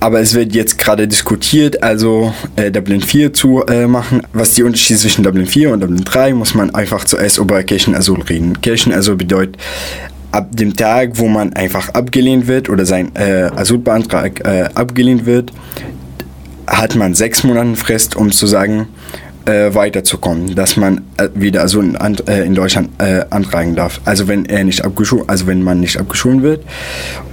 Aber 0.00 0.20
es 0.20 0.34
wird 0.34 0.54
jetzt 0.54 0.78
gerade 0.78 1.08
diskutiert, 1.08 1.82
also 1.82 2.32
äh, 2.54 2.70
Dublin 2.70 3.00
4 3.00 3.32
zu 3.32 3.64
äh, 3.66 3.88
machen. 3.88 4.22
Was 4.32 4.54
die 4.54 4.62
Unterschiede 4.62 5.00
zwischen 5.00 5.24
Dublin 5.24 5.46
4 5.46 5.72
und 5.72 5.80
Dublin 5.80 6.04
3, 6.04 6.34
muss 6.34 6.54
man 6.54 6.72
einfach 6.72 7.04
zuerst 7.04 7.38
über 7.38 7.62
Kirchenasyl 7.64 8.22
reden. 8.22 8.60
Kirchenasyl 8.60 9.16
bedeutet, 9.16 9.56
ab 10.30 10.48
dem 10.52 10.76
Tag, 10.76 11.12
wo 11.14 11.26
man 11.26 11.52
einfach 11.54 11.88
abgelehnt 11.90 12.46
wird 12.46 12.68
oder 12.68 12.86
sein 12.86 13.14
äh, 13.16 13.50
Asylbeantrag 13.56 14.46
äh, 14.46 14.68
abgelehnt 14.74 15.26
wird, 15.26 15.52
hat 16.66 16.94
man 16.94 17.14
sechs 17.14 17.42
Monate 17.42 17.76
Frist, 17.76 18.14
um 18.14 18.30
zu 18.30 18.46
sagen, 18.46 18.88
äh, 19.44 19.74
weiterzukommen, 19.74 20.54
dass 20.54 20.76
man 20.76 21.02
äh, 21.16 21.28
wieder 21.34 21.62
also 21.62 21.80
in, 21.80 21.96
äh, 22.26 22.42
in 22.42 22.54
Deutschland 22.54 22.90
äh, 22.98 23.24
antragen 23.30 23.74
darf. 23.74 24.00
Also 24.04 24.28
wenn 24.28 24.44
er 24.46 24.64
nicht 24.64 24.84
abgeschult, 24.84 25.28
also 25.28 25.46
wenn 25.46 25.62
man 25.62 25.80
nicht 25.80 25.98
abgeschult 25.98 26.42
wird. 26.42 26.64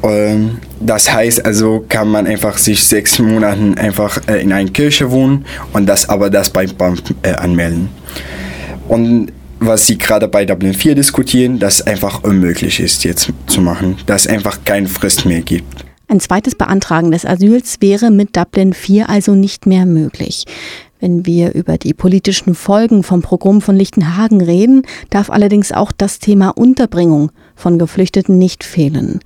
Ähm, 0.03 0.59
das 0.79 1.11
heißt 1.11 1.45
also, 1.45 1.85
kann 1.87 2.09
man 2.09 2.27
einfach 2.27 2.57
sich 2.57 2.83
sechs 2.83 3.19
Monate 3.19 3.75
einfach 3.77 4.19
äh, 4.27 4.41
in 4.41 4.51
einer 4.51 4.69
Kirche 4.69 5.11
wohnen 5.11 5.45
und 5.73 5.87
das 5.87 6.09
aber 6.09 6.29
das 6.29 6.49
beim 6.49 6.69
BAM 6.77 6.97
äh, 7.23 7.31
anmelden. 7.33 7.89
Und 8.87 9.31
was 9.59 9.87
sie 9.87 9.97
gerade 9.97 10.27
bei 10.27 10.45
Dublin 10.45 10.73
4 10.73 10.95
diskutieren, 10.95 11.59
dass 11.59 11.81
einfach 11.81 12.23
unmöglich 12.23 12.79
ist 12.79 13.03
jetzt 13.03 13.31
zu 13.47 13.61
machen, 13.61 13.97
dass 14.05 14.25
es 14.25 14.27
einfach 14.27 14.59
keine 14.65 14.87
Frist 14.87 15.25
mehr 15.25 15.41
gibt. 15.41 15.85
Ein 16.07 16.19
zweites 16.19 16.53
Beantragen 16.53 17.09
des 17.11 17.25
Asyls 17.25 17.77
wäre 17.79 18.11
mit 18.11 18.37
Dublin 18.37 18.73
IV 18.73 19.05
also 19.07 19.33
nicht 19.33 19.65
mehr 19.65 19.87
möglich. 19.87 20.45
Wenn 20.99 21.25
wir 21.25 21.53
über 21.53 21.77
die 21.77 21.93
politischen 21.93 22.55
Folgen 22.55 23.03
vom 23.03 23.21
Programm 23.21 23.61
von 23.61 23.75
Lichtenhagen 23.75 24.41
reden, 24.41 24.83
darf 25.09 25.29
allerdings 25.29 25.71
auch 25.71 25.91
das 25.91 26.19
Thema 26.19 26.49
Unterbringung 26.49 27.31
von 27.55 27.77
Geflüchteten 27.77 28.37
nicht 28.37 28.63
fehlen. 28.63 29.19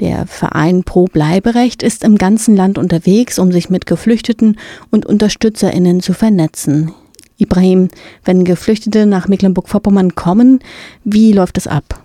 Der 0.00 0.26
Verein 0.26 0.84
Pro 0.84 1.04
Bleiberecht 1.04 1.82
ist 1.82 2.02
im 2.02 2.16
ganzen 2.16 2.56
Land 2.56 2.78
unterwegs, 2.78 3.38
um 3.38 3.52
sich 3.52 3.70
mit 3.70 3.86
Geflüchteten 3.86 4.58
und 4.90 5.06
Unterstützerinnen 5.06 6.00
zu 6.00 6.12
vernetzen. 6.12 6.92
Ibrahim, 7.38 7.88
wenn 8.24 8.44
Geflüchtete 8.44 9.06
nach 9.06 9.28
Mecklenburg-Vorpommern 9.28 10.14
kommen, 10.14 10.60
wie 11.04 11.32
läuft 11.32 11.58
es 11.58 11.66
ab? 11.66 12.01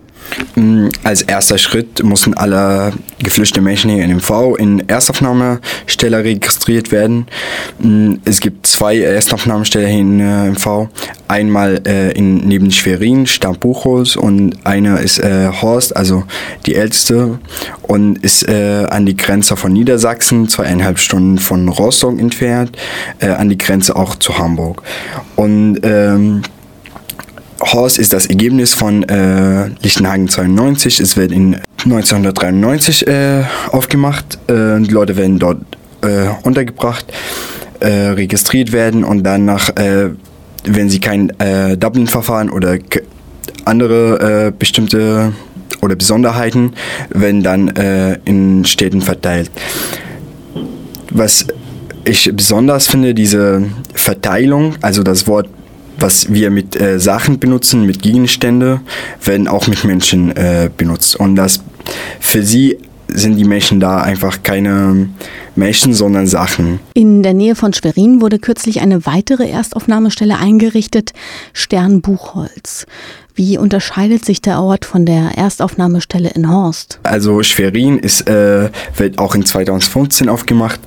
Mm, 0.55 0.89
als 1.03 1.21
erster 1.21 1.57
Schritt 1.57 2.03
mussten 2.03 2.33
alle 2.33 2.93
geflüchteten 3.19 3.63
Menschen 3.63 3.91
hier 3.91 4.03
in 4.03 4.17
MV 4.17 4.55
in 4.57 4.87
Erstaufnahmestelle 4.87 6.23
registriert 6.23 6.91
werden. 6.91 7.27
Mm, 7.79 8.15
es 8.25 8.39
gibt 8.39 8.67
zwei 8.67 8.99
Erstaufnahmestellen 8.99 9.89
hier 9.89 9.99
in 9.99 10.19
äh, 10.19 10.49
MV. 10.51 10.89
Einmal 11.27 11.81
äh, 11.85 12.11
in, 12.11 12.47
neben 12.47 12.71
Schwerin, 12.71 13.27
Stadt 13.27 13.59
Buchholz 13.59 14.15
und 14.15 14.55
eine 14.65 14.99
ist 14.99 15.19
äh, 15.19 15.49
Horst, 15.61 15.95
also 15.95 16.23
die 16.65 16.75
älteste 16.75 17.39
und 17.83 18.17
ist 18.23 18.47
äh, 18.47 18.85
an 18.89 19.05
die 19.05 19.17
Grenze 19.17 19.57
von 19.57 19.73
Niedersachsen, 19.73 20.47
zweieinhalb 20.47 20.99
Stunden 20.99 21.37
von 21.37 21.67
Rostock 21.67 22.19
entfernt, 22.19 22.77
äh, 23.19 23.27
an 23.27 23.49
die 23.49 23.57
Grenze 23.57 23.95
auch 23.95 24.15
zu 24.15 24.37
Hamburg. 24.37 24.83
Und 25.35 25.79
ähm, 25.83 26.43
Horst 27.59 27.97
ist 27.97 28.13
das 28.13 28.27
Ergebnis 28.27 28.73
von 28.73 29.03
äh, 29.03 29.69
Lichtenhagen 29.81 30.27
92. 30.27 30.99
Es 30.99 31.17
wird 31.17 31.31
in 31.31 31.55
1993 31.83 33.07
äh, 33.07 33.43
aufgemacht. 33.71 34.37
Äh, 34.47 34.79
die 34.81 34.91
Leute 34.91 35.17
werden 35.17 35.39
dort 35.39 35.59
äh, 36.01 36.27
untergebracht, 36.43 37.05
äh, 37.79 37.87
registriert 37.87 38.71
werden 38.71 39.03
und 39.03 39.23
danach, 39.23 39.69
äh, 39.75 40.09
wenn 40.63 40.89
sie 40.89 40.99
kein 40.99 41.31
Dublin-Verfahren 41.79 42.49
oder 42.49 42.77
andere 43.63 44.51
bestimmte 44.57 45.31
oder 45.81 45.95
Besonderheiten, 45.95 46.73
werden 47.09 47.41
dann 47.41 47.69
in 48.25 48.65
Städten 48.65 49.01
verteilt. 49.01 49.49
Was 51.09 51.47
ich 52.03 52.29
besonders 52.35 52.87
finde, 52.87 53.13
diese 53.13 53.63
Verteilung, 53.93 54.75
also 54.81 55.03
das 55.03 55.25
Wort 55.25 55.47
was 55.99 56.31
wir 56.31 56.49
mit 56.49 56.79
äh, 56.79 56.99
Sachen 56.99 57.39
benutzen, 57.39 57.85
mit 57.85 58.01
Gegenstände, 58.01 58.81
werden 59.23 59.47
auch 59.47 59.67
mit 59.67 59.83
Menschen 59.83 60.35
äh, 60.35 60.69
benutzt. 60.75 61.15
Und 61.15 61.35
das 61.35 61.63
für 62.19 62.43
sie 62.43 62.77
sind 63.07 63.37
die 63.37 63.45
Menschen 63.45 63.79
da 63.79 64.01
einfach 64.01 64.43
keine 64.43 65.09
Menschen, 65.55 65.93
sondern 65.93 66.27
Sachen. 66.27 66.79
In 66.93 67.23
der 67.23 67.33
Nähe 67.33 67.55
von 67.55 67.73
Schwerin 67.73 68.21
wurde 68.21 68.37
kürzlich 68.37 68.81
eine 68.81 69.05
weitere 69.05 69.49
Erstaufnahmestelle 69.49 70.37
eingerichtet, 70.37 71.13
Sternbuchholz. 71.53 72.85
Wie 73.33 73.57
unterscheidet 73.57 74.25
sich 74.25 74.41
der 74.41 74.59
Ort 74.59 74.83
von 74.83 75.05
der 75.05 75.37
Erstaufnahmestelle 75.37 76.29
in 76.29 76.49
Horst? 76.49 76.99
Also 77.03 77.43
Schwerin 77.43 77.99
ist, 77.99 78.27
äh, 78.27 78.69
wird 78.95 79.19
auch 79.19 79.35
in 79.35 79.45
2015 79.45 80.27
aufgemacht. 80.27 80.79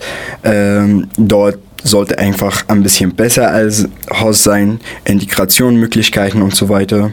Ähm, 0.43 1.09
dort 1.17 1.59
sollte 1.83 2.19
einfach 2.19 2.65
ein 2.69 2.83
bisschen 2.83 3.15
besser 3.15 3.51
als 3.51 3.89
Haus 4.11 4.43
sein. 4.43 4.81
Integrationmöglichkeiten 5.05 6.43
und 6.43 6.55
so 6.55 6.69
weiter. 6.69 7.13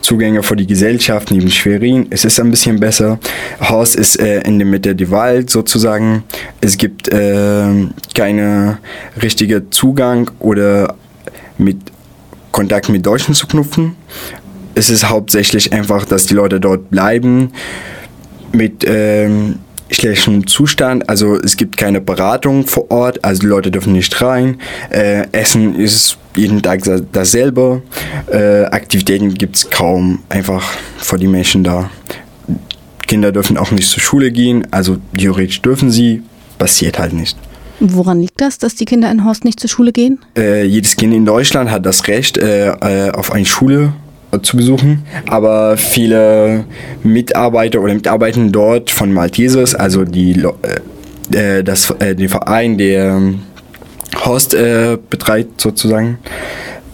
Zugänge 0.00 0.42
für 0.42 0.56
die 0.56 0.66
Gesellschaft 0.66 1.30
neben 1.30 1.50
Schwerin. 1.50 2.06
Es 2.10 2.24
ist 2.24 2.40
ein 2.40 2.50
bisschen 2.50 2.80
besser. 2.80 3.18
Haus 3.60 3.94
ist 3.94 4.18
äh, 4.20 4.40
in 4.42 4.58
der 4.58 4.66
Mitte 4.66 4.94
der 4.94 5.10
Wald 5.10 5.50
sozusagen. 5.50 6.24
Es 6.60 6.76
gibt 6.76 7.08
äh, 7.08 7.68
keine 8.14 8.78
richtige 9.22 9.70
Zugang 9.70 10.30
oder 10.38 10.94
mit 11.56 11.78
Kontakt 12.52 12.88
mit 12.88 13.04
Deutschen 13.04 13.34
zu 13.34 13.46
knüpfen. 13.46 13.96
Es 14.74 14.90
ist 14.90 15.08
hauptsächlich 15.08 15.72
einfach, 15.72 16.04
dass 16.04 16.26
die 16.26 16.34
Leute 16.34 16.60
dort 16.60 16.90
bleiben 16.90 17.52
mit 18.52 18.84
ähm, 18.86 19.58
schlechten 19.90 20.46
Zustand. 20.46 21.08
Also 21.08 21.36
es 21.36 21.56
gibt 21.56 21.76
keine 21.76 22.00
Beratung 22.00 22.66
vor 22.66 22.90
Ort, 22.90 23.24
also 23.24 23.40
die 23.40 23.46
Leute 23.46 23.70
dürfen 23.70 23.92
nicht 23.92 24.20
rein. 24.20 24.60
Äh, 24.90 25.26
Essen 25.32 25.74
ist 25.74 26.18
jeden 26.36 26.62
Tag 26.62 26.82
dasselbe. 27.12 27.82
Äh, 28.30 28.64
Aktivitäten 28.64 29.34
gibt 29.34 29.56
es 29.56 29.70
kaum, 29.70 30.20
einfach 30.28 30.62
für 30.98 31.18
die 31.18 31.26
Menschen 31.26 31.64
da. 31.64 31.90
Kinder 33.06 33.32
dürfen 33.32 33.56
auch 33.56 33.70
nicht 33.70 33.88
zur 33.88 34.02
Schule 34.02 34.30
gehen, 34.30 34.66
also 34.70 34.98
theoretisch 35.16 35.62
dürfen 35.62 35.90
sie, 35.90 36.22
passiert 36.58 36.98
halt 36.98 37.14
nicht. 37.14 37.36
Woran 37.80 38.20
liegt 38.20 38.40
das, 38.40 38.58
dass 38.58 38.74
die 38.74 38.84
Kinder 38.84 39.10
in 39.10 39.24
Horst 39.24 39.44
nicht 39.44 39.60
zur 39.60 39.70
Schule 39.70 39.92
gehen? 39.92 40.18
Äh, 40.36 40.64
jedes 40.64 40.96
Kind 40.96 41.14
in 41.14 41.24
Deutschland 41.24 41.70
hat 41.70 41.86
das 41.86 42.06
Recht 42.08 42.36
äh, 42.36 42.70
äh 42.70 43.10
auf 43.10 43.32
eine 43.32 43.46
Schule 43.46 43.92
zu 44.42 44.56
besuchen. 44.56 45.04
Aber 45.26 45.76
viele 45.76 46.64
Mitarbeiter 47.02 47.80
oder 47.80 47.94
Mitarbeiter 47.94 48.40
dort 48.48 48.90
von 48.90 49.12
Maltesers, 49.12 49.74
also 49.74 50.04
die, 50.04 50.44
äh, 51.32 51.62
das, 51.62 51.90
äh, 51.98 52.14
den 52.14 52.28
Verein, 52.28 52.78
der 52.78 53.20
Host 54.24 54.54
äh, 54.54 54.98
betreibt 55.08 55.60
sozusagen, 55.60 56.18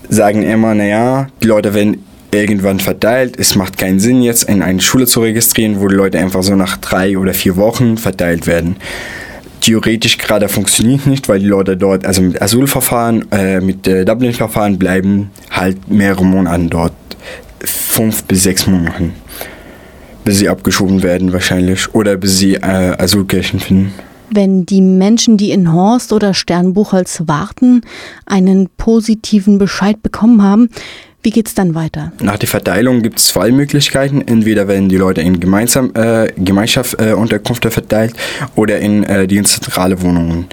sagen 0.09 0.43
immer, 0.43 0.75
naja, 0.75 1.29
die 1.43 1.47
Leute 1.47 1.75
werden 1.75 2.05
irgendwann 2.31 2.81
verteilt. 2.81 3.37
Es 3.39 3.55
macht 3.55 3.79
keinen 3.79 4.01
Sinn, 4.01 4.23
jetzt 4.23 4.45
in 4.45 4.63
eine 4.63 4.81
Schule 4.81 5.07
zu 5.07 5.21
registrieren, 5.21 5.81
wo 5.81 5.89
die 5.89 5.95
Leute 5.95 6.19
einfach 6.19 6.43
so 6.43 6.57
nach 6.57 6.77
drei 6.79 7.17
oder 7.17 7.33
vier 7.33 7.57
Wochen 7.57 7.97
verteilt 7.97 8.47
werden 8.47 8.77
theoretisch 9.65 10.19
gerade 10.19 10.49
funktioniert 10.49 11.07
nicht, 11.07 11.29
weil 11.29 11.41
die 11.41 11.47
Leute 11.47 11.77
dort, 11.77 12.05
also 12.05 12.21
mit 12.21 12.41
Asylverfahren, 12.41 13.31
äh, 13.33 13.61
mit 13.61 13.87
äh, 13.87 14.05
Dublin-Verfahren 14.05 14.79
bleiben 14.79 15.31
halt 15.51 15.89
mehrere 15.89 16.25
Monate 16.25 16.67
dort 16.67 16.93
fünf 17.61 18.25
bis 18.25 18.43
sechs 18.43 18.67
Monaten, 18.67 19.15
bis 20.25 20.39
sie 20.39 20.49
abgeschoben 20.49 21.03
werden 21.03 21.33
wahrscheinlich 21.33 21.95
oder 21.95 22.17
bis 22.17 22.39
sie 22.39 22.55
äh, 22.55 22.61
Asylkirchen 22.99 23.61
finden. 23.61 23.95
Wenn 24.31 24.67
die 24.67 24.81
Menschen, 24.81 25.37
die 25.37 25.51
in 25.51 25.73
Horst 25.73 26.13
oder 26.13 26.35
Sternbuchholz 26.35 27.23
warten, 27.27 27.83
einen 28.27 28.69
positiven 28.77 29.59
Bescheid 29.59 30.03
bekommen 30.03 30.43
haben, 30.43 30.69
wie 31.25 31.31
geht 31.31 31.49
es 31.49 31.55
dann 31.55 31.75
weiter? 31.75 32.13
Nach 32.21 32.39
der 32.39 32.49
Verteilung 32.49 33.03
gibt 33.03 33.19
es 33.19 33.29
zwei 33.29 33.51
Möglichkeiten. 33.51 34.21
Entweder 34.21 34.69
werden 34.69 34.91
die 34.91 34.99
Leute 34.99 35.23
in 35.23 35.41
gemeinsam, 35.41 35.91
äh, 35.95 36.31
Gemeinschaft 36.37 37.01
äh, 37.01 37.15
verteilt 37.71 38.15
oder 38.55 38.79
in 38.79 39.05
äh, 39.05 39.27
die 39.27 39.43
zentrale 39.43 40.01
Wohnungen 40.03 40.47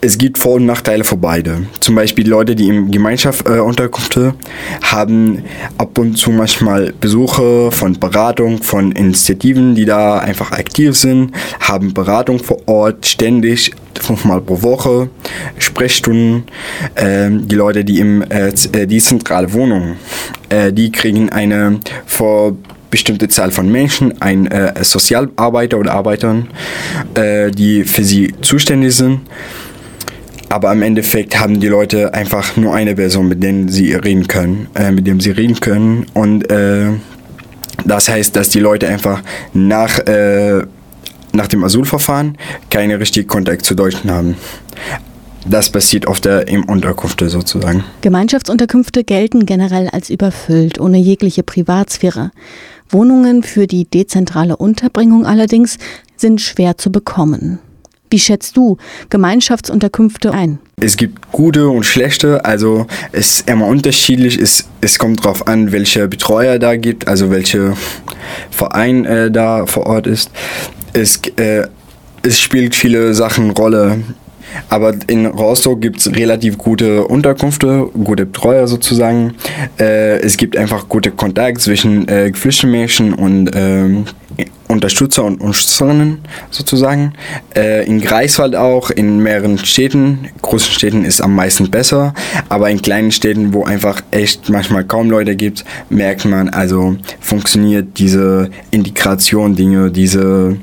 es 0.00 0.16
gibt 0.16 0.38
Vor- 0.38 0.54
und 0.54 0.66
Nachteile 0.66 1.04
für 1.04 1.16
beide. 1.16 1.66
Zum 1.80 1.94
Beispiel 1.94 2.28
Leute, 2.28 2.54
die 2.54 2.68
in 2.68 2.90
Gemeinschaftsunterkünfte 2.90 4.34
äh, 4.38 4.84
haben 4.84 5.42
ab 5.76 5.98
und 5.98 6.16
zu 6.16 6.30
manchmal 6.30 6.92
Besuche 7.00 7.70
von 7.72 7.98
Beratung, 7.98 8.62
von 8.62 8.92
Initiativen, 8.92 9.74
die 9.74 9.84
da 9.84 10.18
einfach 10.18 10.52
aktiv 10.52 10.96
sind, 10.96 11.32
haben 11.60 11.94
Beratung 11.94 12.38
vor 12.38 12.58
Ort 12.66 13.06
ständig, 13.06 13.72
fünfmal 14.00 14.40
pro 14.40 14.62
Woche, 14.62 15.10
Sprechstunden. 15.58 16.44
Ähm, 16.96 17.48
die 17.48 17.56
Leute, 17.56 17.84
die 17.84 17.98
im 17.98 18.22
äh, 18.22 18.48
äh, 18.48 18.86
die 18.86 19.00
zentrale 19.00 19.52
Wohnung, 19.52 19.96
äh, 20.48 20.72
die 20.72 20.92
kriegen 20.92 21.30
eine 21.30 21.80
vor 22.06 22.56
bestimmte 22.90 23.28
Zahl 23.28 23.50
von 23.50 23.70
Menschen, 23.70 24.20
ein 24.22 24.46
äh, 24.46 24.72
Sozialarbeiter 24.82 25.78
oder 25.78 25.92
Arbeitern, 25.92 26.48
äh, 27.14 27.50
die 27.50 27.84
für 27.84 28.04
sie 28.04 28.34
zuständig 28.40 28.94
sind. 28.96 29.20
Aber 30.50 30.72
im 30.72 30.82
Endeffekt 30.82 31.38
haben 31.38 31.60
die 31.60 31.68
Leute 31.68 32.14
einfach 32.14 32.56
nur 32.56 32.74
eine 32.74 32.94
Person, 32.94 33.28
mit 33.28 33.42
der 33.42 33.68
sie 33.68 33.92
reden 33.92 34.26
können, 34.28 34.68
äh, 34.74 34.90
mit 34.90 35.06
dem 35.06 35.20
sie 35.20 35.30
reden 35.30 35.60
können. 35.60 36.06
Und 36.14 36.50
äh, 36.50 36.86
das 37.84 38.08
heißt, 38.08 38.34
dass 38.34 38.48
die 38.48 38.60
Leute 38.60 38.88
einfach 38.88 39.22
nach, 39.52 39.98
äh, 40.00 40.62
nach 41.32 41.46
dem 41.48 41.64
Asylverfahren 41.64 42.38
keine 42.70 42.98
richtigen 42.98 43.28
Kontakt 43.28 43.64
zu 43.66 43.74
Deutschen 43.74 44.10
haben. 44.10 44.36
Das 45.46 45.70
passiert 45.70 46.06
oft 46.06 46.26
im 46.26 46.64
Unterkünfte 46.64 47.28
sozusagen. 47.30 47.84
Gemeinschaftsunterkünfte 48.00 49.04
gelten 49.04 49.46
generell 49.46 49.88
als 49.88 50.10
überfüllt, 50.10 50.80
ohne 50.80 50.98
jegliche 50.98 51.42
Privatsphäre. 51.42 52.32
Wohnungen 52.90 53.42
für 53.42 53.66
die 53.66 53.84
dezentrale 53.84 54.56
Unterbringung 54.56 55.24
allerdings 55.24 55.78
sind 56.16 56.40
schwer 56.40 56.76
zu 56.76 56.90
bekommen. 56.90 57.60
Wie 58.10 58.18
schätzt 58.18 58.56
du 58.56 58.76
Gemeinschaftsunterkünfte 59.10 60.32
ein? 60.32 60.58
Es 60.80 60.96
gibt 60.96 61.32
gute 61.32 61.68
und 61.68 61.84
schlechte, 61.84 62.44
also 62.44 62.86
es 63.12 63.40
ist 63.40 63.50
immer 63.50 63.66
unterschiedlich. 63.66 64.38
Es, 64.38 64.68
es 64.80 64.98
kommt 64.98 65.24
darauf 65.24 65.46
an, 65.46 65.72
welche 65.72 66.08
Betreuer 66.08 66.58
da 66.58 66.76
gibt, 66.76 67.08
also 67.08 67.30
welcher 67.30 67.76
Verein 68.50 69.04
äh, 69.04 69.30
da 69.30 69.66
vor 69.66 69.86
Ort 69.86 70.06
ist. 70.06 70.30
Es, 70.92 71.20
äh, 71.36 71.66
es 72.22 72.40
spielt 72.40 72.74
viele 72.74 73.14
Sachen 73.14 73.50
Rolle. 73.50 73.98
Aber 74.68 74.94
in 75.08 75.26
Rostock 75.26 75.80
gibt 75.80 75.98
es 75.98 76.14
relativ 76.14 76.58
gute 76.58 77.04
Unterkünfte, 77.06 77.86
gute 78.02 78.26
Betreuer 78.26 78.66
sozusagen. 78.66 79.34
Äh, 79.78 80.20
es 80.20 80.36
gibt 80.36 80.56
einfach 80.56 80.88
gute 80.88 81.10
Kontakt 81.10 81.60
zwischen 81.60 82.08
äh, 82.08 82.30
geflüchteten 82.30 83.12
und 83.12 83.50
ähm, 83.54 84.04
Unterstützer 84.68 85.24
und 85.24 85.40
Unterstützerinnen 85.40 86.18
sozusagen. 86.50 87.14
Äh, 87.56 87.86
in 87.86 88.00
Greifswald 88.00 88.54
auch, 88.54 88.90
in 88.90 89.18
mehreren 89.18 89.58
Städten. 89.58 90.28
Großen 90.42 90.72
Städten 90.72 91.04
ist 91.04 91.20
am 91.20 91.34
meisten 91.34 91.70
besser, 91.70 92.14
aber 92.48 92.70
in 92.70 92.80
kleinen 92.80 93.10
Städten, 93.10 93.52
wo 93.52 93.64
einfach 93.64 94.02
echt 94.10 94.48
manchmal 94.48 94.84
kaum 94.84 95.10
Leute 95.10 95.34
gibt, 95.36 95.64
merkt 95.88 96.24
man, 96.24 96.48
also 96.50 96.96
funktioniert 97.20 97.98
diese 97.98 98.50
Integration, 98.70 99.56
Dinge, 99.56 99.90
diese 99.90 100.56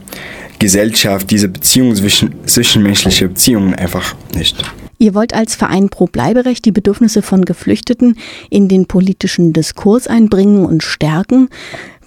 Gesellschaft, 0.60 1.30
diese 1.32 1.49
Beziehung 1.49 1.95
zwischen, 1.95 2.34
zwischenmenschliche 2.45 3.28
Beziehungen 3.28 3.76
einfach 3.76 4.16
nicht. 4.34 4.64
Ihr 4.97 5.13
wollt 5.13 5.33
als 5.33 5.55
Verein 5.55 5.89
Pro 5.89 6.05
Bleiberecht 6.05 6.65
die 6.65 6.71
Bedürfnisse 6.71 7.21
von 7.21 7.45
Geflüchteten 7.45 8.17
in 8.49 8.67
den 8.67 8.85
politischen 8.85 9.53
Diskurs 9.53 10.07
einbringen 10.07 10.65
und 10.65 10.83
stärken. 10.83 11.49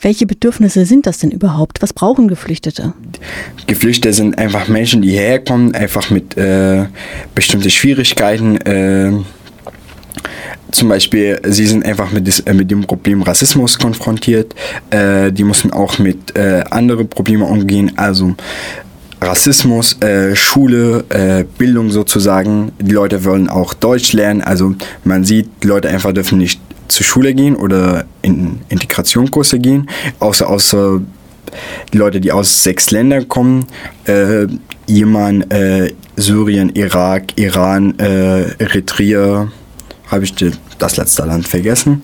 Welche 0.00 0.26
Bedürfnisse 0.26 0.86
sind 0.86 1.06
das 1.06 1.18
denn 1.18 1.30
überhaupt? 1.30 1.82
Was 1.82 1.92
brauchen 1.92 2.28
Geflüchtete? 2.28 2.94
Geflüchtete 3.66 4.14
sind 4.14 4.38
einfach 4.38 4.68
Menschen, 4.68 5.02
die 5.02 5.10
hierher 5.10 5.40
kommen, 5.40 5.74
einfach 5.74 6.10
mit 6.10 6.36
äh, 6.36 6.86
bestimmten 7.34 7.70
Schwierigkeiten. 7.70 8.56
Äh, 8.58 9.12
zum 10.70 10.88
Beispiel, 10.88 11.40
sie 11.46 11.66
sind 11.66 11.84
einfach 11.84 12.12
mit, 12.12 12.26
des, 12.26 12.44
mit 12.44 12.70
dem 12.70 12.82
Problem 12.82 13.22
Rassismus 13.22 13.78
konfrontiert. 13.78 14.54
Äh, 14.90 15.32
die 15.32 15.44
müssen 15.44 15.72
auch 15.72 15.98
mit 15.98 16.36
äh, 16.36 16.62
anderen 16.70 17.08
Problemen 17.08 17.42
umgehen. 17.42 17.92
Also 17.96 18.34
Rassismus, 19.20 20.00
äh, 20.00 20.36
Schule, 20.36 21.04
äh, 21.08 21.44
Bildung 21.58 21.90
sozusagen. 21.90 22.72
Die 22.78 22.92
Leute 22.92 23.24
wollen 23.24 23.48
auch 23.48 23.74
Deutsch 23.74 24.12
lernen. 24.12 24.42
Also 24.42 24.74
man 25.04 25.24
sieht, 25.24 25.48
die 25.62 25.66
Leute 25.66 25.88
einfach 25.88 26.12
dürfen 26.12 26.38
nicht 26.38 26.60
zur 26.88 27.04
Schule 27.04 27.34
gehen 27.34 27.56
oder 27.56 28.04
in 28.22 28.60
Integrationskurse 28.68 29.58
gehen, 29.58 29.88
außer, 30.20 30.48
außer 30.48 31.00
die 31.92 31.98
Leute, 31.98 32.20
die 32.20 32.32
aus 32.32 32.62
sechs 32.62 32.90
Ländern 32.90 33.28
kommen. 33.28 33.66
Äh, 34.04 34.46
jemand, 34.86 35.52
äh, 35.52 35.92
Syrien, 36.16 36.70
Irak, 36.70 37.32
Iran, 37.36 37.98
äh, 37.98 38.52
Eritrea, 38.58 39.48
habe 40.06 40.24
ich 40.24 40.34
das 40.78 40.96
letzte 40.96 41.24
Land 41.24 41.46
vergessen 41.46 42.02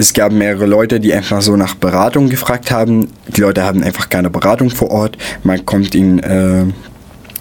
es 0.00 0.14
gab 0.14 0.32
mehrere 0.32 0.64
Leute, 0.64 0.98
die 0.98 1.12
einfach 1.12 1.42
so 1.42 1.56
nach 1.56 1.74
Beratung 1.74 2.30
gefragt 2.30 2.70
haben. 2.70 3.08
Die 3.28 3.42
Leute 3.42 3.64
haben 3.64 3.82
einfach 3.82 4.08
keine 4.08 4.30
Beratung 4.30 4.70
vor 4.70 4.90
Ort. 4.90 5.18
Man 5.44 5.66
kommt 5.66 5.94
in, 5.94 6.18
äh, 6.20 6.64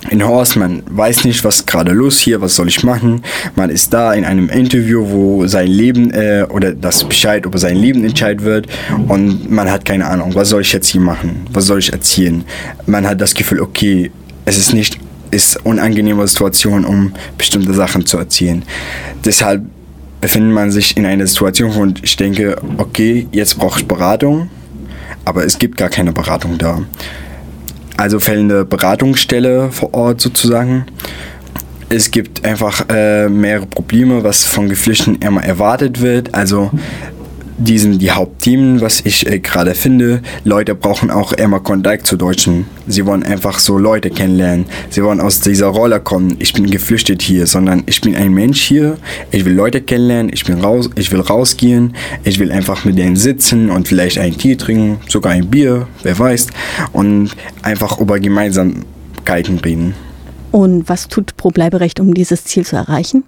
in 0.09 0.27
Horst, 0.27 0.57
man 0.57 0.83
weiß 0.89 1.23
nicht, 1.23 1.45
was 1.45 1.65
gerade 1.65 1.93
los 1.93 2.19
hier, 2.19 2.41
was 2.41 2.55
soll 2.55 2.67
ich 2.67 2.83
machen. 2.83 3.23
Man 3.55 3.69
ist 3.69 3.93
da 3.93 4.13
in 4.13 4.25
einem 4.25 4.49
Interview, 4.49 5.09
wo 5.09 5.47
sein 5.47 5.67
Leben 5.67 6.11
äh, 6.11 6.45
oder 6.49 6.73
das 6.73 7.05
Bescheid 7.05 7.45
über 7.45 7.57
sein 7.57 7.77
Leben 7.77 8.03
entscheidet 8.03 8.43
wird 8.43 8.67
und 9.07 9.49
man 9.49 9.71
hat 9.71 9.85
keine 9.85 10.05
Ahnung, 10.07 10.35
was 10.35 10.49
soll 10.49 10.61
ich 10.61 10.73
jetzt 10.73 10.89
hier 10.89 11.01
machen, 11.01 11.47
was 11.53 11.65
soll 11.65 11.79
ich 11.79 11.93
erzählen. 11.93 12.43
Man 12.85 13.07
hat 13.07 13.21
das 13.21 13.35
Gefühl, 13.35 13.61
okay, 13.61 14.11
es 14.43 14.57
ist 14.57 14.73
nicht 14.73 14.99
ist 15.31 15.63
unangenehme 15.63 16.27
Situation, 16.27 16.85
um 16.85 17.13
bestimmte 17.37 17.71
Sachen 17.73 18.07
zu 18.07 18.17
erzählen. 18.17 18.63
Deshalb 19.23 19.61
befindet 20.21 20.53
man 20.53 20.71
sich 20.71 20.97
in 20.97 21.05
einer 21.05 21.27
Situation, 21.27 21.75
wo 21.75 21.87
ich 22.01 22.15
denke, 22.17 22.57
okay, 22.77 23.27
jetzt 23.31 23.57
brauche 23.57 23.79
ich 23.79 23.87
Beratung, 23.87 24.49
aber 25.25 25.45
es 25.45 25.59
gibt 25.59 25.77
gar 25.77 25.89
keine 25.89 26.11
Beratung 26.11 26.57
da. 26.57 26.81
Also 27.97 28.19
fällende 28.19 28.65
Beratungsstelle 28.65 29.71
vor 29.71 29.93
Ort 29.93 30.21
sozusagen. 30.21 30.85
Es 31.89 32.11
gibt 32.11 32.45
einfach 32.45 32.85
äh, 32.89 33.27
mehrere 33.27 33.65
Probleme, 33.65 34.23
was 34.23 34.45
von 34.45 34.69
Geflüchteten 34.69 35.21
immer 35.21 35.43
erwartet 35.43 36.01
wird. 36.01 36.33
Also 36.33 36.71
die 37.59 37.77
sind 37.77 38.01
die 38.01 38.11
Hauptthemen, 38.11 38.79
was 38.79 39.01
ich 39.01 39.27
äh, 39.27 39.39
gerade 39.39 39.75
finde. 39.75 40.21
Leute 40.45 40.75
brauchen 40.75 41.11
auch 41.11 41.33
immer 41.33 41.59
Kontakt 41.59 42.07
zu 42.07 42.15
Deutschen. 42.15 42.65
Sie 42.87 43.05
wollen 43.05 43.23
einfach 43.23 43.59
so 43.59 43.77
Leute 43.77 44.09
kennenlernen. 44.09 44.65
Sie 44.89 45.03
wollen 45.03 45.19
aus 45.19 45.41
dieser 45.41 45.67
Rolle 45.67 45.99
kommen. 45.99 46.37
Ich 46.39 46.53
bin 46.53 46.69
geflüchtet 46.69 47.21
hier, 47.21 47.47
sondern 47.47 47.83
ich 47.85 47.99
bin 47.99 48.15
ein 48.15 48.33
Mensch 48.33 48.61
hier. 48.61 48.97
Ich 49.31 49.43
will 49.43 49.53
Leute 49.53 49.81
kennenlernen. 49.81 50.31
Ich, 50.33 50.45
bin 50.45 50.61
raus, 50.61 50.89
ich 50.95 51.11
will 51.11 51.19
rausgehen. 51.19 51.95
Ich 52.23 52.39
will 52.39 52.51
einfach 52.51 52.85
mit 52.85 52.97
denen 52.97 53.17
sitzen 53.17 53.69
und 53.69 53.89
vielleicht 53.89 54.17
einen 54.17 54.37
Tee 54.37 54.55
trinken, 54.55 54.99
sogar 55.09 55.33
ein 55.33 55.47
Bier, 55.47 55.87
wer 56.03 56.17
weiß. 56.17 56.47
Und 56.93 57.31
einfach 57.61 57.99
über 57.99 58.19
Gemeinsamkeiten 58.19 59.59
reden. 59.59 59.95
Und 60.51 60.87
was 60.87 61.09
tut 61.09 61.35
Pro 61.35 61.49
Bleiberecht, 61.49 61.99
um 61.99 62.13
dieses 62.13 62.45
Ziel 62.45 62.65
zu 62.65 62.77
erreichen? 62.77 63.25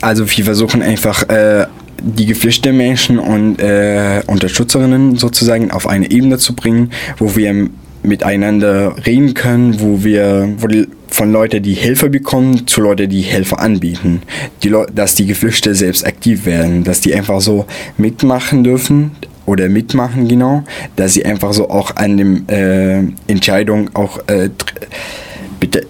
Also 0.00 0.24
wir 0.28 0.44
versuchen 0.44 0.82
einfach 0.82 1.28
äh, 1.28 1.66
die 2.02 2.26
geflüchteten 2.26 2.76
Menschen 2.76 3.18
und 3.18 3.60
äh, 3.60 4.22
Unterstützerinnen 4.26 5.16
sozusagen 5.16 5.70
auf 5.70 5.86
eine 5.86 6.10
Ebene 6.10 6.38
zu 6.38 6.54
bringen, 6.54 6.90
wo 7.18 7.36
wir 7.36 7.68
miteinander 8.02 8.94
reden 9.04 9.34
können, 9.34 9.80
wo 9.80 10.04
wir 10.04 10.54
wo 10.58 10.66
die, 10.68 10.88
von 11.08 11.32
Leuten, 11.32 11.62
die 11.62 11.74
Hilfe 11.74 12.08
bekommen, 12.08 12.66
zu 12.66 12.80
Leuten, 12.80 13.08
die 13.08 13.22
Hilfe 13.22 13.58
anbieten. 13.58 14.22
Die 14.62 14.72
dass 14.94 15.14
die 15.14 15.26
Geflüchteten 15.26 15.74
selbst 15.74 16.06
aktiv 16.06 16.46
werden, 16.46 16.84
dass 16.84 17.00
die 17.00 17.14
einfach 17.14 17.40
so 17.40 17.66
mitmachen 17.96 18.64
dürfen 18.64 19.12
oder 19.44 19.68
mitmachen 19.68 20.28
genau, 20.28 20.64
dass 20.96 21.14
sie 21.14 21.24
einfach 21.24 21.52
so 21.52 21.70
auch 21.70 21.96
an 21.96 22.16
dem 22.16 22.48
äh, 22.48 22.98
Entscheidung 23.28 23.90
auch 23.94 24.18
äh, 24.28 24.50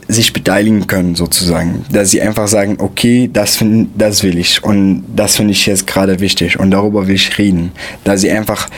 sich 0.08 0.32
beteiligen 0.32 0.86
können 0.86 1.14
sozusagen. 1.14 1.84
Dass 1.90 2.10
sie 2.10 2.20
einfach 2.20 2.48
sagen, 2.48 2.76
okay, 2.78 3.28
das, 3.32 3.56
find, 3.56 3.90
das 3.96 4.22
will 4.22 4.38
ich 4.38 4.62
und 4.62 5.04
das 5.14 5.36
finde 5.36 5.52
ich 5.52 5.66
jetzt 5.66 5.86
gerade 5.86 6.20
wichtig 6.20 6.58
und 6.58 6.70
darüber 6.70 7.06
will 7.06 7.14
ich 7.14 7.38
reden. 7.38 7.72
Dass 8.04 8.20
sie 8.20 8.30
einfach 8.30 8.68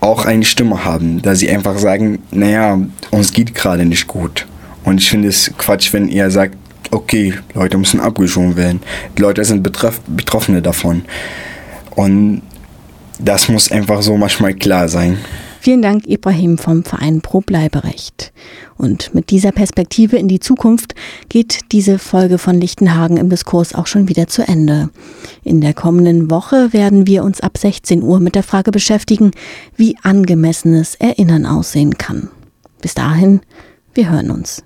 auch 0.00 0.26
eine 0.26 0.44
Stimme 0.44 0.84
haben, 0.84 1.22
dass 1.22 1.38
sie 1.38 1.50
einfach 1.50 1.78
sagen, 1.78 2.18
naja, 2.30 2.78
uns 3.10 3.32
geht 3.32 3.54
gerade 3.54 3.84
nicht 3.84 4.06
gut. 4.06 4.46
Und 4.84 5.00
ich 5.00 5.08
finde 5.08 5.28
es 5.28 5.50
Quatsch, 5.56 5.92
wenn 5.94 6.08
ihr 6.08 6.30
sagt, 6.30 6.56
okay, 6.90 7.34
Leute 7.54 7.78
müssen 7.78 8.00
abgeschoben 8.00 8.56
werden. 8.56 8.80
Die 9.16 9.22
Leute 9.22 9.44
sind 9.44 9.62
betroff 9.62 10.00
Betroffene 10.06 10.60
davon. 10.60 11.04
Und 11.94 12.42
das 13.18 13.48
muss 13.48 13.70
einfach 13.72 14.02
so 14.02 14.16
manchmal 14.16 14.54
klar 14.54 14.88
sein. 14.88 15.18
Vielen 15.64 15.80
Dank, 15.80 16.06
Ibrahim 16.06 16.58
vom 16.58 16.84
Verein 16.84 17.22
Pro 17.22 17.40
Bleiberecht. 17.40 18.34
Und 18.76 19.14
mit 19.14 19.30
dieser 19.30 19.50
Perspektive 19.50 20.18
in 20.18 20.28
die 20.28 20.38
Zukunft 20.38 20.94
geht 21.30 21.72
diese 21.72 21.98
Folge 21.98 22.36
von 22.36 22.60
Lichtenhagen 22.60 23.16
im 23.16 23.30
Diskurs 23.30 23.74
auch 23.74 23.86
schon 23.86 24.06
wieder 24.10 24.26
zu 24.26 24.46
Ende. 24.46 24.90
In 25.42 25.62
der 25.62 25.72
kommenden 25.72 26.30
Woche 26.30 26.74
werden 26.74 27.06
wir 27.06 27.24
uns 27.24 27.40
ab 27.40 27.56
16 27.56 28.02
Uhr 28.02 28.20
mit 28.20 28.34
der 28.34 28.42
Frage 28.42 28.72
beschäftigen, 28.72 29.30
wie 29.74 29.96
angemessenes 30.02 30.96
Erinnern 30.96 31.46
aussehen 31.46 31.96
kann. 31.96 32.28
Bis 32.82 32.92
dahin, 32.92 33.40
wir 33.94 34.10
hören 34.10 34.32
uns. 34.32 34.64